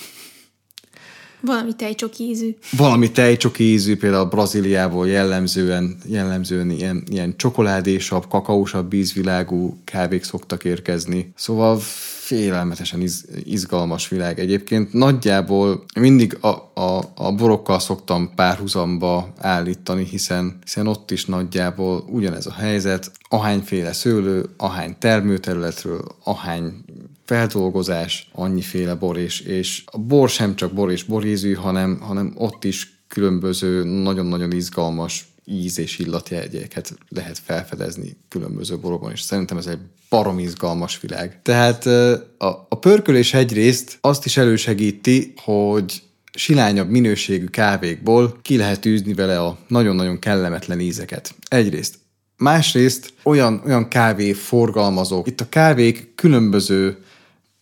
valami 1.45 1.75
tejcsok 1.77 2.19
ízű. 2.19 2.57
Valami 2.77 3.11
tejcsok 3.11 3.59
ízű, 3.59 3.97
például 3.97 4.25
Brazíliából 4.25 5.09
jellemzően, 5.09 5.97
jellemzően 6.07 6.71
ilyen, 6.71 7.03
ilyen 7.11 7.37
csokoládésabb, 7.37 8.29
kakaósabb 8.29 8.89
bízvilágú 8.89 9.79
kávék 9.85 10.23
szoktak 10.23 10.65
érkezni. 10.65 11.33
Szóval 11.37 11.81
félelmetesen 12.25 13.01
iz, 13.01 13.25
izgalmas 13.45 14.09
világ 14.09 14.39
egyébként. 14.39 14.93
Nagyjából 14.93 15.85
mindig 16.01 16.39
a, 16.41 16.49
a, 16.81 17.13
a 17.15 17.33
borokkal 17.33 17.79
szoktam 17.81 18.31
párhuzamba 18.35 19.33
állítani, 19.39 20.05
hiszen, 20.05 20.59
hiszen 20.63 20.87
ott 20.87 21.11
is 21.11 21.25
nagyjából 21.25 22.05
ugyanez 22.09 22.47
a 22.47 22.53
helyzet. 22.53 23.11
Ahányféle 23.29 23.93
szőlő, 23.93 24.45
ahány 24.57 24.97
termőterületről, 24.99 26.05
ahány 26.25 26.85
feldolgozás, 27.25 28.31
annyiféle 28.33 28.95
bor, 28.95 29.19
és, 29.19 29.41
és 29.41 29.83
a 29.87 29.99
bor 29.99 30.29
sem 30.29 30.55
csak 30.55 30.73
bor 30.73 30.91
és 30.91 31.03
borízű, 31.03 31.53
hanem, 31.53 31.99
hanem 32.01 32.33
ott 32.37 32.65
is 32.65 33.03
különböző, 33.09 33.85
nagyon-nagyon 33.85 34.53
izgalmas 34.53 35.34
íz 35.45 35.79
és 35.79 35.99
illatjegyeket 35.99 36.95
lehet 37.09 37.39
felfedezni 37.39 38.17
különböző 38.29 38.79
borokban, 38.79 39.13
és 39.13 39.21
szerintem 39.21 39.57
ez 39.57 39.67
egy 39.67 39.79
barom 40.09 40.39
izgalmas 40.39 41.01
világ. 41.01 41.43
Tehát 41.43 41.87
a, 41.87 42.67
a 42.69 42.79
pörkölés 42.81 43.35
egyrészt 43.35 43.99
azt 44.01 44.25
is 44.25 44.37
elősegíti, 44.37 45.33
hogy 45.37 46.03
silányabb 46.35 46.89
minőségű 46.89 47.47
kávékból 47.47 48.39
ki 48.43 48.57
lehet 48.57 48.87
űzni 48.87 49.15
vele 49.15 49.41
a 49.41 49.59
nagyon-nagyon 49.69 50.19
kellemetlen 50.19 50.81
ízeket. 50.81 51.35
Egyrészt. 51.49 51.95
Másrészt 52.37 53.13
olyan, 53.23 53.63
olyan 53.65 53.89
kávé 53.89 54.33
forgalmazók. 54.33 55.27
Itt 55.27 55.41
a 55.41 55.49
kávék 55.49 56.15
különböző 56.15 56.97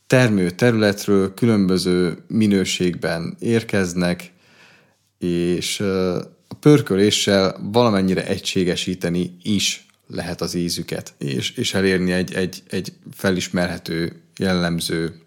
termő 0.06 0.50
területről 0.50 1.34
különböző 1.34 2.18
minőségben 2.26 3.36
érkeznek, 3.38 4.32
és 5.18 5.82
pörköléssel 6.62 7.56
valamennyire 7.72 8.26
egységesíteni 8.26 9.36
is 9.42 9.86
lehet 10.06 10.40
az 10.40 10.54
ízüket, 10.54 11.14
és, 11.18 11.50
és 11.50 11.74
elérni 11.74 12.12
egy, 12.12 12.34
egy, 12.34 12.62
egy 12.68 12.92
felismerhető, 13.12 14.22
jellemző 14.36 15.20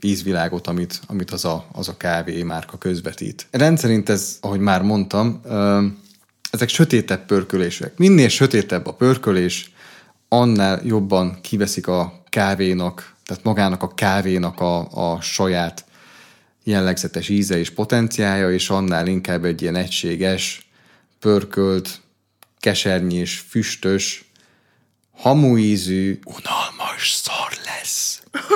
ízvilágot, 0.00 0.66
amit, 0.66 1.00
amit 1.06 1.30
az, 1.30 1.44
a, 1.44 1.66
az 1.72 1.88
a 1.88 1.96
kávé 1.96 2.42
márka 2.42 2.78
közvetít. 2.78 3.46
Rendszerint 3.50 4.08
ez, 4.08 4.38
ahogy 4.40 4.60
már 4.60 4.82
mondtam, 4.82 5.42
ezek 6.50 6.68
sötétebb 6.68 7.26
pörkölések. 7.26 7.98
Minél 7.98 8.28
sötétebb 8.28 8.86
a 8.86 8.94
pörkölés, 8.94 9.72
annál 10.28 10.80
jobban 10.84 11.38
kiveszik 11.40 11.86
a 11.86 12.22
kávénak, 12.28 13.14
tehát 13.24 13.44
magának 13.44 13.82
a 13.82 13.94
kávénak 13.94 14.60
a, 14.60 15.12
a 15.12 15.20
saját 15.20 15.84
jellegzetes 16.68 17.28
íze 17.28 17.58
és 17.58 17.70
potenciája, 17.70 18.52
és 18.52 18.70
annál 18.70 19.06
inkább 19.06 19.44
egy 19.44 19.62
ilyen 19.62 19.76
egységes, 19.76 20.68
pörkölt, 21.18 22.00
kesernyi 22.58 23.24
füstös, 23.24 24.24
hamuízű, 25.10 26.18
unalmas 26.24 27.12
szar 27.12 27.52
lesz. 27.64 28.22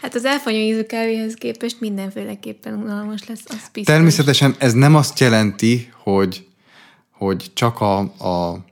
Hát 0.00 0.14
az 0.14 0.24
elfanyó 0.24 0.58
ízű 0.58 0.82
kávéhez 0.82 1.34
képest 1.34 1.80
mindenféleképpen 1.80 2.74
unalmas 2.74 3.26
lesz, 3.26 3.42
az 3.46 3.56
biztos. 3.72 3.94
Természetesen 3.94 4.54
ez 4.58 4.72
nem 4.72 4.94
azt 4.94 5.18
jelenti, 5.18 5.92
hogy, 5.92 6.46
hogy 7.10 7.50
csak 7.54 7.80
a, 7.80 7.98
a 7.98 8.64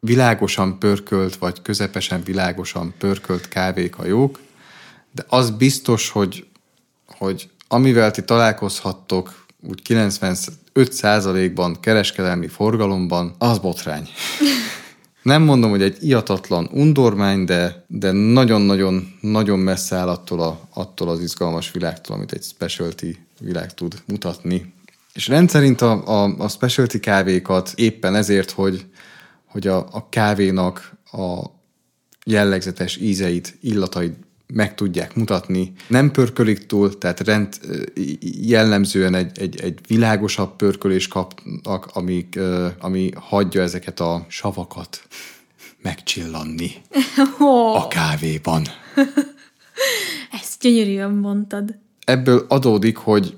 világosan 0.00 0.78
pörkölt, 0.78 1.36
vagy 1.36 1.62
közepesen 1.62 2.22
világosan 2.22 2.94
pörkölt 2.98 3.48
kávék 3.48 3.98
a 3.98 4.06
jók, 4.06 4.40
de 5.12 5.24
az 5.28 5.50
biztos, 5.50 6.10
hogy, 6.10 6.46
hogy 7.06 7.50
amivel 7.68 8.10
ti 8.10 8.22
találkozhattok 8.22 9.44
úgy 9.68 9.82
95%-ban 9.88 11.80
kereskedelmi 11.80 12.48
forgalomban, 12.48 13.34
az 13.38 13.58
botrány. 13.58 14.08
Nem 15.22 15.42
mondom, 15.42 15.70
hogy 15.70 15.82
egy 15.82 15.96
iatatlan 16.00 16.68
undormány, 16.72 17.44
de, 17.44 17.84
de 17.86 18.12
nagyon-nagyon 18.12 19.18
nagyon 19.20 19.58
messze 19.58 19.96
áll 19.96 20.08
attól, 20.08 20.40
a, 20.40 20.60
attól 20.74 21.08
az 21.08 21.20
izgalmas 21.20 21.70
világtól, 21.70 22.16
amit 22.16 22.32
egy 22.32 22.42
specialty 22.42 23.18
világ 23.40 23.74
tud 23.74 24.02
mutatni. 24.06 24.74
És 25.12 25.28
rendszerint 25.28 25.80
a, 25.80 26.22
a, 26.22 26.34
a 26.38 26.48
specialty 26.48 26.98
kávékat 26.98 27.72
éppen 27.74 28.14
ezért, 28.14 28.50
hogy, 28.50 28.86
hogy 29.46 29.66
a, 29.66 29.76
a 29.76 30.08
kávénak 30.08 30.96
a 31.12 31.42
jellegzetes 32.24 32.96
ízeit, 32.96 33.58
illatait 33.60 34.14
meg 34.46 34.74
tudják 34.74 35.14
mutatni. 35.14 35.72
Nem 35.88 36.10
pörkölik 36.10 36.66
túl, 36.66 36.98
tehát 36.98 37.20
rend, 37.20 37.60
jellemzően 38.40 39.14
egy, 39.14 39.38
egy, 39.38 39.60
egy 39.60 39.78
világosabb 39.86 40.56
pörkölés 40.56 41.08
kapnak, 41.08 41.86
ami, 41.92 42.28
ami 42.78 43.10
hagyja 43.14 43.62
ezeket 43.62 44.00
a 44.00 44.26
savakat 44.28 45.02
megcsillanni 45.82 46.70
oh. 47.38 47.84
a 47.84 47.88
kávéban. 47.88 48.62
Ezt 50.40 50.60
gyönyörűen 50.60 51.10
mondtad. 51.10 51.78
Ebből 52.04 52.44
adódik, 52.48 52.96
hogy 52.96 53.34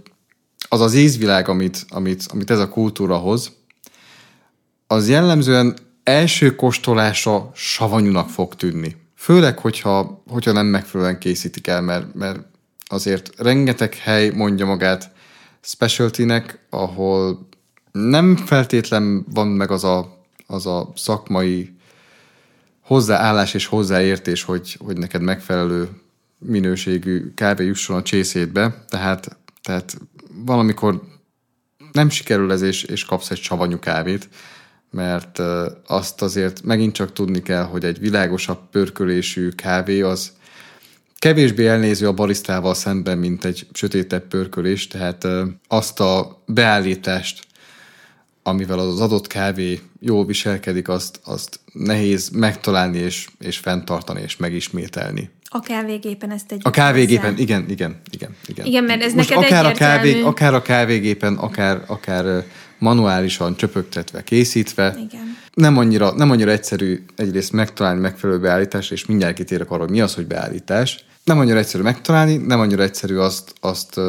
az 0.69 0.81
az 0.81 0.95
ízvilág, 0.95 1.49
amit, 1.49 1.85
amit, 1.89 2.27
amit 2.29 2.51
ez 2.51 2.59
a 2.59 2.69
kultúra 2.69 3.17
hoz, 3.17 3.53
az 4.87 5.09
jellemzően 5.09 5.77
első 6.03 6.55
kóstolása 6.55 7.51
savanyúnak 7.55 8.29
fog 8.29 8.55
tűnni. 8.55 8.97
Főleg, 9.25 9.59
hogyha, 9.59 10.23
hogyha 10.29 10.53
nem 10.53 10.67
megfelelően 10.67 11.19
készítik 11.19 11.67
el, 11.67 11.81
mert, 11.81 12.15
mert 12.15 12.41
azért 12.87 13.31
rengeteg 13.37 13.95
hely 13.95 14.31
mondja 14.31 14.67
magát 14.67 15.11
specialtynek, 15.61 16.59
ahol 16.71 17.49
nem 17.93 18.37
feltétlen 18.37 19.25
van 19.29 19.47
meg 19.47 19.71
az 19.71 19.85
a, 19.85 20.25
az 20.47 20.67
a 20.67 20.93
szakmai 20.97 21.77
hozzáállás 22.81 23.55
és 23.55 23.67
hozzáértés, 23.67 24.43
hogy, 24.43 24.77
hogy 24.85 24.97
neked 24.97 25.23
megfelelő 25.23 25.89
minőségű 26.39 27.33
kávé 27.35 27.65
jusson 27.65 27.97
a 27.97 28.03
csészétbe, 28.03 28.85
tehát, 28.89 29.37
tehát 29.63 29.97
valamikor 30.45 31.03
nem 31.93 32.09
sikerül 32.09 32.53
ez, 32.53 32.63
és, 32.63 32.83
és 32.83 33.05
kapsz 33.05 33.31
egy 33.31 33.41
savanyú 33.41 33.79
kávét, 33.79 34.29
mert 34.95 35.41
azt 35.87 36.23
azért 36.23 36.63
megint 36.63 36.95
csak 36.95 37.13
tudni 37.13 37.43
kell, 37.43 37.63
hogy 37.63 37.85
egy 37.85 37.99
világosabb 37.99 38.59
pörkölésű 38.71 39.49
kávé 39.49 40.01
az 40.01 40.33
kevésbé 41.19 41.67
elnéző 41.67 42.07
a 42.07 42.13
barisztával 42.13 42.75
szemben, 42.75 43.19
mint 43.19 43.45
egy 43.45 43.67
sötétebb 43.73 44.29
pörkölés, 44.29 44.87
tehát 44.87 45.27
azt 45.69 46.01
a 46.01 46.43
beállítást, 46.47 47.47
amivel 48.43 48.79
az 48.79 49.01
adott 49.01 49.27
kávé 49.27 49.81
jól 50.01 50.27
viselkedik, 50.27 50.89
azt, 50.89 51.21
azt 51.25 51.61
nehéz 51.73 52.29
megtalálni 52.29 52.99
és, 52.99 53.29
és 53.39 53.59
fenntartani 53.59 54.21
és 54.21 54.37
megismételni. 54.37 55.31
A 55.57 55.61
kávégépen 55.61 56.31
ezt 56.31 56.53
egy. 56.53 56.61
A 56.63 56.71
kávégépen, 56.71 57.39
igen, 57.39 57.69
igen, 57.69 58.01
igen, 58.11 58.37
igen. 58.47 58.67
Igen, 58.67 58.85
mert 58.85 59.03
ez 59.03 59.15
Most 59.15 59.29
neked 59.29 59.45
akár 59.45 59.65
a, 59.65 59.69
egyértelmű. 59.69 60.11
kávé, 60.11 60.23
akár 60.23 60.55
a 60.55 60.63
kávégépen, 60.63 61.35
akár, 61.35 61.85
akár 61.87 62.45
manuálisan 62.79 63.57
csöpögtetve, 63.57 64.23
készítve. 64.23 64.97
Igen. 65.11 65.37
Nem 65.53 65.77
annyira, 65.77 66.13
nem 66.13 66.31
annyira 66.31 66.51
egyszerű 66.51 67.05
egyrészt 67.17 67.53
megtalálni 67.53 68.01
megfelelő 68.01 68.39
beállítást, 68.39 68.93
és 68.93 69.07
mindjárt 69.07 69.35
kitérek 69.35 69.71
arra, 69.71 69.81
hogy 69.81 69.91
mi 69.91 70.01
az, 70.01 70.15
hogy 70.15 70.27
beállítás. 70.27 71.05
Nem 71.25 71.39
annyira 71.39 71.59
egyszerű 71.59 71.83
megtalálni, 71.83 72.37
nem 72.37 72.61
annyira 72.61 72.83
egyszerű 72.83 73.17
azt, 73.17 73.53
azt 73.61 74.01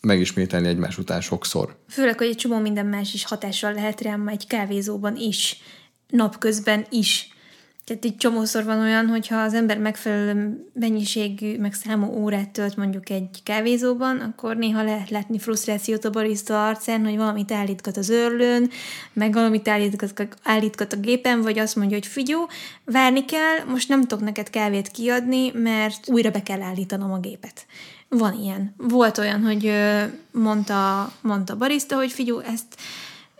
megismételni 0.00 0.68
egymás 0.68 0.98
után 0.98 1.20
sokszor. 1.20 1.76
Főleg, 1.88 2.18
hogy 2.18 2.26
egy 2.26 2.36
csomó 2.36 2.58
minden 2.58 2.86
más 2.86 3.14
is 3.14 3.24
hatással 3.24 3.72
lehet 3.72 4.00
rám 4.00 4.28
egy 4.28 4.46
kávézóban 4.46 5.16
is, 5.16 5.60
napközben 6.08 6.86
is. 6.90 7.28
Tehát 7.88 8.04
egy 8.04 8.16
csomószor 8.16 8.64
van 8.64 8.80
olyan, 8.80 9.06
hogyha 9.06 9.36
az 9.36 9.54
ember 9.54 9.78
megfelelő 9.78 10.64
mennyiségű, 10.72 11.58
meg 11.58 11.74
számú 11.74 12.06
órát 12.06 12.50
tölt 12.50 12.76
mondjuk 12.76 13.10
egy 13.10 13.42
kávézóban, 13.42 14.20
akkor 14.20 14.56
néha 14.56 14.82
lehet 14.82 15.10
látni 15.10 15.38
frusztrációt 15.38 16.04
a 16.04 16.10
barista 16.10 16.66
arcán, 16.66 17.04
hogy 17.04 17.16
valamit 17.16 17.52
állítgat 17.52 17.96
az 17.96 18.08
örlőn, 18.08 18.70
meg 19.12 19.32
valamit 19.32 19.68
állítgat, 19.68 20.28
állítgat 20.42 20.92
a 20.92 20.96
gépen, 20.96 21.42
vagy 21.42 21.58
azt 21.58 21.76
mondja, 21.76 21.96
hogy 21.96 22.06
figyó, 22.06 22.48
várni 22.84 23.24
kell, 23.24 23.64
most 23.66 23.88
nem 23.88 24.00
tudok 24.00 24.24
neked 24.24 24.50
kávét 24.50 24.88
kiadni, 24.88 25.50
mert 25.54 26.08
újra 26.08 26.30
be 26.30 26.42
kell 26.42 26.62
állítanom 26.62 27.12
a 27.12 27.18
gépet. 27.18 27.66
Van 28.08 28.34
ilyen. 28.40 28.74
Volt 28.76 29.18
olyan, 29.18 29.42
hogy 29.42 29.72
mondta, 30.30 31.12
mondta 31.20 31.56
barista, 31.56 31.96
hogy 31.96 32.12
figyó, 32.12 32.38
ezt 32.38 32.76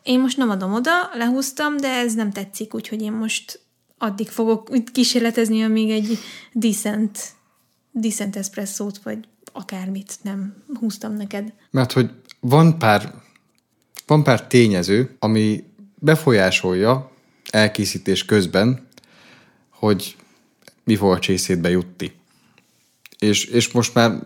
én 0.03 0.21
most 0.21 0.37
nem 0.37 0.51
adom 0.51 0.73
oda, 0.73 1.11
lehúztam, 1.15 1.77
de 1.77 1.89
ez 1.89 2.15
nem 2.15 2.31
tetszik, 2.33 2.75
úgyhogy 2.75 3.03
én 3.03 3.13
most 3.13 3.67
addig 3.99 4.29
fogok 4.29 4.71
kísérletezni, 4.93 5.63
amíg 5.63 5.91
egy 5.91 6.19
decent, 6.53 7.19
decent 7.91 8.37
espresszót, 8.37 8.99
vagy 9.03 9.19
akármit 9.53 10.19
nem 10.23 10.63
húztam 10.81 11.15
neked. 11.15 11.53
Mert 11.71 11.93
hogy 11.93 12.11
van 12.41 12.79
pár, 12.79 13.15
van 14.07 14.23
pár 14.23 14.47
tényező, 14.47 15.17
ami 15.19 15.65
befolyásolja 15.95 17.11
elkészítés 17.51 18.25
közben, 18.25 18.87
hogy 19.71 20.17
mi 20.85 20.97
fog 20.97 21.13
a 21.13 21.19
csészétbe 21.19 21.71
jutni. 21.71 22.13
És, 23.19 23.45
és 23.45 23.71
most 23.73 23.95
már 23.95 24.23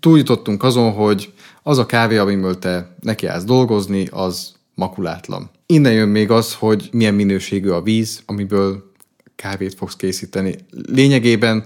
túljutottunk 0.00 0.62
azon, 0.62 0.92
hogy 0.92 1.32
az 1.62 1.78
a 1.78 1.86
kávé, 1.86 2.16
amiből 2.16 2.58
te 2.58 2.94
nekiállsz 3.00 3.44
dolgozni, 3.44 4.06
az 4.10 4.52
makulátlan. 4.74 5.50
Innen 5.66 5.92
jön 5.92 6.08
még 6.08 6.30
az, 6.30 6.54
hogy 6.54 6.88
milyen 6.92 7.14
minőségű 7.14 7.68
a 7.68 7.82
víz, 7.82 8.22
amiből 8.26 8.87
kávét 9.38 9.74
fogsz 9.74 9.96
készíteni. 9.96 10.54
Lényegében 10.70 11.64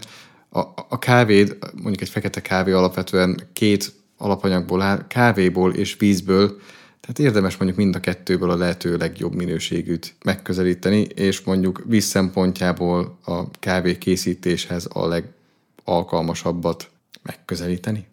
a, 0.49 0.61
a 0.89 0.99
kávéd, 0.99 1.57
mondjuk 1.75 2.01
egy 2.01 2.09
fekete 2.09 2.43
kávé 2.43 2.73
alapvetően 2.73 3.41
két 3.53 3.93
alapanyagból 4.17 4.83
áll, 4.83 5.07
kávéból 5.07 5.75
és 5.75 5.97
vízből, 5.97 6.61
tehát 7.01 7.19
érdemes 7.19 7.57
mondjuk 7.57 7.79
mind 7.79 7.95
a 7.95 8.01
kettőből 8.01 8.51
a 8.51 8.57
lehető 8.57 8.97
legjobb 8.97 9.35
minőségűt 9.35 10.15
megközelíteni, 10.25 11.01
és 11.01 11.41
mondjuk 11.41 11.83
víz 11.87 12.05
szempontjából 12.05 13.19
a 13.25 13.51
kávé 13.51 13.99
készítéshez 13.99 14.89
a 14.93 15.07
legalkalmasabbat 15.07 16.91
megközelíteni. 17.23 18.07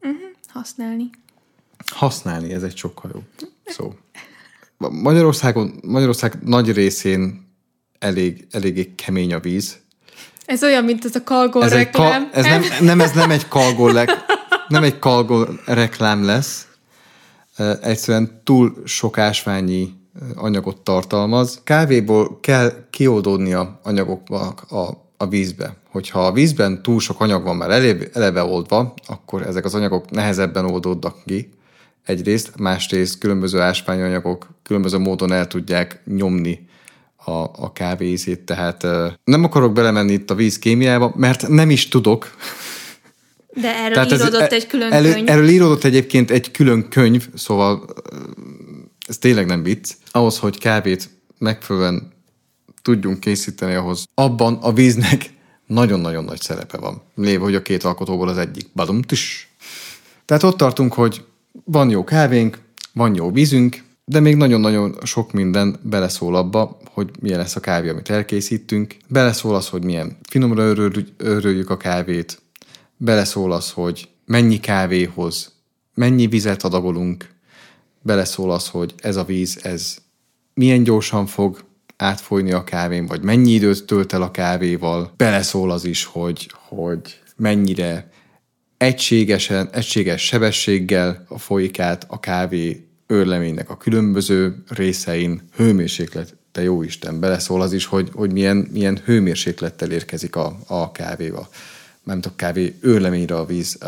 Uh-huh. 0.00 0.20
Használni. 0.46 1.10
Használni, 1.86 2.52
ez 2.52 2.62
egy 2.62 2.76
sokkal 2.76 3.10
jobb 3.14 3.50
szó. 3.64 3.94
Magyarországon, 4.78 5.80
Magyarország 5.82 6.42
nagy 6.42 6.72
részén 6.72 7.50
elég, 8.02 8.46
eléggé 8.50 8.92
kemény 8.94 9.34
a 9.34 9.38
víz. 9.38 9.76
Ez 10.44 10.62
olyan, 10.62 10.84
mint 10.84 11.04
az 11.04 11.14
a 11.14 11.22
kalgó 11.24 11.60
ez 11.60 11.72
reklám. 11.72 12.30
Kal, 12.30 12.30
ez 12.32 12.44
nem, 12.44 12.62
nem, 12.90 13.00
ez 13.00 13.10
nem 13.10 13.30
egy 13.30 13.48
kalgó, 13.48 13.88
le, 13.88 14.24
nem 14.68 14.82
egy 14.82 14.98
kalgó 14.98 15.46
reklám 15.66 16.24
lesz. 16.24 16.66
Egyszerűen 17.82 18.40
túl 18.44 18.74
sok 18.84 19.18
ásványi 19.18 19.92
anyagot 20.34 20.80
tartalmaz. 20.80 21.60
Kávéból 21.64 22.38
kell 22.40 22.72
kioldódni 22.90 23.56
anyagoknak 23.82 24.62
a, 24.70 24.88
a 25.16 25.26
vízbe. 25.28 25.76
Hogyha 25.90 26.26
a 26.26 26.32
vízben 26.32 26.82
túl 26.82 27.00
sok 27.00 27.20
anyag 27.20 27.42
van 27.42 27.56
már 27.56 27.70
eleve, 27.70 28.06
eleve 28.12 28.42
oldva, 28.42 28.94
akkor 29.06 29.42
ezek 29.42 29.64
az 29.64 29.74
anyagok 29.74 30.10
nehezebben 30.10 30.64
oldódnak 30.64 31.16
ki. 31.26 31.52
Egyrészt, 32.04 32.52
másrészt 32.58 33.18
különböző 33.18 33.60
ásványanyagok 33.60 34.48
különböző 34.62 34.98
módon 34.98 35.32
el 35.32 35.46
tudják 35.46 36.00
nyomni 36.04 36.70
a, 37.24 37.50
a 37.56 37.72
kávézét, 37.72 38.40
tehát 38.40 38.86
nem 39.24 39.44
akarok 39.44 39.72
belemenni 39.72 40.12
itt 40.12 40.30
a 40.30 40.34
víz 40.34 40.58
kémiába, 40.58 41.12
mert 41.16 41.48
nem 41.48 41.70
is 41.70 41.88
tudok. 41.88 42.36
De 43.54 43.76
erről 43.76 43.92
Tehát 43.92 44.12
íródott 44.12 44.40
ez, 44.40 44.52
egy 44.52 44.66
külön 44.66 44.92
elő, 44.92 45.12
könyv. 45.12 45.28
Erről 45.28 45.48
íródott 45.48 45.84
egyébként 45.84 46.30
egy 46.30 46.50
külön 46.50 46.88
könyv, 46.88 47.28
szóval 47.34 47.84
ez 49.08 49.18
tényleg 49.18 49.46
nem 49.46 49.62
vicc. 49.62 49.90
Ahhoz, 50.10 50.38
hogy 50.38 50.58
kávét 50.58 51.10
megfelelően 51.38 52.12
tudjunk 52.82 53.20
készíteni, 53.20 53.74
ahhoz 53.74 54.04
abban 54.14 54.58
a 54.60 54.72
víznek 54.72 55.30
nagyon-nagyon 55.66 56.24
nagy 56.24 56.40
szerepe 56.40 56.76
van. 56.76 57.02
Léve, 57.14 57.42
hogy 57.42 57.54
a 57.54 57.62
két 57.62 57.84
alkotóból 57.84 58.28
az 58.28 58.38
egyik. 58.38 58.68
Badumtis. 58.74 59.52
Tehát 60.24 60.42
ott 60.42 60.56
tartunk, 60.56 60.92
hogy 60.92 61.24
van 61.64 61.90
jó 61.90 62.04
kávénk, 62.04 62.58
van 62.92 63.14
jó 63.14 63.30
vízünk, 63.30 63.82
de 64.04 64.20
még 64.20 64.36
nagyon-nagyon 64.36 64.98
sok 65.02 65.32
minden 65.32 65.76
beleszól 65.82 66.36
abba, 66.36 66.78
hogy 66.92 67.10
milyen 67.20 67.38
lesz 67.38 67.56
a 67.56 67.60
kávé, 67.60 67.88
amit 67.88 68.10
elkészítünk. 68.10 68.96
Beleszól 69.08 69.54
az, 69.54 69.68
hogy 69.68 69.84
milyen 69.84 70.18
finomra 70.28 70.62
örüljük 71.16 71.70
a 71.70 71.76
kávét. 71.76 72.42
Beleszól 72.96 73.52
az, 73.52 73.70
hogy 73.70 74.08
mennyi 74.24 74.60
kávéhoz, 74.60 75.52
mennyi 75.94 76.26
vizet 76.26 76.62
adagolunk. 76.62 77.30
Beleszól 78.02 78.50
az, 78.50 78.68
hogy 78.68 78.94
ez 78.96 79.16
a 79.16 79.24
víz, 79.24 79.58
ez 79.62 79.96
milyen 80.54 80.82
gyorsan 80.82 81.26
fog 81.26 81.64
átfolyni 81.96 82.52
a 82.52 82.64
kávén, 82.64 83.06
vagy 83.06 83.22
mennyi 83.22 83.50
időt 83.50 83.84
tölt 83.84 84.12
el 84.12 84.22
a 84.22 84.30
kávéval. 84.30 85.12
Beleszól 85.16 85.70
az 85.70 85.84
is, 85.84 86.04
hogy, 86.04 86.50
hogy 86.68 87.20
mennyire 87.36 88.10
egységesen, 88.76 89.68
egységes 89.72 90.24
sebességgel 90.24 91.26
folyik 91.36 91.78
át 91.78 92.06
a 92.08 92.20
kávé 92.20 92.86
őrleménynek 93.06 93.70
a 93.70 93.76
különböző 93.76 94.62
részein 94.68 95.42
hőmérséklet, 95.56 96.36
te 96.52 96.62
jó 96.62 96.82
Isten, 96.82 97.20
beleszól 97.20 97.62
az 97.62 97.72
is, 97.72 97.84
hogy, 97.84 98.10
hogy 98.12 98.32
milyen, 98.32 98.68
milyen 98.72 99.00
hőmérséklettel 99.04 99.90
érkezik 99.90 100.36
a, 100.36 100.58
a 100.66 100.92
kávéba 100.92 101.48
nem 102.02 102.20
a 102.22 102.36
kávé 102.36 102.76
őrleményre 102.80 103.36
a 103.36 103.44
víz. 103.44 103.78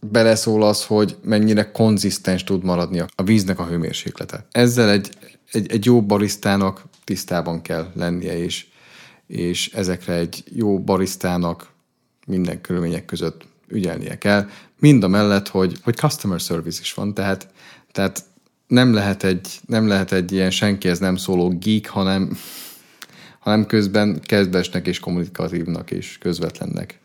Beleszól 0.00 0.62
az, 0.62 0.84
hogy 0.84 1.16
mennyire 1.22 1.70
konzisztens 1.70 2.44
tud 2.44 2.64
maradni 2.64 3.04
a 3.14 3.22
víznek 3.22 3.58
a 3.58 3.66
hőmérséklete. 3.66 4.46
Ezzel 4.52 4.90
egy, 4.90 5.08
egy, 5.52 5.70
egy 5.70 5.84
jó 5.84 6.02
barisztának 6.02 6.84
tisztában 7.04 7.62
kell 7.62 7.90
lennie, 7.94 8.38
és, 8.38 8.66
és 9.26 9.72
ezekre 9.72 10.14
egy 10.14 10.44
jó 10.52 10.80
barisztának 10.80 11.70
minden 12.26 12.60
körülmények 12.60 13.04
között 13.04 13.46
ügyelnie 13.68 14.18
kell. 14.18 14.48
Mind 14.78 15.02
a 15.02 15.08
mellett, 15.08 15.48
hogy, 15.48 15.78
hogy 15.82 15.94
customer 15.94 16.40
service 16.40 16.80
is 16.82 16.94
van, 16.94 17.14
tehát, 17.14 17.48
tehát 17.92 18.24
nem 18.68 18.94
lehet 18.94 19.24
egy, 19.24 19.60
nem 19.66 19.88
lehet 19.88 20.12
egy 20.12 20.32
ilyen 20.32 20.50
senkihez 20.50 20.98
nem 20.98 21.16
szóló 21.16 21.58
geek, 21.58 21.88
hanem, 21.88 22.38
hanem 23.38 23.66
közben 23.66 24.20
kezdesnek 24.20 24.86
és 24.86 25.00
kommunikatívnak 25.00 25.90
és 25.90 26.18
közvetlennek 26.18 26.98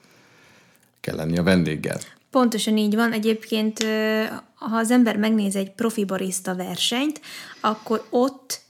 kell 0.99 1.15
lenni 1.15 1.37
a 1.37 1.43
vendéggel. 1.43 1.99
Pontosan 2.29 2.77
így 2.77 2.95
van. 2.95 3.11
Egyébként, 3.11 3.83
ha 4.53 4.77
az 4.77 4.91
ember 4.91 5.17
megnéz 5.17 5.55
egy 5.55 5.71
profi 5.71 6.05
barista 6.05 6.55
versenyt, 6.55 7.21
akkor 7.61 8.05
ott 8.09 8.61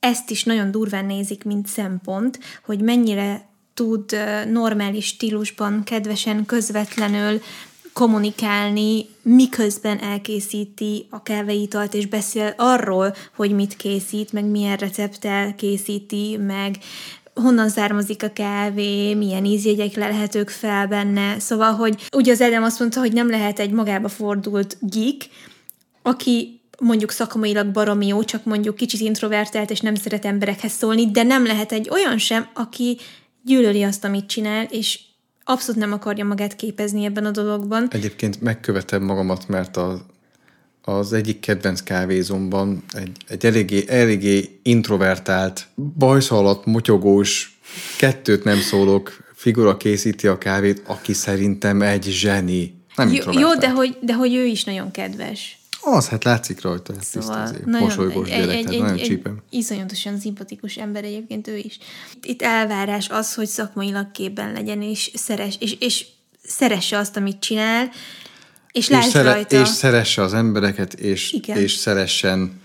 ezt 0.00 0.30
is 0.30 0.44
nagyon 0.44 0.70
durván 0.70 1.04
nézik, 1.04 1.44
mint 1.44 1.66
szempont, 1.66 2.38
hogy 2.64 2.80
mennyire 2.80 3.48
tud 3.74 4.16
normális 4.50 5.06
stílusban, 5.06 5.82
kedvesen, 5.84 6.46
közvetlenül 6.46 7.40
kommunikálni, 7.94 9.06
miközben 9.22 9.98
elkészíti 9.98 11.06
a 11.10 11.22
kávéitalt, 11.22 11.94
és 11.94 12.06
beszél 12.06 12.54
arról, 12.56 13.14
hogy 13.34 13.50
mit 13.50 13.76
készít, 13.76 14.32
meg 14.32 14.44
milyen 14.44 14.76
recepttel 14.76 15.54
készíti, 15.54 16.36
meg 16.36 16.78
honnan 17.34 17.68
származik 17.68 18.22
a 18.22 18.32
kávé, 18.32 19.14
milyen 19.14 19.44
ízjegyek 19.44 19.94
lehetők 19.94 20.50
fel 20.50 20.86
benne. 20.86 21.38
Szóval, 21.38 21.72
hogy 21.72 22.08
ugye 22.16 22.32
az 22.32 22.40
Edem 22.40 22.62
azt 22.62 22.78
mondta, 22.78 23.00
hogy 23.00 23.12
nem 23.12 23.30
lehet 23.30 23.58
egy 23.58 23.70
magába 23.70 24.08
fordult 24.08 24.76
geek, 24.80 25.28
aki 26.02 26.60
mondjuk 26.78 27.10
szakmailag 27.10 27.66
baromi 27.66 28.06
jó, 28.06 28.24
csak 28.24 28.44
mondjuk 28.44 28.76
kicsit 28.76 29.00
introvertált, 29.00 29.70
és 29.70 29.80
nem 29.80 29.94
szeret 29.94 30.24
emberekhez 30.24 30.72
szólni, 30.72 31.10
de 31.10 31.22
nem 31.22 31.46
lehet 31.46 31.72
egy 31.72 31.88
olyan 31.90 32.18
sem, 32.18 32.48
aki 32.54 32.98
gyűlöli 33.42 33.82
azt, 33.82 34.04
amit 34.04 34.26
csinál, 34.26 34.64
és 34.64 35.00
abszolút 35.44 35.80
nem 35.80 35.92
akarja 35.92 36.24
magát 36.24 36.56
képezni 36.56 37.04
ebben 37.04 37.24
a 37.24 37.30
dologban. 37.30 37.88
Egyébként 37.90 38.40
megkövetem 38.40 39.02
magamat, 39.02 39.48
mert 39.48 39.76
a, 39.76 40.06
az 40.82 41.12
egyik 41.12 41.40
kedvenc 41.40 41.80
kávézomban 41.80 42.84
egy, 42.92 43.10
egy 43.28 43.46
eléggé, 43.46 43.84
eléggé 43.88 44.60
introvertált, 44.62 45.66
bajsza 45.98 46.38
alatt 46.38 46.64
motyogós, 46.64 47.58
kettőt 47.98 48.44
nem 48.44 48.58
szólok 48.58 49.24
figura 49.34 49.76
készíti 49.76 50.26
a 50.26 50.38
kávét, 50.38 50.82
aki 50.86 51.12
szerintem 51.12 51.82
egy 51.82 52.04
zseni. 52.04 52.74
Nem 52.96 53.12
jó, 53.12 53.32
jó 53.32 53.54
de, 53.54 53.70
hogy, 53.70 53.96
de 54.00 54.14
hogy 54.14 54.34
ő 54.34 54.44
is 54.44 54.64
nagyon 54.64 54.90
kedves. 54.90 55.58
Az, 55.84 56.08
hát 56.08 56.24
látszik 56.24 56.62
rajta, 56.62 56.92
hát 56.92 57.04
szóval 57.04 57.50
tiszta 57.50 57.70
nagyon, 57.70 57.82
mosolygós 57.82 58.28
egy, 58.28 58.40
gyerek, 58.40 58.56
egy, 58.56 58.72
egy, 58.72 58.80
nagyon 58.80 58.96
csípem. 58.96 59.42
Egy 59.50 59.58
iszonyatosan 59.58 60.18
szimpatikus 60.18 60.76
ember 60.76 61.04
egyébként 61.04 61.48
ő 61.48 61.56
is. 61.56 61.78
Itt 62.22 62.42
elvárás 62.42 63.08
az, 63.08 63.34
hogy 63.34 63.46
szakmailag 63.46 64.10
képben 64.10 64.52
legyen, 64.52 64.82
és, 64.82 65.10
szeres, 65.14 65.56
és, 65.60 65.76
és 65.80 66.06
szeresse 66.42 66.98
azt, 66.98 67.16
amit 67.16 67.38
csinál, 67.38 67.90
és, 68.72 68.88
és, 68.88 69.04
szere, 69.04 69.32
rajta. 69.32 69.60
és 69.60 69.68
szeresse 69.68 70.22
az 70.22 70.34
embereket, 70.34 70.92
és, 70.92 71.36
és 71.46 71.72
szeressen 71.72 72.60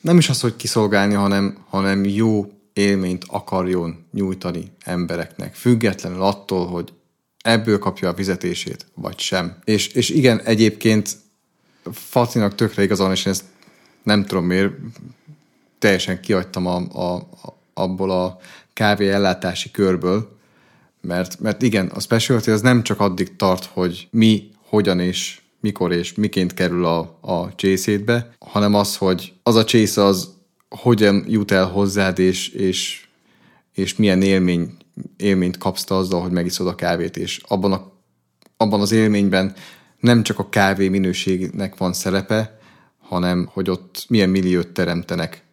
nem 0.00 0.18
is 0.18 0.28
az, 0.28 0.40
hogy 0.40 0.56
kiszolgálni, 0.56 1.14
hanem, 1.14 1.64
hanem 1.68 2.04
jó 2.04 2.46
élményt 2.72 3.24
akarjon 3.26 4.06
nyújtani 4.12 4.72
embereknek, 4.84 5.54
függetlenül 5.54 6.22
attól, 6.22 6.66
hogy 6.66 6.92
ebből 7.42 7.78
kapja 7.78 8.08
a 8.08 8.14
fizetését, 8.14 8.86
vagy 8.94 9.18
sem. 9.18 9.56
És, 9.64 9.86
és 9.86 10.08
igen, 10.08 10.40
egyébként 10.40 11.16
Fatinak 11.92 12.54
tökre 12.54 12.82
igazán, 12.82 13.10
és 13.10 13.26
én 13.26 13.32
ezt 13.32 13.44
nem 14.02 14.24
tudom 14.24 14.44
miért, 14.44 14.72
teljesen 15.78 16.20
kiadtam 16.20 16.66
a, 16.66 16.76
a, 16.76 17.28
abból 17.74 18.10
a 18.10 18.38
kávé 18.72 19.10
ellátási 19.10 19.70
körből, 19.70 20.38
mert, 21.00 21.40
mert 21.40 21.62
igen, 21.62 21.86
a 21.86 22.00
specialty 22.00 22.50
az 22.50 22.60
nem 22.60 22.82
csak 22.82 23.00
addig 23.00 23.36
tart, 23.36 23.64
hogy 23.64 24.08
mi, 24.10 24.50
hogyan 24.68 25.00
és 25.00 25.40
mikor 25.60 25.92
és 25.92 26.14
miként 26.14 26.54
kerül 26.54 26.84
a, 26.84 27.18
a 27.20 27.54
csészétbe, 27.54 28.30
hanem 28.38 28.74
az, 28.74 28.96
hogy 28.96 29.32
az 29.42 29.54
a 29.54 29.64
csész 29.64 29.96
az 29.96 30.34
hogyan 30.68 31.24
jut 31.28 31.50
el 31.50 31.66
hozzád, 31.66 32.18
és, 32.18 32.48
és, 32.48 33.06
és 33.74 33.96
milyen 33.96 34.22
élmény, 34.22 34.76
élményt 35.16 35.58
kapsz 35.58 35.84
te 35.84 35.94
azzal, 35.94 36.20
hogy 36.20 36.30
megiszod 36.30 36.66
a 36.66 36.74
kávét, 36.74 37.16
és 37.16 37.40
abban, 37.48 37.72
a, 37.72 37.92
abban 38.56 38.80
az 38.80 38.92
élményben 38.92 39.54
nem 40.00 40.22
csak 40.22 40.38
a 40.38 40.48
kávé 40.48 40.88
minőségnek 40.88 41.76
van 41.76 41.92
szerepe, 41.92 42.58
hanem 42.98 43.48
hogy 43.52 43.70
ott 43.70 44.04
milyen 44.08 44.28
milliót 44.28 44.68
teremtenek. 44.68 45.44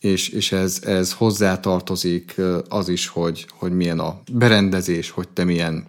És, 0.00 0.28
és 0.28 0.52
ez, 0.52 0.82
ez 0.84 1.12
hozzátartozik 1.12 2.40
az 2.68 2.88
is, 2.88 3.06
hogy, 3.06 3.46
hogy 3.50 3.72
milyen 3.72 3.98
a 3.98 4.20
berendezés, 4.32 5.10
hogy 5.10 5.28
te 5.28 5.44
milyen 5.44 5.86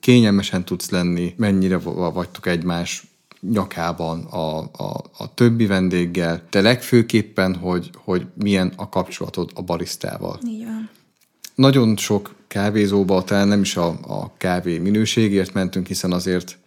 kényelmesen 0.00 0.64
tudsz 0.64 0.90
lenni, 0.90 1.34
mennyire 1.36 1.76
vagytok 1.78 2.46
egymás 2.46 3.06
nyakában 3.52 4.24
a, 4.24 4.58
a, 4.58 5.04
a 5.18 5.34
többi 5.34 5.66
vendéggel, 5.66 6.42
de 6.50 6.60
legfőképpen, 6.60 7.54
hogy, 7.54 7.90
hogy 7.96 8.26
milyen 8.34 8.72
a 8.76 8.88
kapcsolatod 8.88 9.50
a 9.54 9.62
barisztával. 9.62 10.40
Így 10.46 10.64
van. 10.64 10.90
Nagyon 11.54 11.96
sok 11.96 12.34
kávézóba, 12.46 13.24
talán 13.24 13.48
nem 13.48 13.60
is 13.60 13.76
a, 13.76 13.86
a 14.02 14.32
kávé 14.36 14.78
minőségért 14.78 15.52
mentünk, 15.52 15.86
hiszen 15.86 16.12
azért 16.12 16.58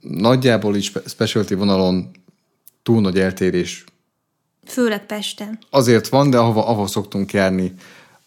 nagyjából 0.00 0.76
is 0.76 0.92
specialty 1.06 1.54
vonalon 1.54 2.10
túl 2.82 3.00
nagy 3.00 3.18
eltérés. 3.18 3.84
Főleg 4.64 5.06
Pesten. 5.06 5.58
Azért 5.70 6.08
van, 6.08 6.30
de 6.30 6.38
ahova, 6.38 6.66
ahova 6.66 6.86
szoktunk 6.86 7.32
járni, 7.32 7.72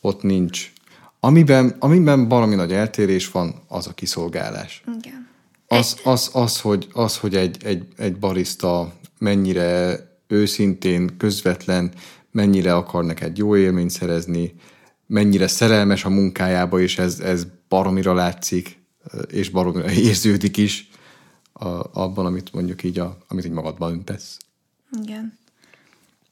ott 0.01 0.21
nincs. 0.21 0.71
Amiben, 1.19 1.75
amiben 1.80 2.27
valami 2.27 2.55
nagy 2.55 2.71
eltérés 2.71 3.32
van, 3.32 3.55
az 3.67 3.88
a 3.88 3.93
kiszolgálás. 3.93 4.84
Igen. 4.97 5.27
Az, 5.67 5.99
az, 6.03 6.30
az, 6.34 6.61
hogy, 6.61 6.88
az, 6.93 7.17
hogy 7.17 7.36
egy, 7.36 7.63
egy, 7.63 7.88
egy 7.97 8.17
barista 8.17 8.93
mennyire 9.17 9.99
őszintén, 10.27 11.17
közvetlen, 11.17 11.91
mennyire 12.32 12.75
akar 12.75 13.05
neked 13.05 13.38
jó 13.38 13.55
élményt 13.55 13.89
szerezni, 13.89 14.53
mennyire 15.07 15.47
szerelmes 15.47 16.05
a 16.05 16.09
munkájába, 16.09 16.80
és 16.80 16.97
ez, 16.97 17.19
ez 17.19 17.47
baromira 17.69 18.13
látszik, 18.13 18.80
és 19.27 19.49
baromira 19.49 19.91
érződik 20.07 20.57
is 20.57 20.89
a, 21.60 21.89
abban, 21.93 22.26
amit 22.26 22.53
mondjuk 22.53 22.84
így, 22.84 22.99
a, 22.99 23.18
amit 23.28 23.45
így 23.45 23.51
magadban 23.51 23.91
öntesz. 23.91 24.38
Igen. 25.01 25.38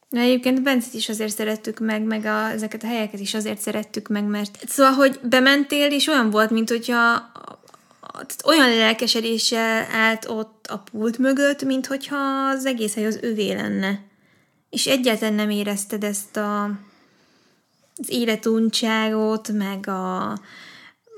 Na 0.10 0.20
egyébként 0.20 0.64
Bencet 0.64 0.94
is 0.94 1.10
azért 1.10 1.36
szerettük 1.36 1.80
meg, 1.80 2.04
meg 2.04 2.26
a, 2.26 2.50
ezeket 2.50 2.84
a 2.84 2.88
helyeket 2.88 3.20
is 3.20 3.34
azért 3.34 3.60
szerettük 3.60 4.08
meg, 4.08 4.24
mert 4.24 4.68
szóval, 4.68 4.94
hogy 4.94 5.20
bementél, 5.24 5.92
és 5.92 6.08
olyan 6.08 6.30
volt, 6.30 6.50
mint 6.50 6.70
hogyha 6.70 7.32
olyan 8.46 8.76
lelkesedéssel 8.76 9.88
állt 9.92 10.26
ott 10.30 10.68
a 10.68 10.78
pult 10.78 11.18
mögött, 11.18 11.64
mint 11.64 11.88
hogyha 11.88 12.18
az 12.56 12.66
egész 12.66 12.96
hely 12.96 13.06
az 13.06 13.20
övé 13.22 13.54
lenne. 13.54 14.00
És 14.70 14.88
egyáltalán 14.88 15.34
nem 15.34 15.50
érezted 15.50 16.04
ezt 16.04 16.38
a, 16.38 16.64
az 17.96 18.10
életuntságot, 18.10 19.52
meg 19.52 19.88
a 19.88 20.40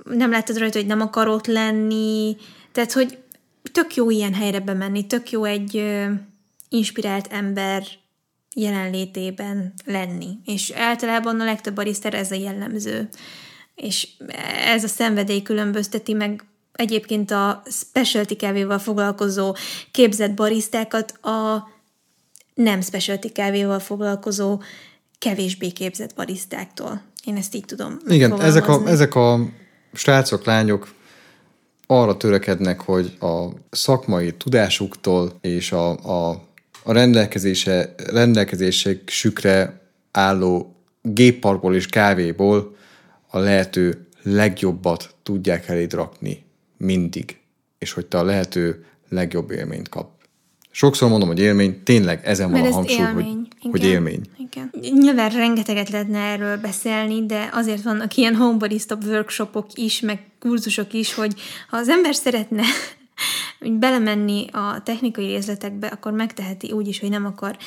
nem 0.03 0.31
láttad 0.31 0.57
rajta, 0.57 0.77
hogy 0.77 0.87
nem 0.87 1.01
akar 1.01 1.27
ott 1.27 1.47
lenni, 1.47 2.37
tehát, 2.71 2.91
hogy 2.91 3.17
tök 3.71 3.95
jó 3.95 4.09
ilyen 4.09 4.33
helyre 4.33 4.59
bemenni, 4.59 5.07
tök 5.07 5.31
jó 5.31 5.43
egy 5.43 5.77
ö, 5.77 6.11
inspirált 6.69 7.27
ember 7.27 7.83
jelenlétében 8.55 9.73
lenni. 9.85 10.37
És 10.45 10.71
általában 10.75 11.39
a 11.39 11.45
legtöbb 11.45 11.75
barisztára 11.75 12.17
ez 12.17 12.31
a 12.31 12.35
jellemző. 12.35 13.09
És 13.75 14.07
ez 14.65 14.83
a 14.83 14.87
szenvedély 14.87 15.41
különbözteti 15.41 16.13
meg 16.13 16.43
egyébként 16.73 17.31
a 17.31 17.63
specialty 17.69 18.35
kávéval 18.35 18.79
foglalkozó 18.79 19.55
képzett 19.91 20.33
barisztákat 20.33 21.11
a 21.11 21.67
nem 22.53 22.81
specialty 22.81 23.27
kávéval 23.27 23.79
foglalkozó 23.79 24.61
kevésbé 25.19 25.71
képzett 25.71 26.15
barisztáktól. 26.15 27.01
Én 27.25 27.35
ezt 27.35 27.55
így 27.55 27.65
tudom 27.65 27.99
Igen, 28.07 28.41
ezek 28.41 28.67
a, 28.67 28.87
ezek 28.87 29.15
a 29.15 29.39
srácok, 29.93 30.45
lányok 30.45 30.93
arra 31.91 32.17
törekednek, 32.17 32.81
hogy 32.81 33.17
a 33.19 33.47
szakmai 33.69 34.33
tudásuktól 34.33 35.33
és 35.41 35.71
a, 35.71 35.89
a, 35.89 36.29
a 36.83 36.91
rendelkezése, 36.91 37.93
rendelkezések 38.11 39.09
sükre 39.09 39.81
álló 40.11 40.75
gépparkból 41.01 41.75
és 41.75 41.87
kávéból 41.87 42.75
a 43.27 43.37
lehető 43.37 44.07
legjobbat 44.23 45.15
tudják 45.23 45.67
eléd 45.67 45.93
rakni 45.93 46.43
mindig, 46.77 47.37
és 47.77 47.91
hogy 47.91 48.05
te 48.05 48.17
a 48.17 48.23
lehető 48.23 48.85
legjobb 49.09 49.51
élményt 49.51 49.89
kap. 49.89 50.09
Sokszor 50.71 51.09
mondom, 51.09 51.27
hogy 51.27 51.39
élmény, 51.39 51.83
tényleg 51.83 52.25
ezen 52.25 52.51
van 52.51 52.61
a 52.65 52.71
hangsúly, 52.71 53.05
élmény. 53.05 53.35
hogy, 53.35 53.47
hogy 53.61 53.83
élmény. 53.83 54.21
Igen. 54.37 54.71
Nyilván 54.81 55.29
rengeteget 55.29 55.89
lehetne 55.89 56.19
erről 56.19 56.57
beszélni, 56.57 57.25
de 57.25 57.49
azért 57.53 57.83
vannak 57.83 58.15
ilyen 58.15 58.35
homebody 58.35 58.77
stop 58.77 59.03
workshopok 59.03 59.67
is, 59.73 59.99
meg 59.99 60.19
kurzusok 60.39 60.93
is, 60.93 61.13
hogy 61.13 61.33
ha 61.69 61.77
az 61.77 61.89
ember 61.89 62.15
szeretne 62.15 62.63
belemenni 63.79 64.45
a 64.51 64.81
technikai 64.83 65.25
részletekbe, 65.25 65.87
akkor 65.87 66.11
megteheti 66.11 66.71
úgy 66.71 66.87
is, 66.87 66.99
hogy 66.99 67.09
nem 67.09 67.25
akar 67.25 67.57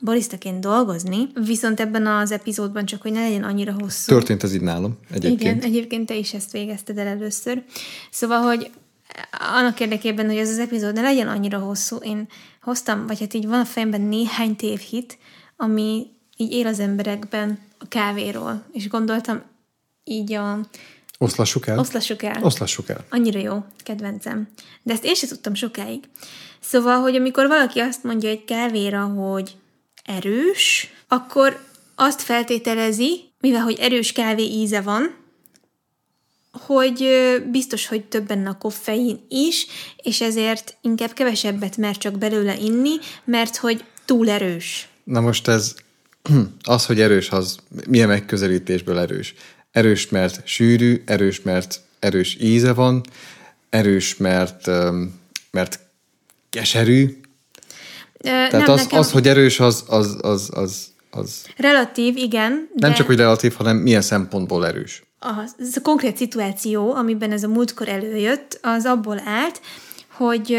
barisztaként 0.00 0.60
dolgozni, 0.60 1.28
viszont 1.44 1.80
ebben 1.80 2.06
az 2.06 2.32
epizódban 2.32 2.84
csak, 2.84 3.02
hogy 3.02 3.12
ne 3.12 3.20
legyen 3.20 3.44
annyira 3.44 3.74
hosszú. 3.80 4.12
Történt 4.12 4.42
ez 4.42 4.54
így 4.54 4.60
nálam 4.60 4.98
egyébként. 5.10 5.40
Igen, 5.40 5.60
egyébként 5.60 6.06
te 6.06 6.14
is 6.14 6.34
ezt 6.34 6.52
végezted 6.52 6.98
el 6.98 7.06
először. 7.06 7.62
Szóval, 8.10 8.40
hogy 8.40 8.70
annak 9.54 9.80
érdekében, 9.80 10.26
hogy 10.26 10.36
ez 10.36 10.50
az 10.50 10.58
epizód 10.58 10.94
ne 10.94 11.00
legyen 11.00 11.28
annyira 11.28 11.58
hosszú, 11.58 11.96
én 11.96 12.28
hoztam, 12.62 13.06
vagy 13.06 13.20
hát 13.20 13.34
így 13.34 13.46
van 13.46 13.60
a 13.60 13.64
fejemben 13.64 14.00
néhány 14.00 14.56
tévhit, 14.56 15.18
ami 15.56 16.06
így 16.36 16.52
él 16.52 16.66
az 16.66 16.80
emberekben 16.80 17.58
a 17.78 17.88
kávéról, 17.88 18.64
és 18.72 18.88
gondoltam 18.88 19.42
így 20.04 20.32
a... 20.32 20.60
Oszlassuk 21.18 21.66
el? 21.66 21.78
Oszlassuk 21.78 22.22
el. 22.22 22.42
Oszlassuk 22.42 22.88
el. 22.88 23.04
Annyira 23.10 23.38
jó, 23.38 23.64
kedvencem. 23.82 24.48
De 24.82 24.92
ezt 24.92 25.04
én 25.04 25.14
sem 25.14 25.28
tudtam 25.28 25.54
sokáig. 25.54 26.08
Szóval, 26.60 27.00
hogy 27.00 27.16
amikor 27.16 27.46
valaki 27.46 27.78
azt 27.78 28.02
mondja 28.02 28.28
egy 28.28 28.44
kávéra, 28.44 29.04
hogy 29.04 29.56
erős, 30.04 30.92
akkor 31.08 31.64
azt 31.94 32.22
feltételezi, 32.22 33.32
mivel 33.40 33.60
hogy 33.60 33.78
erős 33.78 34.12
kávé 34.12 34.42
íze 34.42 34.80
van, 34.80 35.14
hogy 36.52 37.08
biztos, 37.50 37.86
hogy 37.86 38.04
több 38.04 38.26
benne 38.26 38.48
a 38.48 38.58
koffein 38.58 39.26
is, 39.28 39.66
és 39.96 40.20
ezért 40.20 40.76
inkább 40.80 41.12
kevesebbet 41.12 41.76
mer 41.76 41.96
csak 41.96 42.18
belőle 42.18 42.56
inni, 42.58 42.94
mert 43.24 43.56
hogy 43.56 43.84
túl 44.04 44.30
erős. 44.30 44.88
Na 45.04 45.20
most 45.20 45.48
ez, 45.48 45.74
az, 46.62 46.86
hogy 46.86 47.00
erős, 47.00 47.30
az 47.30 47.56
milyen 47.86 48.08
megközelítésből 48.08 48.98
erős? 48.98 49.34
Erős, 49.70 50.08
mert 50.08 50.46
sűrű, 50.46 51.02
erős, 51.06 51.42
mert 51.42 51.80
erős 51.98 52.36
íze 52.40 52.72
van, 52.72 53.02
erős, 53.70 54.16
mert, 54.16 54.66
mert 55.50 55.80
keserű. 56.50 57.20
Tehát 58.18 58.52
nem, 58.52 58.70
az, 58.70 58.82
nekem... 58.82 58.98
az, 58.98 59.10
hogy 59.10 59.28
erős, 59.28 59.60
az, 59.60 59.84
az, 59.88 60.16
az, 60.20 60.50
az, 60.54 60.86
az... 61.10 61.46
Relatív, 61.56 62.16
igen. 62.16 62.68
De... 62.74 62.86
Nem 62.86 62.96
csak, 62.96 63.06
hogy 63.06 63.16
relatív, 63.16 63.54
hanem 63.54 63.76
milyen 63.76 64.02
szempontból 64.02 64.66
erős 64.66 65.02
a, 65.22 65.42
ez 65.58 65.76
a 65.76 65.80
konkrét 65.82 66.16
szituáció, 66.16 66.94
amiben 66.94 67.32
ez 67.32 67.42
a 67.42 67.48
múltkor 67.48 67.88
előjött, 67.88 68.58
az 68.62 68.84
abból 68.84 69.20
állt, 69.24 69.60
hogy 70.10 70.58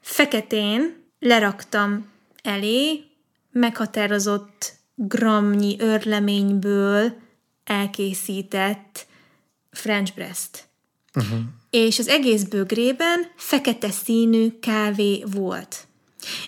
feketén 0.00 0.96
leraktam 1.18 2.06
elé 2.42 3.04
meghatározott 3.52 4.72
gramnyi 4.94 5.76
örleményből 5.78 7.12
elkészített 7.64 9.06
French 9.70 10.14
breast. 10.14 10.64
Uh-huh. 11.14 11.38
És 11.70 11.98
az 11.98 12.08
egész 12.08 12.42
bögrében 12.42 13.20
fekete 13.36 13.90
színű 13.90 14.58
kávé 14.60 15.24
volt. 15.32 15.86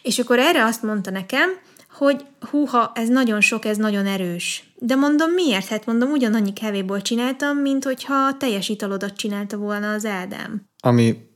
És 0.02 0.18
akkor 0.18 0.38
erre 0.38 0.64
azt 0.64 0.82
mondta 0.82 1.10
nekem, 1.10 1.50
hogy 1.90 2.24
húha, 2.50 2.92
ez 2.94 3.08
nagyon 3.08 3.40
sok, 3.40 3.64
ez 3.64 3.76
nagyon 3.76 4.06
erős. 4.06 4.64
De 4.78 4.94
mondom, 4.94 5.30
miért? 5.30 5.66
Hát 5.66 5.86
mondom, 5.86 6.10
ugyanannyi 6.10 6.52
kávéból 6.52 7.02
csináltam, 7.02 7.56
mint 7.56 7.84
hogyha 7.84 8.36
teljes 8.36 8.68
italodat 8.68 9.16
csinálta 9.16 9.56
volna 9.56 9.92
az 9.92 10.04
Ádám. 10.04 10.68
Ami... 10.82 11.32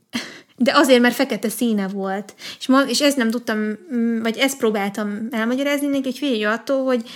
De 0.61 0.71
azért, 0.75 1.01
mert 1.01 1.15
fekete 1.15 1.49
színe 1.49 1.87
volt. 1.87 2.33
És, 2.59 2.67
ma, 2.67 2.81
és 2.81 3.01
ezt 3.01 3.17
nem 3.17 3.29
tudtam, 3.29 3.77
vagy 4.21 4.37
ezt 4.37 4.57
próbáltam 4.57 5.27
elmagyarázni 5.31 5.87
neki, 5.87 6.03
hogy 6.03 6.17
figyelj 6.17 6.43
attól, 6.43 6.83
hogy 6.83 7.09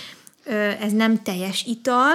ez 0.80 0.92
nem 0.92 1.22
teljes 1.22 1.64
ital, 1.66 2.12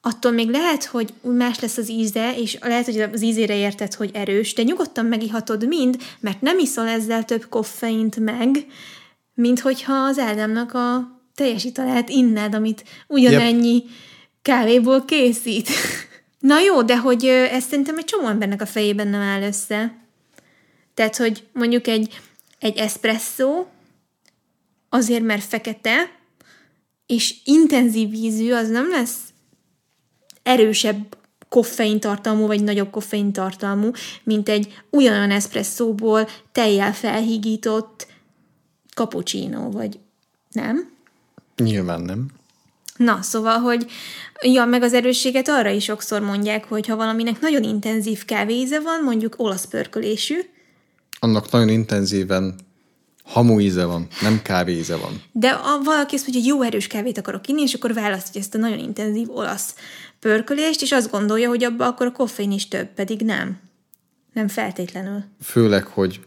attól 0.00 0.32
még 0.32 0.48
lehet, 0.48 0.84
hogy 0.84 1.12
más 1.22 1.60
lesz 1.60 1.76
az 1.76 1.90
íze, 1.90 2.36
és 2.36 2.58
lehet, 2.60 2.84
hogy 2.84 3.00
az 3.00 3.22
ízére 3.22 3.56
érted, 3.56 3.94
hogy 3.94 4.10
erős, 4.14 4.54
de 4.54 4.62
nyugodtan 4.62 5.04
megihatod 5.04 5.66
mind, 5.66 5.96
mert 6.20 6.40
nem 6.40 6.58
iszol 6.58 6.88
ezzel 6.88 7.24
több 7.24 7.46
koffeint 7.48 8.16
meg, 8.16 8.66
mint 9.34 9.60
hogyha 9.60 9.94
az 9.94 10.18
Ádámnak 10.18 10.74
a 10.74 11.20
teljes 11.34 11.64
italát 11.64 12.08
inned, 12.08 12.54
amit 12.54 12.84
ugyanennyi 13.06 13.74
yep. 13.74 13.84
kávéból 14.42 15.04
készít. 15.04 15.68
Na 16.38 16.60
jó, 16.60 16.82
de 16.82 16.98
hogy 16.98 17.24
ez 17.26 17.64
szerintem 17.64 17.98
egy 17.98 18.04
csomó 18.04 18.28
embernek 18.28 18.62
a 18.62 18.66
fejében 18.66 19.08
nem 19.08 19.20
áll 19.20 19.42
össze. 19.42 20.01
Tehát, 20.94 21.16
hogy 21.16 21.46
mondjuk 21.52 21.86
egy, 21.86 22.20
egy 22.58 22.76
espresso 22.76 23.66
azért, 24.88 25.22
mert 25.22 25.44
fekete, 25.44 26.20
és 27.06 27.34
intenzív 27.44 28.10
vízű, 28.10 28.52
az 28.52 28.68
nem 28.68 28.90
lesz 28.90 29.18
erősebb 30.42 31.16
koffeintartalmú, 31.48 32.46
vagy 32.46 32.62
nagyobb 32.62 32.90
koffeintartalmú, 32.90 33.90
mint 34.22 34.48
egy 34.48 34.82
ugyanolyan 34.90 35.30
eszpresszóból 35.30 36.28
tejjel 36.52 36.94
felhígított 36.94 38.06
cappuccino, 38.94 39.70
vagy 39.70 39.98
nem? 40.50 40.90
Nyilván 41.56 42.00
nem. 42.00 42.26
Na, 42.96 43.22
szóval, 43.22 43.58
hogy 43.58 43.86
ja, 44.40 44.64
meg 44.64 44.82
az 44.82 44.94
erősséget 44.94 45.48
arra 45.48 45.70
is 45.70 45.84
sokszor 45.84 46.20
mondják, 46.20 46.64
hogy 46.64 46.86
ha 46.86 46.96
valaminek 46.96 47.40
nagyon 47.40 47.62
intenzív 47.62 48.24
kávéíze 48.24 48.80
van, 48.80 49.02
mondjuk 49.04 49.34
olasz 49.36 49.66
pörkölésű. 49.66 50.40
Annak 51.24 51.50
nagyon 51.50 51.68
intenzíven 51.68 52.54
hamu 53.24 53.60
íze 53.60 53.84
van, 53.84 54.06
nem 54.20 54.42
kávéíze 54.42 54.96
van. 54.96 55.22
De 55.32 55.48
a, 55.48 55.82
valaki 55.84 56.14
azt 56.14 56.26
mondja, 56.26 56.40
hogy 56.40 56.50
jó 56.50 56.62
erős 56.62 56.86
kávét 56.86 57.18
akarok 57.18 57.48
inni, 57.48 57.62
és 57.62 57.74
akkor 57.74 57.94
választja 57.94 58.40
ezt 58.40 58.54
a 58.54 58.58
nagyon 58.58 58.78
intenzív 58.78 59.30
olasz 59.30 59.74
pörkölést, 60.18 60.82
és 60.82 60.92
azt 60.92 61.10
gondolja, 61.10 61.48
hogy 61.48 61.64
abban 61.64 61.88
akkor 61.88 62.06
a 62.06 62.12
koffein 62.12 62.52
is 62.52 62.68
több, 62.68 62.86
pedig 62.86 63.20
nem. 63.20 63.60
Nem 64.32 64.48
feltétlenül. 64.48 65.24
Főleg, 65.42 65.84
hogy, 65.84 66.20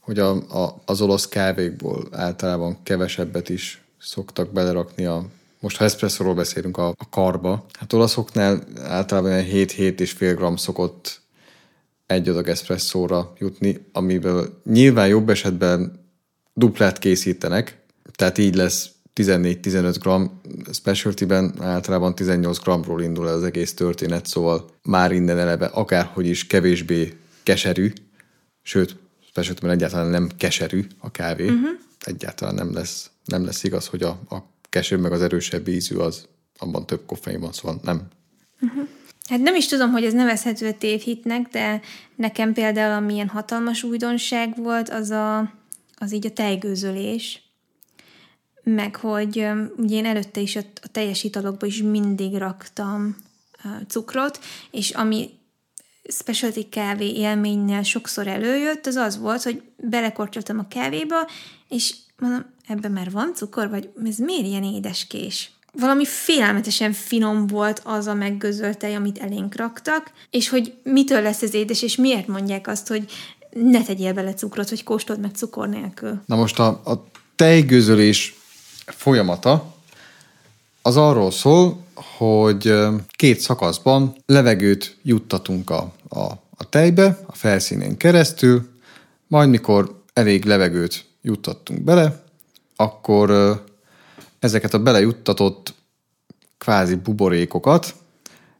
hogy 0.00 0.18
a, 0.18 0.30
a, 0.62 0.82
az 0.84 1.00
olasz 1.00 1.28
kávékból 1.28 2.08
általában 2.12 2.78
kevesebbet 2.82 3.48
is 3.48 3.82
szoktak 3.98 4.52
belerakni 4.52 5.04
a 5.04 5.26
most 5.60 5.76
ha 5.76 5.84
eszpresszóról 5.84 6.34
beszélünk 6.34 6.76
a, 6.76 6.88
a 6.88 7.08
karba, 7.10 7.64
hát 7.78 7.92
olaszoknál 7.92 8.64
általában 8.82 9.30
7-7,5 9.30 10.32
gram 10.36 10.56
szokott 10.56 11.20
egy 12.06 12.28
adag 12.28 12.48
eszpresszóra 12.48 13.32
jutni, 13.38 13.86
amiből 13.92 14.60
nyilván 14.64 15.08
jobb 15.08 15.30
esetben 15.30 16.04
duplát 16.54 16.98
készítenek, 16.98 17.82
tehát 18.12 18.38
így 18.38 18.54
lesz 18.54 18.90
14-15 19.14 19.96
gram, 20.00 20.40
specialty-ben 20.72 21.54
általában 21.60 22.14
18 22.14 22.58
gramról 22.58 23.02
indul 23.02 23.26
az 23.26 23.44
egész 23.44 23.74
történet, 23.74 24.26
szóval 24.26 24.70
már 24.82 25.12
innen 25.12 25.38
eleve 25.38 25.66
akárhogy 25.66 26.26
is 26.26 26.46
kevésbé 26.46 27.16
keserű, 27.42 27.92
sőt, 28.62 28.96
specialty 29.28 29.66
egyáltalán 29.66 30.10
nem 30.10 30.28
keserű 30.36 30.86
a 30.98 31.10
kávé, 31.10 31.44
uh-huh. 31.44 31.68
egyáltalán 32.00 32.54
nem 32.54 32.72
lesz, 32.72 33.10
nem 33.24 33.44
lesz 33.44 33.64
igaz, 33.64 33.86
hogy 33.86 34.02
a, 34.02 34.08
a 34.08 34.36
keserű 34.68 35.00
meg 35.00 35.12
az 35.12 35.22
erősebb 35.22 35.68
ízű 35.68 35.96
az, 35.96 36.28
abban 36.58 36.86
több 36.86 37.06
koffein 37.06 37.40
van, 37.40 37.52
szóval 37.52 37.80
nem. 37.82 38.08
Uh-huh. 38.60 38.88
Hát 39.28 39.38
nem 39.38 39.54
is 39.54 39.66
tudom, 39.66 39.90
hogy 39.90 40.04
ez 40.04 40.12
nevezhető 40.12 40.72
tévhitnek, 40.72 41.48
de 41.48 41.80
nekem 42.16 42.52
például 42.52 43.02
amilyen 43.02 43.28
hatalmas 43.28 43.82
újdonság 43.82 44.56
volt, 44.56 44.88
az, 44.88 45.10
a, 45.10 45.52
az 45.96 46.12
így 46.12 46.26
a 46.26 46.32
tejgőzölés, 46.32 47.42
meg 48.62 48.96
hogy 48.96 49.46
ugye 49.76 49.96
én 49.96 50.06
előtte 50.06 50.40
is 50.40 50.56
a, 50.56 50.60
a 50.82 50.88
teljes 50.92 51.24
italokba 51.24 51.66
is 51.66 51.82
mindig 51.82 52.34
raktam 52.34 53.16
cukrot, 53.88 54.38
és 54.70 54.90
ami 54.90 55.30
specialty 56.08 56.68
kávé 56.68 57.12
élménynél 57.12 57.82
sokszor 57.82 58.26
előjött, 58.26 58.86
az 58.86 58.96
az 58.96 59.18
volt, 59.18 59.42
hogy 59.42 59.62
belekortyoltam 59.76 60.58
a 60.58 60.68
kávéba, 60.68 61.28
és 61.68 61.94
mondom, 62.18 62.44
ebben 62.66 62.90
már 62.90 63.10
van 63.10 63.34
cukor, 63.34 63.68
vagy 63.68 63.90
ez 64.04 64.16
miért 64.16 64.46
ilyen 64.46 64.64
édeskés? 64.64 65.50
Valami 65.78 66.04
félelmetesen 66.04 66.92
finom 66.92 67.46
volt 67.46 67.80
az 67.84 68.06
a 68.06 68.14
meggözölt 68.14 68.78
tej, 68.78 68.94
amit 68.94 69.18
elénk 69.18 69.56
raktak, 69.56 70.12
és 70.30 70.48
hogy 70.48 70.74
mitől 70.82 71.22
lesz 71.22 71.42
ez 71.42 71.54
édes, 71.54 71.82
és 71.82 71.96
miért 71.96 72.26
mondják 72.26 72.66
azt, 72.66 72.88
hogy 72.88 73.04
ne 73.50 73.82
tegyél 73.82 74.12
bele 74.12 74.34
cukrot, 74.34 74.68
hogy 74.68 74.84
kóstold 74.84 75.20
meg 75.20 75.30
cukor 75.34 75.68
nélkül. 75.68 76.22
Na 76.26 76.36
most 76.36 76.58
a, 76.58 76.66
a 76.66 77.04
tejgőzölés 77.36 78.34
folyamata 78.86 79.74
az 80.82 80.96
arról 80.96 81.30
szól, 81.30 81.84
hogy 82.16 82.74
két 83.16 83.40
szakaszban 83.40 84.16
levegőt 84.26 84.96
juttatunk 85.02 85.70
a, 85.70 85.92
a, 86.08 86.20
a 86.56 86.68
tejbe, 86.68 87.18
a 87.26 87.34
felszínén 87.34 87.96
keresztül, 87.96 88.68
majd 89.26 89.48
mikor 89.48 90.02
elég 90.12 90.44
levegőt 90.44 91.04
juttattunk 91.22 91.80
bele, 91.80 92.22
akkor 92.76 93.30
ezeket 94.44 94.74
a 94.74 94.78
belejuttatott 94.78 95.74
kvázi 96.58 96.94
buborékokat, 96.94 97.94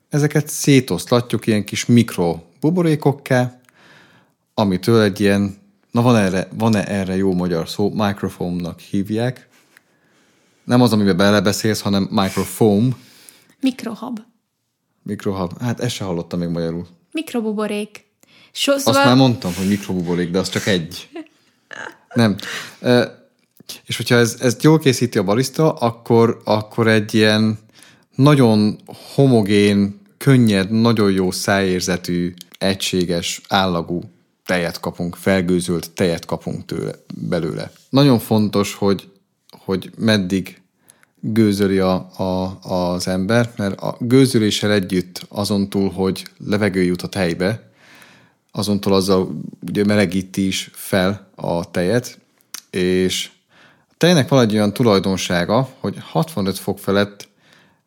ezeket 0.08 0.48
szétoszlatjuk 0.48 1.46
ilyen 1.46 1.64
kis 1.64 1.86
mikro 1.86 2.42
buborékokká, 2.60 3.60
amitől 4.54 5.02
egy 5.02 5.20
ilyen, 5.20 5.56
na 5.90 6.02
van 6.02 6.16
erre, 6.16 6.48
van-e 6.52 6.84
erre 6.84 7.16
jó 7.16 7.32
magyar 7.32 7.68
szó, 7.68 7.90
microphone-nak 7.90 8.80
hívják, 8.80 9.48
nem 10.64 10.80
az, 10.82 10.92
amiben 10.92 11.16
belebeszélsz, 11.16 11.80
hanem 11.80 12.08
microfoam. 12.10 12.96
Mikrohab. 13.60 14.20
Mikrohab. 15.02 15.60
Hát 15.60 15.80
ezt 15.80 15.94
se 15.94 16.04
hallottam 16.04 16.38
még 16.38 16.48
magyarul. 16.48 16.86
Mikrobuborék. 17.12 18.04
So, 18.52 18.78
szóval... 18.78 19.00
Azt 19.00 19.04
már 19.04 19.16
mondtam, 19.16 19.54
hogy 19.54 19.68
mikrobuborék, 19.68 20.30
de 20.30 20.38
az 20.38 20.48
csak 20.48 20.66
egy. 20.66 21.08
Nem. 22.14 22.36
És 23.84 23.96
hogyha 23.96 24.14
ez, 24.14 24.36
ezt 24.40 24.62
jól 24.62 24.78
készíti 24.78 25.18
a 25.18 25.22
barista, 25.22 25.72
akkor, 25.72 26.40
akkor 26.44 26.88
egy 26.88 27.14
ilyen 27.14 27.58
nagyon 28.14 28.78
homogén, 29.14 30.00
könnyed, 30.18 30.70
nagyon 30.70 31.10
jó 31.10 31.30
szájérzetű, 31.30 32.34
egységes, 32.58 33.40
állagú 33.48 34.02
tejet 34.44 34.80
kapunk, 34.80 35.16
felgőzölt 35.16 35.90
tejet 35.90 36.24
kapunk 36.24 36.64
tőle, 36.64 36.92
belőle. 37.14 37.72
Nagyon 37.88 38.18
fontos, 38.18 38.74
hogy 38.74 39.08
hogy 39.64 39.90
meddig 39.98 40.62
gőzöli 41.20 41.78
a, 41.78 41.94
a, 42.16 42.58
az 42.60 43.08
ember, 43.08 43.52
mert 43.56 43.80
a 43.80 43.96
gőzöléssel 44.00 44.72
együtt 44.72 45.26
azon 45.28 45.68
túl, 45.68 45.90
hogy 45.90 46.26
levegő 46.46 46.82
jut 46.82 47.02
a 47.02 47.08
tejbe, 47.08 47.70
azon 48.52 48.80
túl 48.80 48.92
azzal 48.92 49.40
ugye 49.68 49.84
melegíti 49.84 50.46
is 50.46 50.70
fel 50.72 51.30
a 51.34 51.70
tejet, 51.70 52.18
és 52.70 53.30
tejnek 53.96 54.28
van 54.28 54.40
egy 54.40 54.54
olyan 54.54 54.72
tulajdonsága, 54.72 55.68
hogy 55.80 55.96
65 56.00 56.58
fok 56.58 56.78
felett 56.78 57.28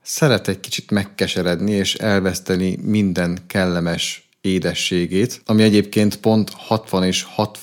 szeret 0.01 0.47
egy 0.47 0.59
kicsit 0.59 0.91
megkeseredni 0.91 1.71
és 1.71 1.95
elveszteni 1.95 2.77
minden 2.81 3.37
kellemes 3.47 4.29
édességét, 4.41 5.41
ami 5.45 5.63
egyébként 5.63 6.17
pont 6.17 6.49
60 6.49 7.03
és 7.03 7.23
6, 7.23 7.59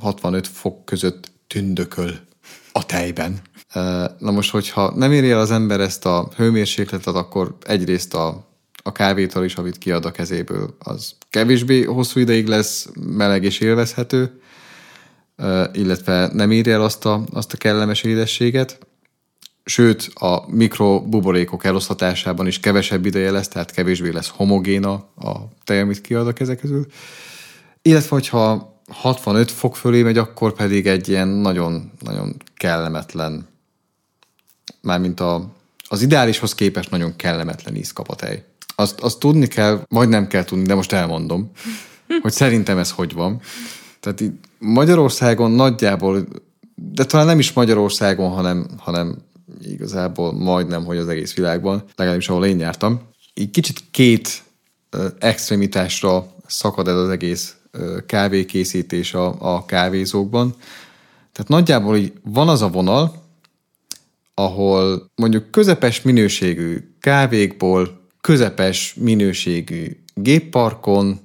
65 0.00 0.46
fok 0.46 0.84
között 0.84 1.30
tündököl 1.46 2.18
a 2.72 2.86
tejben. 2.86 3.40
Na 4.18 4.30
most, 4.30 4.50
hogyha 4.50 4.92
nem 4.96 5.12
éri 5.12 5.30
az 5.30 5.50
ember 5.50 5.80
ezt 5.80 6.06
a 6.06 6.28
hőmérsékletet, 6.36 7.14
akkor 7.14 7.56
egyrészt 7.66 8.14
a, 8.14 8.46
a 8.82 8.92
kávétal 8.92 9.44
is, 9.44 9.54
amit 9.54 9.78
kiad 9.78 10.04
a 10.04 10.10
kezéből, 10.10 10.76
az 10.78 11.14
kevésbé 11.30 11.82
hosszú 11.82 12.20
ideig 12.20 12.46
lesz 12.46 12.88
meleg 13.16 13.44
és 13.44 13.58
élvezhető, 13.58 14.40
illetve 15.72 16.30
nem 16.32 16.52
írja 16.52 16.72
el 16.72 16.82
azt 16.82 17.04
a, 17.04 17.24
azt 17.32 17.52
a 17.52 17.56
kellemes 17.56 18.02
édességet, 18.02 18.78
sőt 19.64 20.10
a 20.14 20.44
mikrobuborékok 20.50 21.64
eloszlatásában 21.64 22.46
is 22.46 22.60
kevesebb 22.60 23.06
ideje 23.06 23.30
lesz, 23.30 23.48
tehát 23.48 23.70
kevésbé 23.70 24.10
lesz 24.10 24.28
homogéna 24.28 24.92
a 25.16 25.36
tej, 25.64 25.80
amit 25.80 26.00
kiad 26.00 26.26
a 26.26 26.32
kezek 26.32 26.60
közül. 26.60 26.86
Illetve, 27.82 28.08
hogyha 28.08 28.76
65 28.88 29.50
fok 29.50 29.76
fölé 29.76 30.02
megy, 30.02 30.18
akkor 30.18 30.52
pedig 30.52 30.86
egy 30.86 31.08
ilyen 31.08 31.28
nagyon, 31.28 31.90
nagyon 32.00 32.36
kellemetlen 32.56 33.46
mármint 34.80 35.20
a, 35.20 35.50
az 35.88 36.02
ideálishoz 36.02 36.54
képest 36.54 36.90
nagyon 36.90 37.16
kellemetlen 37.16 37.76
íz 37.76 37.92
kap 37.92 38.10
a 38.10 38.14
tej. 38.14 38.44
Azt, 38.74 39.00
azt 39.00 39.18
tudni 39.18 39.46
kell, 39.46 39.82
vagy 39.88 40.08
nem 40.08 40.26
kell 40.26 40.44
tudni, 40.44 40.64
de 40.64 40.74
most 40.74 40.92
elmondom, 40.92 41.50
hogy 42.22 42.32
szerintem 42.32 42.78
ez 42.78 42.90
hogy 42.90 43.12
van. 43.12 43.40
Tehát 44.00 44.20
itt 44.20 44.44
Magyarországon 44.58 45.50
nagyjából, 45.50 46.26
de 46.74 47.04
talán 47.04 47.26
nem 47.26 47.38
is 47.38 47.52
Magyarországon, 47.52 48.30
hanem, 48.30 48.66
hanem 48.76 49.16
igazából 49.62 50.32
majdnem, 50.32 50.84
hogy 50.84 50.96
az 50.96 51.08
egész 51.08 51.34
világban, 51.34 51.84
legalábbis 51.96 52.28
ahol 52.28 52.46
én 52.46 52.58
jártam, 52.58 53.00
így 53.34 53.50
kicsit 53.50 53.84
két 53.90 54.42
extremitásra 55.18 56.26
szakad 56.46 56.88
ez 56.88 56.94
az 56.94 57.08
egész 57.08 57.56
kávékészítés 58.06 59.14
a, 59.14 59.54
a 59.54 59.64
kávézókban. 59.64 60.54
Tehát 61.32 61.48
nagyjából 61.48 61.96
így 61.96 62.12
van 62.22 62.48
az 62.48 62.62
a 62.62 62.68
vonal, 62.68 63.22
ahol 64.34 65.10
mondjuk 65.14 65.50
közepes 65.50 66.02
minőségű 66.02 66.94
kávékból, 67.00 68.00
közepes 68.20 68.94
minőségű 68.94 69.96
gépparkon, 70.14 71.20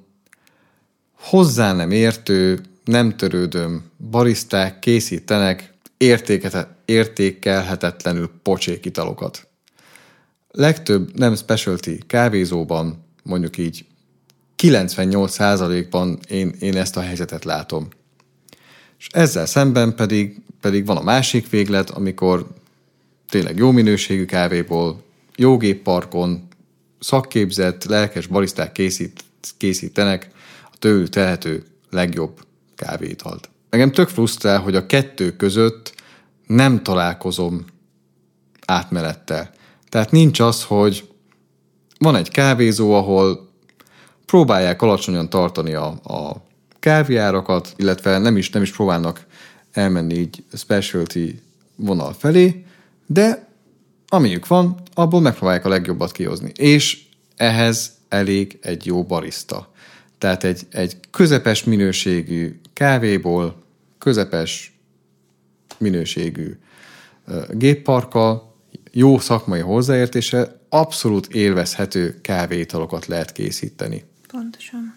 hozzá 1.24 1.72
nem 1.72 1.90
értő, 1.90 2.60
nem 2.84 3.16
törődöm 3.16 3.90
bariszták 4.10 4.78
készítenek 4.78 5.72
értékelhetetlenül 6.84 8.30
pocsék 8.42 8.84
italokat. 8.84 9.48
Legtöbb 10.50 11.18
nem 11.18 11.36
specialty 11.36 11.98
kávézóban, 12.06 13.04
mondjuk 13.22 13.58
így 13.58 13.84
98%-ban 14.62 16.18
én, 16.28 16.54
én 16.60 16.76
ezt 16.76 16.96
a 16.96 17.00
helyzetet 17.00 17.44
látom. 17.44 17.88
És 18.98 19.06
ezzel 19.12 19.46
szemben 19.46 19.94
pedig, 19.94 20.40
pedig 20.60 20.86
van 20.86 20.96
a 20.96 21.02
másik 21.02 21.50
véglet, 21.50 21.90
amikor 21.90 22.46
tényleg 23.28 23.56
jó 23.56 23.70
minőségű 23.70 24.24
kávéból, 24.24 25.02
jó 25.36 25.56
gépparkon, 25.56 26.48
szakképzett, 27.00 27.84
lelkes 27.84 28.26
bariszták 28.26 28.72
készít, 28.72 29.24
készítenek 29.56 30.33
tőlük 30.84 31.08
tehető 31.08 31.62
legjobb 31.90 32.40
kávétalt. 32.74 33.50
Engem 33.70 33.92
tök 33.92 34.08
frusztrál, 34.08 34.60
hogy 34.60 34.74
a 34.74 34.86
kettő 34.86 35.36
között 35.36 35.94
nem 36.46 36.82
találkozom 36.82 37.64
átmenettel. 38.66 39.50
Tehát 39.88 40.10
nincs 40.10 40.40
az, 40.40 40.64
hogy 40.64 41.08
van 41.98 42.16
egy 42.16 42.30
kávézó, 42.30 42.92
ahol 42.92 43.48
próbálják 44.26 44.82
alacsonyan 44.82 45.30
tartani 45.30 45.74
a, 45.74 45.86
a 45.86 46.44
kávéárakat, 46.80 47.72
illetve 47.76 48.18
nem 48.18 48.36
is, 48.36 48.50
nem 48.50 48.62
is 48.62 48.72
próbálnak 48.72 49.26
elmenni 49.72 50.14
így 50.14 50.44
specialty 50.52 51.42
vonal 51.76 52.12
felé, 52.12 52.64
de 53.06 53.48
amiük 54.08 54.46
van, 54.46 54.82
abból 54.94 55.20
megpróbálják 55.20 55.64
a 55.64 55.68
legjobbat 55.68 56.12
kihozni. 56.12 56.52
És 56.56 57.02
ehhez 57.36 57.92
elég 58.08 58.58
egy 58.62 58.86
jó 58.86 59.04
barista. 59.04 59.72
Tehát 60.24 60.44
egy, 60.44 60.66
egy 60.70 60.96
közepes 61.10 61.64
minőségű 61.64 62.60
kávéból, 62.72 63.62
közepes 63.98 64.78
minőségű 65.78 66.58
gépparkkal, 67.50 68.54
jó 68.90 69.18
szakmai 69.18 69.60
hozzáértése, 69.60 70.60
abszolút 70.68 71.26
élvezhető 71.26 72.20
kávéitalokat 72.20 73.06
lehet 73.06 73.32
készíteni. 73.32 74.04
Pontosan. 74.28 74.96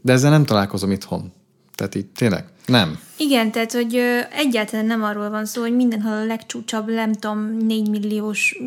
De 0.00 0.12
ezzel 0.12 0.30
nem 0.30 0.44
találkozom 0.44 0.90
itthon. 0.90 1.32
Tehát 1.80 1.94
így 1.94 2.06
tényleg 2.06 2.44
nem. 2.66 2.98
Igen, 3.16 3.50
tehát, 3.50 3.72
hogy 3.72 3.96
ö, 3.96 4.18
egyáltalán 4.32 4.86
nem 4.86 5.02
arról 5.02 5.30
van 5.30 5.44
szó, 5.44 5.60
hogy 5.60 5.76
mindenhol 5.76 6.12
a 6.12 6.24
legcsúcsabb, 6.24 6.90
nem 6.90 7.12
tudom, 7.12 7.56
4 7.56 7.88
milliós 7.88 8.58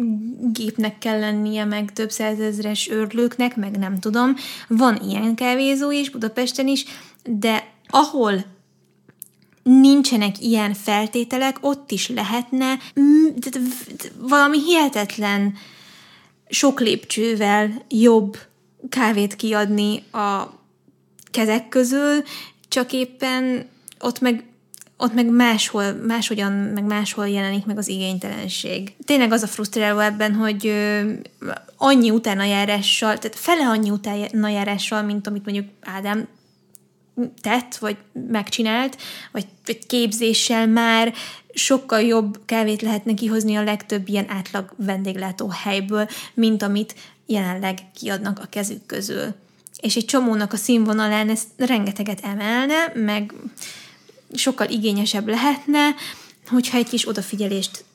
gépnek 0.51 0.97
kell 0.97 1.19
lennie, 1.19 1.65
meg 1.65 1.93
több 1.93 2.11
százezres 2.11 2.89
őrlőknek, 2.89 3.55
meg 3.55 3.77
nem 3.77 3.99
tudom. 3.99 4.35
Van 4.67 4.99
ilyen 5.09 5.35
kávézó 5.35 5.91
is 5.91 6.09
Budapesten 6.09 6.67
is, 6.67 6.85
de 7.23 7.67
ahol 7.87 8.45
nincsenek 9.63 10.41
ilyen 10.41 10.73
feltételek, 10.73 11.57
ott 11.61 11.91
is 11.91 12.09
lehetne 12.09 12.77
valami 14.17 14.59
hihetetlen 14.59 15.53
sok 16.49 16.79
lépcsővel 16.79 17.85
jobb 17.89 18.37
kávét 18.89 19.35
kiadni 19.35 20.03
a 20.11 20.61
kezek 21.31 21.69
közül, 21.69 22.23
csak 22.73 22.93
éppen 22.93 23.65
ott 23.99 24.19
meg 24.19 24.43
ott 24.97 25.13
meg 25.13 25.29
máshol, 25.29 25.93
máshogyan, 25.93 26.51
meg 26.51 26.83
máshol 26.83 27.29
jelenik 27.29 27.65
meg 27.65 27.77
az 27.77 27.87
igénytelenség. 27.87 28.95
Tényleg 29.05 29.31
az 29.31 29.43
a 29.43 29.47
frusztráló 29.47 29.99
ebben, 29.99 30.33
hogy 30.33 30.67
ö, 30.67 31.11
annyi 31.77 32.09
utánajárással, 32.09 33.17
tehát 33.17 33.37
fele 33.37 33.67
annyi 33.67 33.89
utánajárással, 33.89 35.01
mint 35.01 35.27
amit 35.27 35.45
mondjuk 35.45 35.67
Ádám 35.81 36.27
tett, 37.41 37.75
vagy 37.75 37.97
megcsinált, 38.29 38.97
vagy, 39.31 39.45
vagy 39.65 39.85
képzéssel 39.85 40.67
már 40.67 41.13
sokkal 41.53 42.01
jobb 42.01 42.39
kávét 42.45 42.81
lehetne 42.81 43.13
kihozni 43.13 43.55
a 43.55 43.63
legtöbb 43.63 44.09
ilyen 44.09 44.29
átlag 44.29 44.73
vendéglátó 44.77 45.47
helyből, 45.47 46.07
mint 46.33 46.63
amit 46.63 46.95
jelenleg 47.25 47.77
kiadnak 47.95 48.39
a 48.39 48.47
kezük 48.49 48.85
közül. 48.85 49.35
És 49.83 49.95
egy 49.95 50.05
csomónak 50.05 50.53
a 50.53 50.57
színvonalán 50.57 51.29
ez 51.29 51.41
rengeteget 51.57 52.19
emelne, 52.19 52.91
meg 52.93 53.33
sokkal 54.33 54.69
igényesebb 54.69 55.27
lehetne, 55.27 55.95
hogyha 56.47 56.77
egy 56.77 56.89
kis 56.89 57.07
odafigyelést 57.07 57.85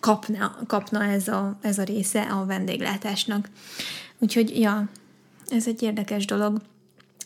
kapna, 0.00 0.58
kapna 0.66 1.04
ez, 1.04 1.28
a, 1.28 1.58
ez 1.60 1.78
a 1.78 1.82
része 1.82 2.22
a 2.22 2.44
vendéglátásnak. 2.46 3.48
Úgyhogy, 4.18 4.58
ja, 4.58 4.88
ez 5.50 5.66
egy 5.66 5.82
érdekes 5.82 6.24
dolog. 6.24 6.60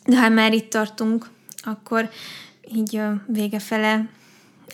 De 0.05 0.20
ha 0.20 0.28
már 0.28 0.53
itt 0.53 0.70
tartunk, 0.70 1.28
akkor 1.62 2.11
így 2.74 3.01
vége 3.26 3.59
fele 3.59 4.09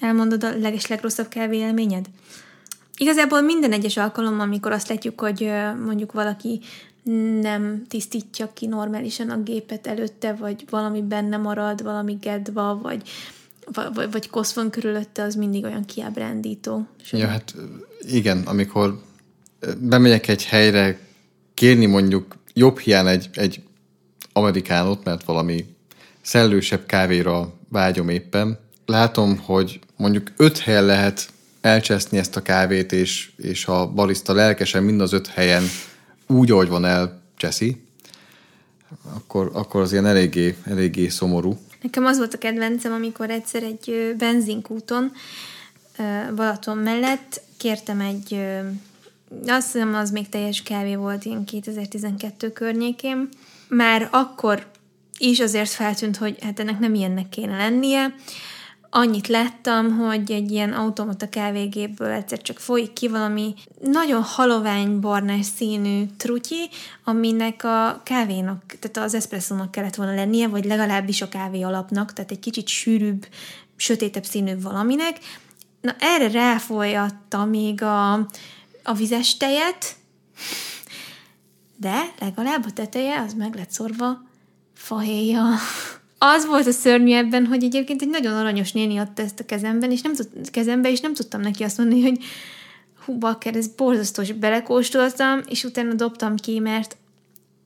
elmondod 0.01 0.45
a 0.45 0.59
legeslegrosszabb 0.59 1.29
kávé? 1.29 1.75
Igazából 2.97 3.41
minden 3.41 3.73
egyes 3.73 3.97
alkalommal, 3.97 4.41
amikor 4.41 4.73
azt 4.73 4.89
látjuk, 4.89 5.21
hogy 5.21 5.51
mondjuk 5.85 6.13
valaki 6.13 6.61
nem 7.41 7.83
tisztítja 7.89 8.53
ki 8.53 8.67
normálisan 8.67 9.31
a 9.31 9.43
gépet 9.43 9.87
előtte, 9.87 10.33
vagy 10.33 10.65
valami 10.71 11.03
benne 11.03 11.37
marad, 11.37 11.83
valami 11.83 12.17
gedva, 12.21 12.79
vagy, 12.83 13.03
vagy, 13.95 14.11
vagy 14.11 14.31
kosz 14.31 14.53
van 14.53 14.71
körülötte, 14.71 15.23
az 15.23 15.35
mindig 15.35 15.65
olyan 15.65 15.85
kiábrándító. 15.85 16.87
Ja, 17.11 17.27
hát 17.27 17.55
igen, 18.01 18.43
amikor 18.45 19.01
bemegyek 19.79 20.29
egy 20.29 20.45
helyre 20.45 20.99
kérni 21.55 21.87
mondjuk 21.87 22.37
jobb 22.55 22.79
hiány 22.79 23.07
egy, 23.07 23.29
egy 23.33 23.63
amerikánot, 24.33 25.05
mert 25.05 25.25
valami 25.25 25.65
szellősebb 26.21 26.87
kávéra 26.87 27.53
vágyom 27.69 28.09
éppen, 28.09 28.59
látom, 28.87 29.39
hogy 29.39 29.81
mondjuk 29.97 30.33
öt 30.37 30.59
helyen 30.59 30.85
lehet 30.85 31.29
elcseszni 31.61 32.19
ezt 32.19 32.37
a 32.37 32.43
kávét, 32.43 32.93
és, 32.93 33.31
és 33.37 33.67
a 33.67 33.87
barista 33.87 34.33
lelkesen 34.33 34.83
mind 34.83 35.01
az 35.01 35.13
öt 35.13 35.27
helyen 35.27 35.63
úgy, 36.35 36.51
ahogy 36.51 36.69
van 36.69 36.85
elcseszi, 36.85 37.83
akkor, 39.15 39.51
akkor 39.53 39.81
az 39.81 39.93
ilyen 39.93 40.07
eléggé, 40.07 40.57
eléggé 40.65 41.09
szomorú. 41.09 41.59
Nekem 41.83 42.05
az 42.05 42.19
volt 42.19 42.35
a 42.35 42.39
kedvencem, 42.39 42.93
amikor 42.93 43.31
egyszer 43.31 43.63
egy 43.63 44.15
benzinkúton 44.19 45.13
Balaton 46.35 46.79
mellett 46.79 47.41
kértem 47.57 48.01
egy, 48.01 48.41
azt 49.47 49.73
hiszem 49.73 49.95
az 49.95 50.11
még 50.11 50.29
teljes 50.29 50.63
kávé 50.63 50.95
volt, 50.95 51.25
ilyen 51.25 51.45
2012 51.45 52.53
környékén. 52.53 53.29
Már 53.69 54.09
akkor 54.11 54.67
is 55.19 55.41
azért 55.41 55.71
feltűnt, 55.71 56.17
hogy 56.17 56.39
hát 56.43 56.61
ennek 56.61 56.79
nem 56.79 56.95
ilyennek 56.95 57.29
kéne 57.29 57.57
lennie. 57.57 58.15
Annyit 58.95 59.29
láttam, 59.29 59.97
hogy 59.97 60.31
egy 60.31 60.51
ilyen 60.51 60.73
automata 60.73 61.29
kávégépből 61.29 62.11
egyszer 62.11 62.43
csak 62.43 62.59
folyik 62.59 62.93
ki 62.93 63.09
valami 63.09 63.55
nagyon 63.81 64.23
halovány 64.23 65.01
barnás 65.01 65.47
színű 65.57 66.05
trutyi, 66.17 66.69
aminek 67.05 67.65
a 67.65 68.01
kávénak, 68.05 68.77
tehát 68.81 69.09
az 69.09 69.15
eszpresszónak 69.15 69.71
kellett 69.71 69.95
volna 69.95 70.15
lennie, 70.15 70.49
vagy 70.49 70.65
legalábbis 70.65 71.23
a 71.23 71.29
kávé 71.29 71.63
alapnak, 71.63 72.13
tehát 72.13 72.31
egy 72.31 72.39
kicsit 72.39 72.69
sűrűbb, 72.69 73.27
sötétebb 73.77 74.25
színű 74.25 74.61
valaminek. 74.61 75.19
Na 75.81 75.95
erre 75.99 76.29
ráfolyatta 76.31 77.45
még 77.45 77.83
a, 77.83 78.13
a 78.83 78.93
vizes 78.97 79.37
tejet, 79.37 79.97
de 81.77 82.15
legalább 82.19 82.65
a 82.67 82.73
teteje 82.73 83.21
az 83.21 83.35
meg 83.35 83.55
lett 83.55 83.71
szorva 83.71 84.23
fahéja. 84.75 85.45
Az 86.25 86.47
volt 86.47 86.67
a 86.67 86.71
szörnyű 86.71 87.13
ebben, 87.13 87.47
hogy 87.47 87.65
egyébként 87.65 88.03
egy 88.03 88.09
nagyon 88.09 88.33
aranyos 88.33 88.73
néni 88.73 88.97
adta 88.97 89.23
ezt 89.23 89.41
a 89.41 89.45
kezemben, 89.45 89.91
és 89.91 90.03
nem 90.03 90.15
tud, 90.15 90.51
kezembe, 90.51 90.91
és 90.91 91.01
nem 91.01 91.15
tudtam 91.15 91.41
neki 91.41 91.63
azt 91.63 91.79
mondani, 91.79 92.03
hogy 92.03 92.25
hú, 93.05 93.19
bakker, 93.19 93.57
ez 93.57 93.67
borzasztó, 93.67 94.23
és 94.23 94.33
belekóstoltam, 94.33 95.41
és 95.49 95.65
utána 95.65 95.95
dobtam 95.95 96.37
ki, 96.37 96.59
mert, 96.59 96.97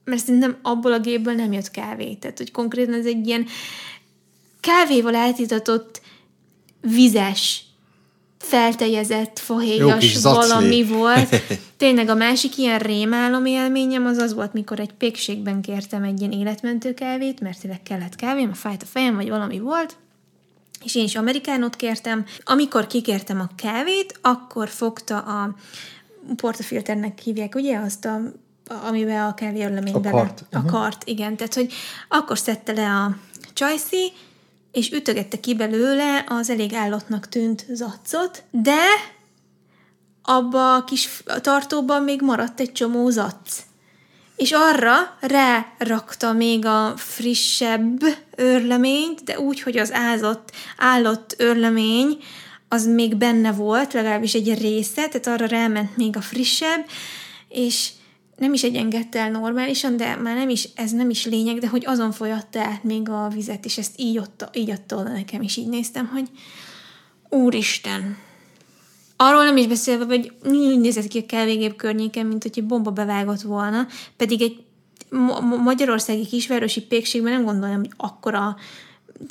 mert 0.03 0.23
szerintem 0.23 0.57
abból 0.61 0.93
a 0.93 0.99
gépből 0.99 1.33
nem 1.33 1.51
jött 1.51 1.71
kávé. 1.71 2.13
Tehát, 2.13 2.37
hogy 2.37 2.51
konkrétan 2.51 2.93
ez 2.93 3.05
egy 3.05 3.27
ilyen 3.27 3.45
kávéval 4.59 5.15
eltitatott 5.15 6.01
vizes, 6.81 7.65
feltejezett, 8.47 9.39
fahéjas 9.39 10.21
valami 10.21 10.83
volt. 10.83 11.41
Tényleg 11.77 12.09
a 12.09 12.15
másik 12.15 12.57
ilyen 12.57 12.79
rémálom 12.79 13.45
élményem 13.45 14.05
az 14.05 14.17
az 14.17 14.33
volt, 14.33 14.53
mikor 14.53 14.79
egy 14.79 14.93
pékségben 14.93 15.61
kértem 15.61 16.03
egy 16.03 16.19
ilyen 16.19 16.31
életmentő 16.31 16.93
kávét, 16.93 17.39
mert 17.39 17.59
tényleg 17.59 17.83
kellett 17.83 18.15
kávé, 18.15 18.45
mert 18.45 18.57
fájt 18.57 18.83
a 18.83 18.85
fejem, 18.85 19.15
vagy 19.15 19.29
valami 19.29 19.59
volt, 19.59 19.95
és 20.83 20.95
én 20.95 21.03
is 21.03 21.15
amerikánot 21.15 21.75
kértem. 21.75 22.25
Amikor 22.43 22.87
kikértem 22.87 23.39
a 23.39 23.49
kávét, 23.55 24.19
akkor 24.21 24.69
fogta 24.69 25.17
a 25.17 25.55
portafilternek 26.35 27.19
hívják, 27.19 27.55
ugye, 27.55 27.77
azt 27.77 28.05
a 28.05 28.19
amivel 28.87 29.27
a 29.27 29.33
kávé 29.33 29.63
örlemény 29.63 29.93
A 29.93 29.99
bele. 29.99 30.21
kart. 30.21 30.43
A 30.51 30.65
kart, 30.65 31.03
igen. 31.05 31.35
Tehát, 31.35 31.53
hogy 31.53 31.73
akkor 32.07 32.37
szedte 32.37 32.71
le 32.73 32.89
a 32.89 33.17
csajszi, 33.53 34.11
és 34.77 34.91
ütögette 34.91 35.39
ki 35.39 35.55
belőle 35.55 36.25
az 36.27 36.49
elég 36.49 36.73
állatnak 36.73 37.29
tűnt 37.29 37.65
zaccot, 37.69 38.43
de 38.51 38.83
abba 40.21 40.75
a 40.75 40.83
kis 40.83 41.09
tartóban 41.41 42.03
még 42.03 42.21
maradt 42.21 42.59
egy 42.59 42.71
csomó 42.71 43.09
zac. 43.09 43.63
És 44.35 44.51
arra 44.51 45.17
rárakta 45.19 46.33
még 46.33 46.65
a 46.65 46.93
frissebb 46.95 48.03
őrleményt, 48.35 49.23
de 49.23 49.39
úgy, 49.39 49.61
hogy 49.61 49.77
az 49.77 49.93
ázott, 49.93 50.51
állott 50.77 51.35
őrlemény, 51.37 52.17
az 52.67 52.85
még 52.85 53.15
benne 53.15 53.51
volt, 53.51 53.93
legalábbis 53.93 54.33
egy 54.33 54.59
része, 54.59 55.07
tehát 55.07 55.27
arra 55.27 55.45
ráment 55.45 55.97
még 55.97 56.17
a 56.17 56.21
frissebb, 56.21 56.85
és 57.49 57.89
nem 58.37 58.53
is 58.53 58.63
egyengedte 58.63 59.19
el 59.19 59.31
normálisan, 59.31 59.97
de 59.97 60.15
már 60.15 60.35
nem 60.35 60.49
is, 60.49 60.69
ez 60.75 60.91
nem 60.91 61.09
is 61.09 61.25
lényeg, 61.25 61.59
de 61.59 61.67
hogy 61.67 61.83
azon 61.85 62.11
folyatta 62.11 62.59
át 62.59 62.83
még 62.83 63.09
a 63.09 63.27
vizet, 63.33 63.65
és 63.65 63.77
ezt 63.77 63.93
így, 63.95 64.17
ott, 64.17 64.49
így 64.53 64.69
adta 64.69 64.95
oda 64.95 65.11
nekem, 65.11 65.41
és 65.41 65.57
így 65.57 65.67
néztem, 65.67 66.07
hogy 66.07 66.29
úristen, 67.29 68.17
Arról 69.19 69.43
nem 69.43 69.57
is 69.57 69.67
beszélve, 69.67 70.05
hogy 70.05 70.31
úgy 70.45 70.79
nézett 70.79 71.07
ki 71.07 71.17
a 71.19 71.25
kelvégép 71.25 71.75
környéken, 71.75 72.25
mint 72.25 72.43
hogy 72.43 72.51
egy 72.55 72.65
bomba 72.65 72.91
bevágott 72.91 73.41
volna, 73.41 73.87
pedig 74.17 74.41
egy 74.41 74.63
ma- 75.09 75.39
magyarországi 75.39 76.25
kisvárosi 76.25 76.81
pékségben 76.81 77.31
nem 77.31 77.43
gondolom, 77.43 77.75
hogy 77.75 77.91
akkora 77.97 78.55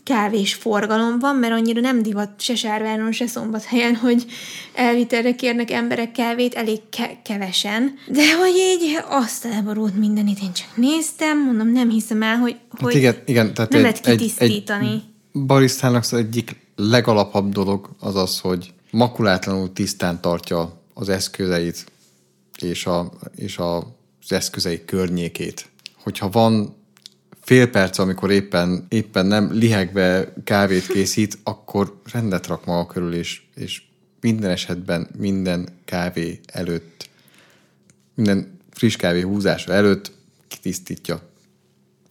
kávés 0.04 0.54
forgalom 0.54 1.18
van, 1.18 1.36
mert 1.36 1.52
annyira 1.52 1.80
nem 1.80 2.02
divat 2.02 2.30
se 2.38 2.54
Sárváron, 2.54 3.12
se 3.12 3.26
Szombathelyen, 3.26 3.94
hogy 3.94 4.26
elvitelre 4.74 5.34
kérnek 5.34 5.70
emberek 5.70 6.12
kávét, 6.12 6.54
elég 6.54 6.80
ke- 6.90 7.22
kevesen. 7.22 7.94
De 8.08 8.36
hogy 8.36 8.54
így 8.56 8.98
azt 9.08 9.44
elborult 9.44 9.98
mindenit, 9.98 10.38
én 10.42 10.52
csak 10.52 10.76
néztem, 10.76 11.44
mondom, 11.44 11.72
nem 11.72 11.90
hiszem 11.90 12.22
el, 12.22 12.36
hogy, 12.36 12.56
Hát 12.70 12.80
hogy 12.80 12.94
igen, 12.94 13.16
igen, 13.24 13.54
tehát 13.54 13.70
nem 13.70 13.84
egy, 13.84 13.86
lehet 13.86 14.06
egy, 14.06 14.16
kitisztítani. 14.16 14.90
egy 14.90 15.02
barisztának 15.46 16.02
az 16.02 16.12
egyik 16.12 16.56
legalapabb 16.76 17.52
dolog 17.52 17.88
az 18.00 18.16
az, 18.16 18.40
hogy 18.40 18.72
makulátlanul 18.90 19.72
tisztán 19.72 20.20
tartja 20.20 20.80
az 20.94 21.08
eszközeit 21.08 21.84
és, 22.58 22.86
a, 22.86 23.12
és 23.36 23.58
a, 23.58 23.76
az 24.22 24.32
eszközei 24.32 24.84
környékét. 24.84 25.68
Hogyha 26.02 26.28
van 26.30 26.75
fél 27.46 27.70
perc, 27.70 27.98
amikor 27.98 28.30
éppen, 28.30 28.86
éppen 28.88 29.26
nem 29.26 29.52
lihegve 29.52 30.32
kávét 30.44 30.86
készít, 30.86 31.38
akkor 31.42 32.00
rendet 32.12 32.46
rak 32.46 32.64
maga 32.64 32.86
körül, 32.86 33.14
és, 33.14 33.42
és 33.54 33.82
minden 34.20 34.50
esetben 34.50 35.08
minden 35.18 35.68
kávé 35.84 36.40
előtt, 36.46 37.08
minden 38.14 38.58
friss 38.70 38.96
kávé 38.96 39.20
húzása 39.20 39.72
előtt 39.72 40.12
kitisztítja 40.48 41.20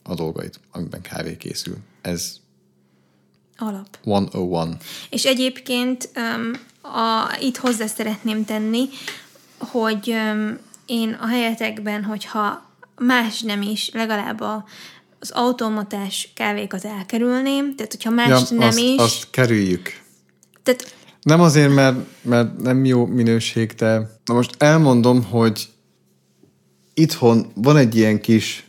a 0.03 0.13
dolgait, 0.13 0.59
amiben 0.71 1.01
kávé 1.01 1.37
készül. 1.37 1.77
Ez 2.01 2.35
Alap. 3.57 3.97
101. 4.05 4.77
És 5.09 5.25
egyébként 5.25 6.09
um, 6.15 6.51
a, 6.93 7.37
itt 7.39 7.57
hozzá 7.57 7.85
szeretném 7.85 8.45
tenni, 8.45 8.87
hogy 9.57 10.09
um, 10.09 10.57
én 10.85 11.17
a 11.21 11.27
helyetekben, 11.27 12.03
hogyha 12.03 12.69
más 12.97 13.41
nem 13.41 13.61
is, 13.61 13.89
legalább 13.93 14.41
a, 14.41 14.65
az 15.19 15.31
automatás 15.31 16.31
kávékat 16.35 16.85
elkerülném, 16.85 17.75
tehát 17.75 17.91
hogyha 17.91 18.09
más 18.09 18.27
Ja, 18.27 18.57
nem 18.57 18.67
azt, 18.67 18.79
is, 18.79 18.97
azt 18.97 19.29
kerüljük. 19.29 20.01
tehát 20.63 20.95
Nem 21.21 21.41
azért, 21.41 21.73
mert, 21.73 21.97
mert 22.21 22.61
nem 22.61 22.85
jó 22.85 23.05
minőség, 23.05 23.71
de 23.71 24.19
na 24.25 24.33
most 24.33 24.55
elmondom, 24.57 25.23
hogy 25.23 25.69
itthon 26.93 27.51
van 27.55 27.77
egy 27.77 27.95
ilyen 27.95 28.21
kis, 28.21 28.65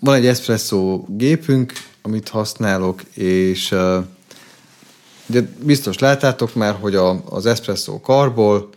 van 0.00 0.14
egy 0.14 0.26
espresso 0.26 1.04
gépünk, 1.08 1.72
amit 2.02 2.28
használok, 2.28 3.02
és 3.14 3.74
ugye 5.26 5.42
biztos 5.62 5.98
láttátok 5.98 6.54
már, 6.54 6.74
hogy 6.80 6.94
a, 6.94 7.24
az 7.24 7.46
espresso 7.46 8.00
karból 8.00 8.68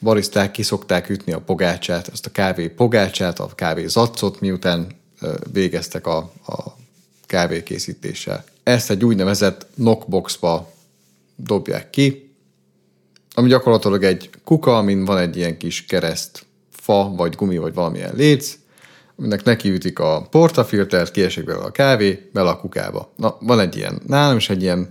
bariszták 0.00 0.50
ki 0.50 0.62
szokták 0.62 1.08
ütni 1.08 1.32
a 1.32 1.40
pogácsát, 1.40 2.08
azt 2.08 2.26
a 2.26 2.30
kávé 2.30 2.68
pogácsát, 2.68 3.38
a 3.38 3.46
kávé 3.54 3.86
zaccot, 3.86 4.40
miután 4.40 4.86
végeztek 5.52 6.06
a, 6.06 6.16
a 6.46 6.76
kávékészítéssel. 7.26 8.44
Ezt 8.62 8.90
egy 8.90 9.04
úgynevezett 9.04 9.66
knockboxba 9.74 10.72
dobják 11.36 11.90
ki, 11.90 12.34
ami 13.34 13.48
gyakorlatilag 13.48 14.04
egy 14.04 14.30
kuka, 14.44 14.76
amin 14.76 15.04
van 15.04 15.18
egy 15.18 15.36
ilyen 15.36 15.56
kis 15.56 15.84
kereszt 15.84 16.46
fa, 16.70 17.12
vagy 17.16 17.34
gumi, 17.34 17.58
vagy 17.58 17.74
valamilyen 17.74 18.14
léc, 18.14 18.58
aminek 19.16 19.44
nekiütik 19.44 19.98
a 19.98 20.26
portafiltert, 20.30 21.10
kiesik 21.10 21.44
belőle 21.44 21.64
a 21.64 21.70
kávé, 21.70 22.30
bele 22.32 22.48
a 22.48 22.60
kukába. 22.60 23.12
Na, 23.16 23.36
van 23.40 23.60
egy 23.60 23.76
ilyen, 23.76 24.02
nálam 24.06 24.36
is 24.36 24.50
egy 24.50 24.62
ilyen 24.62 24.86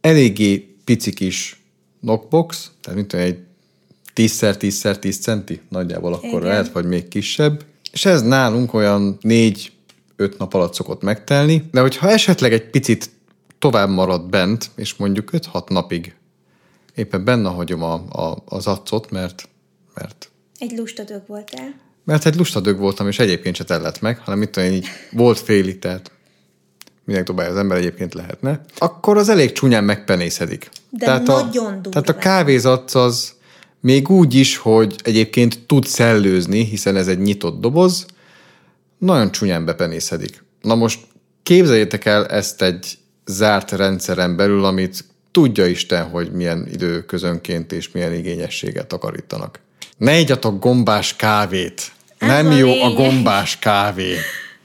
eléggé 0.00 0.76
pici 0.84 1.12
kis 1.12 1.62
knockbox, 2.00 2.70
tehát 2.80 2.98
mint 2.98 3.12
egy 3.12 3.38
10x10x10 4.14 5.20
centi, 5.20 5.60
nagyjából 5.68 6.12
akkor 6.12 6.28
Igen. 6.28 6.42
lehet, 6.42 6.72
vagy 6.72 6.84
még 6.84 7.08
kisebb, 7.08 7.64
és 7.94 8.04
ez 8.04 8.22
nálunk 8.22 8.74
olyan 8.74 9.18
4-5 9.22 9.68
nap 10.38 10.54
alatt 10.54 10.74
szokott 10.74 11.02
megtelni, 11.02 11.68
de 11.72 11.80
hogyha 11.80 12.10
esetleg 12.10 12.52
egy 12.52 12.70
picit 12.70 13.10
tovább 13.58 13.88
marad 13.88 14.28
bent, 14.28 14.70
és 14.74 14.94
mondjuk 14.94 15.30
5-6 15.32 15.68
napig 15.68 16.14
éppen 16.94 17.24
benne 17.24 17.48
hagyom 17.48 17.82
a, 17.82 17.94
a, 17.94 18.42
az 18.44 18.66
accot, 18.66 19.10
mert, 19.10 19.48
mert 19.94 20.30
egy 20.58 20.76
lustadög 20.76 21.22
voltál. 21.26 21.74
mert 22.04 22.26
egy 22.26 22.36
lustadög 22.36 22.78
voltam, 22.78 23.08
és 23.08 23.18
egyébként 23.18 23.56
se 23.56 23.64
tellett 23.64 24.00
meg, 24.00 24.18
hanem 24.18 24.42
tudom 24.42 24.68
én, 24.68 24.74
így 24.74 24.86
volt 25.12 25.38
félig, 25.38 25.78
tehát 25.78 26.10
minek 27.04 27.24
dobálja 27.24 27.50
az 27.50 27.58
ember 27.58 27.76
egyébként 27.76 28.14
lehetne, 28.14 28.60
akkor 28.78 29.16
az 29.16 29.28
elég 29.28 29.52
csúnyán 29.52 29.84
megpenészedik. 29.84 30.68
De 30.90 31.04
tehát 31.04 31.28
a, 31.28 31.42
nagyon 31.42 31.82
durván. 31.82 31.90
Tehát 31.90 32.08
a 32.08 32.16
kávézac 32.16 32.94
az 32.94 33.33
még 33.84 34.08
úgy 34.08 34.34
is, 34.34 34.56
hogy 34.56 34.94
egyébként 35.02 35.58
tud 35.66 35.86
szellőzni, 35.86 36.64
hiszen 36.64 36.96
ez 36.96 37.08
egy 37.08 37.18
nyitott 37.18 37.60
doboz, 37.60 38.06
nagyon 38.98 39.32
csúnyán 39.32 39.64
bepenészedik. 39.64 40.44
Na 40.60 40.74
most 40.74 41.00
képzeljétek 41.42 42.04
el 42.04 42.26
ezt 42.26 42.62
egy 42.62 42.98
zárt 43.26 43.70
rendszeren 43.70 44.36
belül, 44.36 44.64
amit 44.64 45.04
tudja 45.30 45.66
Isten, 45.66 46.08
hogy 46.08 46.32
milyen 46.32 46.68
időközönként 46.72 47.72
és 47.72 47.90
milyen 47.90 48.14
igényességet 48.14 48.86
takarítanak. 48.86 49.60
Ne 49.96 50.18
igyatok 50.18 50.60
gombás 50.60 51.16
kávét. 51.16 51.92
Ez 52.18 52.28
Nem 52.28 52.46
a 52.46 52.56
jó 52.56 52.68
a 52.68 52.72
lényeg. 52.72 52.94
gombás 52.94 53.58
kávé. 53.58 54.14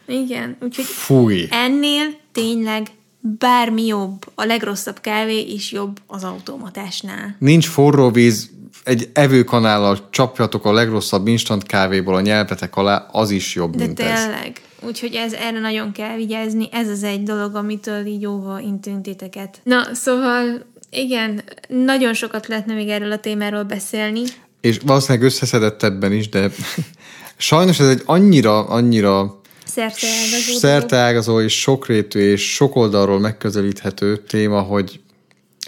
Igen, 0.07 0.57
úgyhogy 0.61 0.86
Fúj. 0.86 1.47
ennél 1.49 2.05
tényleg 2.32 2.88
bármi 3.20 3.86
jobb, 3.86 4.32
a 4.36 4.43
legrosszabb 4.43 4.99
kávé 4.99 5.39
is 5.39 5.72
jobb 5.72 5.97
az 6.07 6.24
automatásnál. 6.24 7.36
Nincs 7.39 7.67
forró 7.67 8.11
víz, 8.11 8.49
egy 8.90 9.10
evőkanállal 9.14 10.08
csapjatok 10.10 10.66
a 10.66 10.72
legrosszabb 10.72 11.28
instant 11.28 11.64
kávéból 11.64 12.16
a 12.16 12.22
nyelvetek 12.22 12.76
alá, 12.76 13.08
az 13.12 13.32
is 13.32 13.56
jobb, 13.56 13.76
De 13.76 13.86
mint 13.86 14.00
ez. 14.00 14.24
tényleg. 14.24 14.62
Úgyhogy 14.82 15.14
ez, 15.16 15.34
erre 15.34 15.60
nagyon 15.60 15.92
kell 15.92 16.16
vigyázni. 16.16 16.70
Ez 16.72 16.90
az 16.90 17.04
egy 17.04 17.24
dolog, 17.24 17.56
amitől 17.56 18.06
így 18.06 18.26
óva 18.26 18.60
intünk 18.60 19.02
titeket. 19.02 19.60
Na, 19.64 19.84
szóval 19.94 20.66
igen, 20.90 21.44
nagyon 21.68 22.14
sokat 22.14 22.48
lehetne 22.48 22.74
még 22.74 22.90
erről 22.90 23.12
a 23.12 23.20
témáról 23.20 23.64
beszélni. 23.64 24.22
És 24.62 24.80
valószínűleg 24.86 25.28
összeszedettebben 25.28 26.14
is, 26.14 26.30
de 26.30 26.50
sajnos 27.38 27.80
ez 27.80 27.88
egy 27.88 28.02
annyira, 28.06 28.68
annyira 28.68 29.40
Szerteágazó. 29.66 30.58
szerteágazó 30.60 31.42
és 31.42 31.60
sokrétű 31.60 32.20
és 32.20 32.54
sok 32.54 32.76
oldalról 32.76 33.20
megközelíthető 33.20 34.18
téma, 34.18 34.62
hogy 34.62 35.00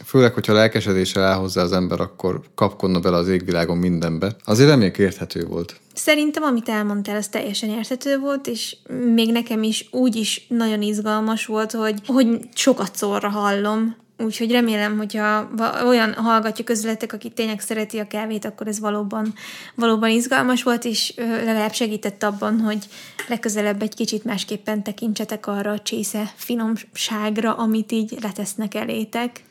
főleg, 0.06 0.34
hogyha 0.34 0.54
lelkesedéssel 0.54 1.24
áll 1.24 1.38
hozzá 1.38 1.62
az 1.62 1.72
ember, 1.72 2.00
akkor 2.00 2.42
kapkodna 2.56 3.00
bele 3.00 3.18
az 3.18 3.28
égvilágon 3.28 3.78
mindenbe. 3.78 4.36
Azért 4.44 4.70
reméljük 4.70 4.98
érthető 4.98 5.46
volt. 5.46 5.80
Szerintem, 5.94 6.44
amit 6.44 6.70
elmondtál, 6.70 7.16
az 7.16 7.28
teljesen 7.28 7.70
érthető 7.70 8.18
volt, 8.18 8.48
és 8.48 8.78
még 9.14 9.32
nekem 9.32 9.64
is 9.64 9.88
úgy 9.92 10.16
is 10.16 10.46
nagyon 10.48 10.82
izgalmas 10.82 11.46
volt, 11.46 11.72
hogy, 11.72 12.00
hogy 12.06 12.28
sokat 12.54 12.96
szorra 12.96 13.30
hallom. 13.30 13.96
Úgyhogy 14.18 14.52
remélem, 14.52 14.98
hogyha 14.98 15.50
olyan 15.86 16.14
hallgatja 16.14 16.64
közületek, 16.64 17.14
aki 17.14 17.30
tényleg 17.30 17.60
szereti 17.60 18.00
a 18.00 18.08
kávét, 18.08 18.46
akkor 18.46 18.68
ez 18.68 18.80
valóban, 18.80 19.34
valóban 19.76 20.10
izgalmas 20.10 20.64
volt, 20.64 20.86
és 20.86 21.14
legalább 21.18 21.74
segített 21.74 22.24
abban, 22.24 22.60
hogy 22.60 22.86
legközelebb 23.28 23.82
egy 23.82 23.96
kicsit 23.96 24.24
másképpen 24.24 24.84
tekintsetek 24.84 25.48
arra 25.48 25.72
a 25.72 25.80
csésze 25.80 26.32
finomságra, 26.36 27.54
amit 27.54 27.92
így 27.92 28.18
letesznek 28.22 28.76
elétek. 28.76 29.44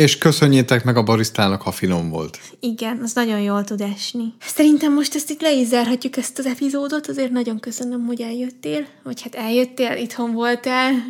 És 0.00 0.18
köszönjétek 0.18 0.84
meg 0.84 0.96
a 0.96 1.02
barisztának, 1.02 1.62
ha 1.62 1.72
finom 1.72 2.10
volt. 2.10 2.40
Igen, 2.60 3.00
az 3.02 3.12
nagyon 3.12 3.40
jól 3.40 3.64
tud 3.64 3.80
esni. 3.80 4.34
Szerintem 4.40 4.92
most 4.92 5.14
ezt 5.14 5.30
itt 5.30 5.40
le 5.40 5.52
is 5.52 5.66
zárhatjuk 5.66 6.16
ezt 6.16 6.38
az 6.38 6.46
epizódot, 6.46 7.06
azért 7.06 7.30
nagyon 7.30 7.60
köszönöm, 7.60 8.06
hogy 8.06 8.20
eljöttél, 8.20 8.86
vagy 9.02 9.22
hát 9.22 9.34
eljöttél, 9.34 9.96
itthon 9.96 10.32
voltál. 10.32 10.92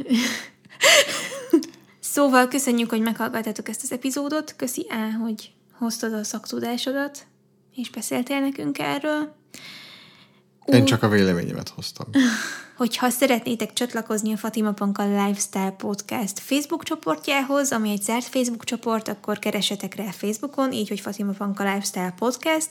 szóval 2.15 2.49
köszönjük, 2.49 2.91
hogy 2.91 3.01
meghallgattátok 3.01 3.69
ezt 3.69 3.83
az 3.83 3.93
epizódot. 3.93 4.55
Köszi 4.57 4.87
Á, 4.89 5.11
hogy 5.11 5.51
hoztad 5.73 6.13
a 6.13 6.25
szaktudásodat, 6.25 7.27
és 7.75 7.91
beszéltél 7.91 8.41
nekünk 8.41 8.79
erről. 8.79 9.35
Én 10.65 10.85
csak 10.85 11.03
a 11.03 11.09
véleményemet 11.09 11.69
hoztam. 11.69 12.07
Hogyha 12.81 13.11
szeretnétek 13.11 13.73
csatlakozni 13.73 14.33
a 14.33 14.37
Fatima 14.37 14.73
Panka 14.73 15.03
Lifestyle 15.03 15.75
Podcast 15.79 16.39
Facebook 16.39 16.85
csoportjához, 16.85 17.73
ami 17.73 17.91
egy 17.91 18.03
zárt 18.03 18.25
Facebook 18.25 18.65
csoport, 18.65 19.09
akkor 19.09 19.39
keresetek 19.39 19.95
rá 19.95 20.11
Facebookon, 20.11 20.73
így, 20.73 20.89
hogy 20.89 21.01
Fatima 21.01 21.33
Panka 21.33 21.63
Lifestyle 21.63 22.15
Podcast, 22.19 22.69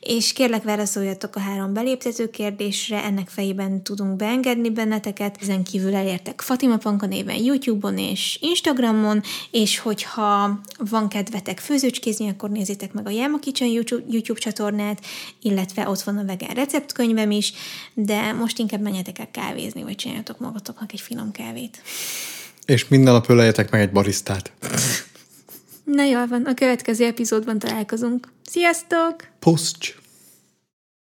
és 0.00 0.32
kérlek 0.32 0.62
válaszoljatok 0.62 1.36
a 1.36 1.40
három 1.40 1.72
beléptető 1.72 2.30
kérdésre, 2.30 3.04
ennek 3.04 3.28
fejében 3.28 3.82
tudunk 3.82 4.16
beengedni 4.16 4.70
benneteket. 4.70 5.36
Ezen 5.40 5.64
kívül 5.64 5.94
elértek 5.94 6.40
Fatima 6.40 6.76
Panka 6.76 7.06
néven 7.06 7.42
YouTube-on 7.42 7.98
és 7.98 8.38
Instagramon, 8.40 9.22
és 9.50 9.78
hogyha 9.78 10.60
van 10.90 11.08
kedvetek 11.08 11.58
főzőcskézni, 11.58 12.28
akkor 12.28 12.50
nézzétek 12.50 12.92
meg 12.92 13.06
a 13.06 13.10
Jelma 13.10 13.38
Kitchen 13.38 13.68
YouTube, 13.68 14.04
YouTube 14.08 14.40
csatornát, 14.40 15.00
illetve 15.42 15.88
ott 15.88 16.02
van 16.02 16.18
a 16.18 16.24
vegán 16.24 16.54
receptkönyvem 16.54 17.30
is, 17.30 17.52
de 17.94 18.32
most 18.32 18.58
inkább 18.58 18.80
menjetek 18.80 19.18
el 19.18 19.30
kávézni, 19.40 19.82
vagy 19.82 19.94
csináljatok 19.94 20.38
magatoknak 20.38 20.92
egy 20.92 21.00
finom 21.00 21.32
kávét. 21.32 21.82
És 22.66 22.88
minden 22.88 23.12
nap 23.12 23.28
öleljetek 23.28 23.70
meg 23.70 23.80
egy 23.80 23.92
barisztát. 23.92 24.52
Na 25.84 26.04
jól 26.04 26.26
van, 26.26 26.44
a 26.44 26.54
következő 26.54 27.04
epizódban 27.04 27.58
találkozunk. 27.58 28.28
Sziasztok! 28.44 29.28
Poszts! 29.38 29.99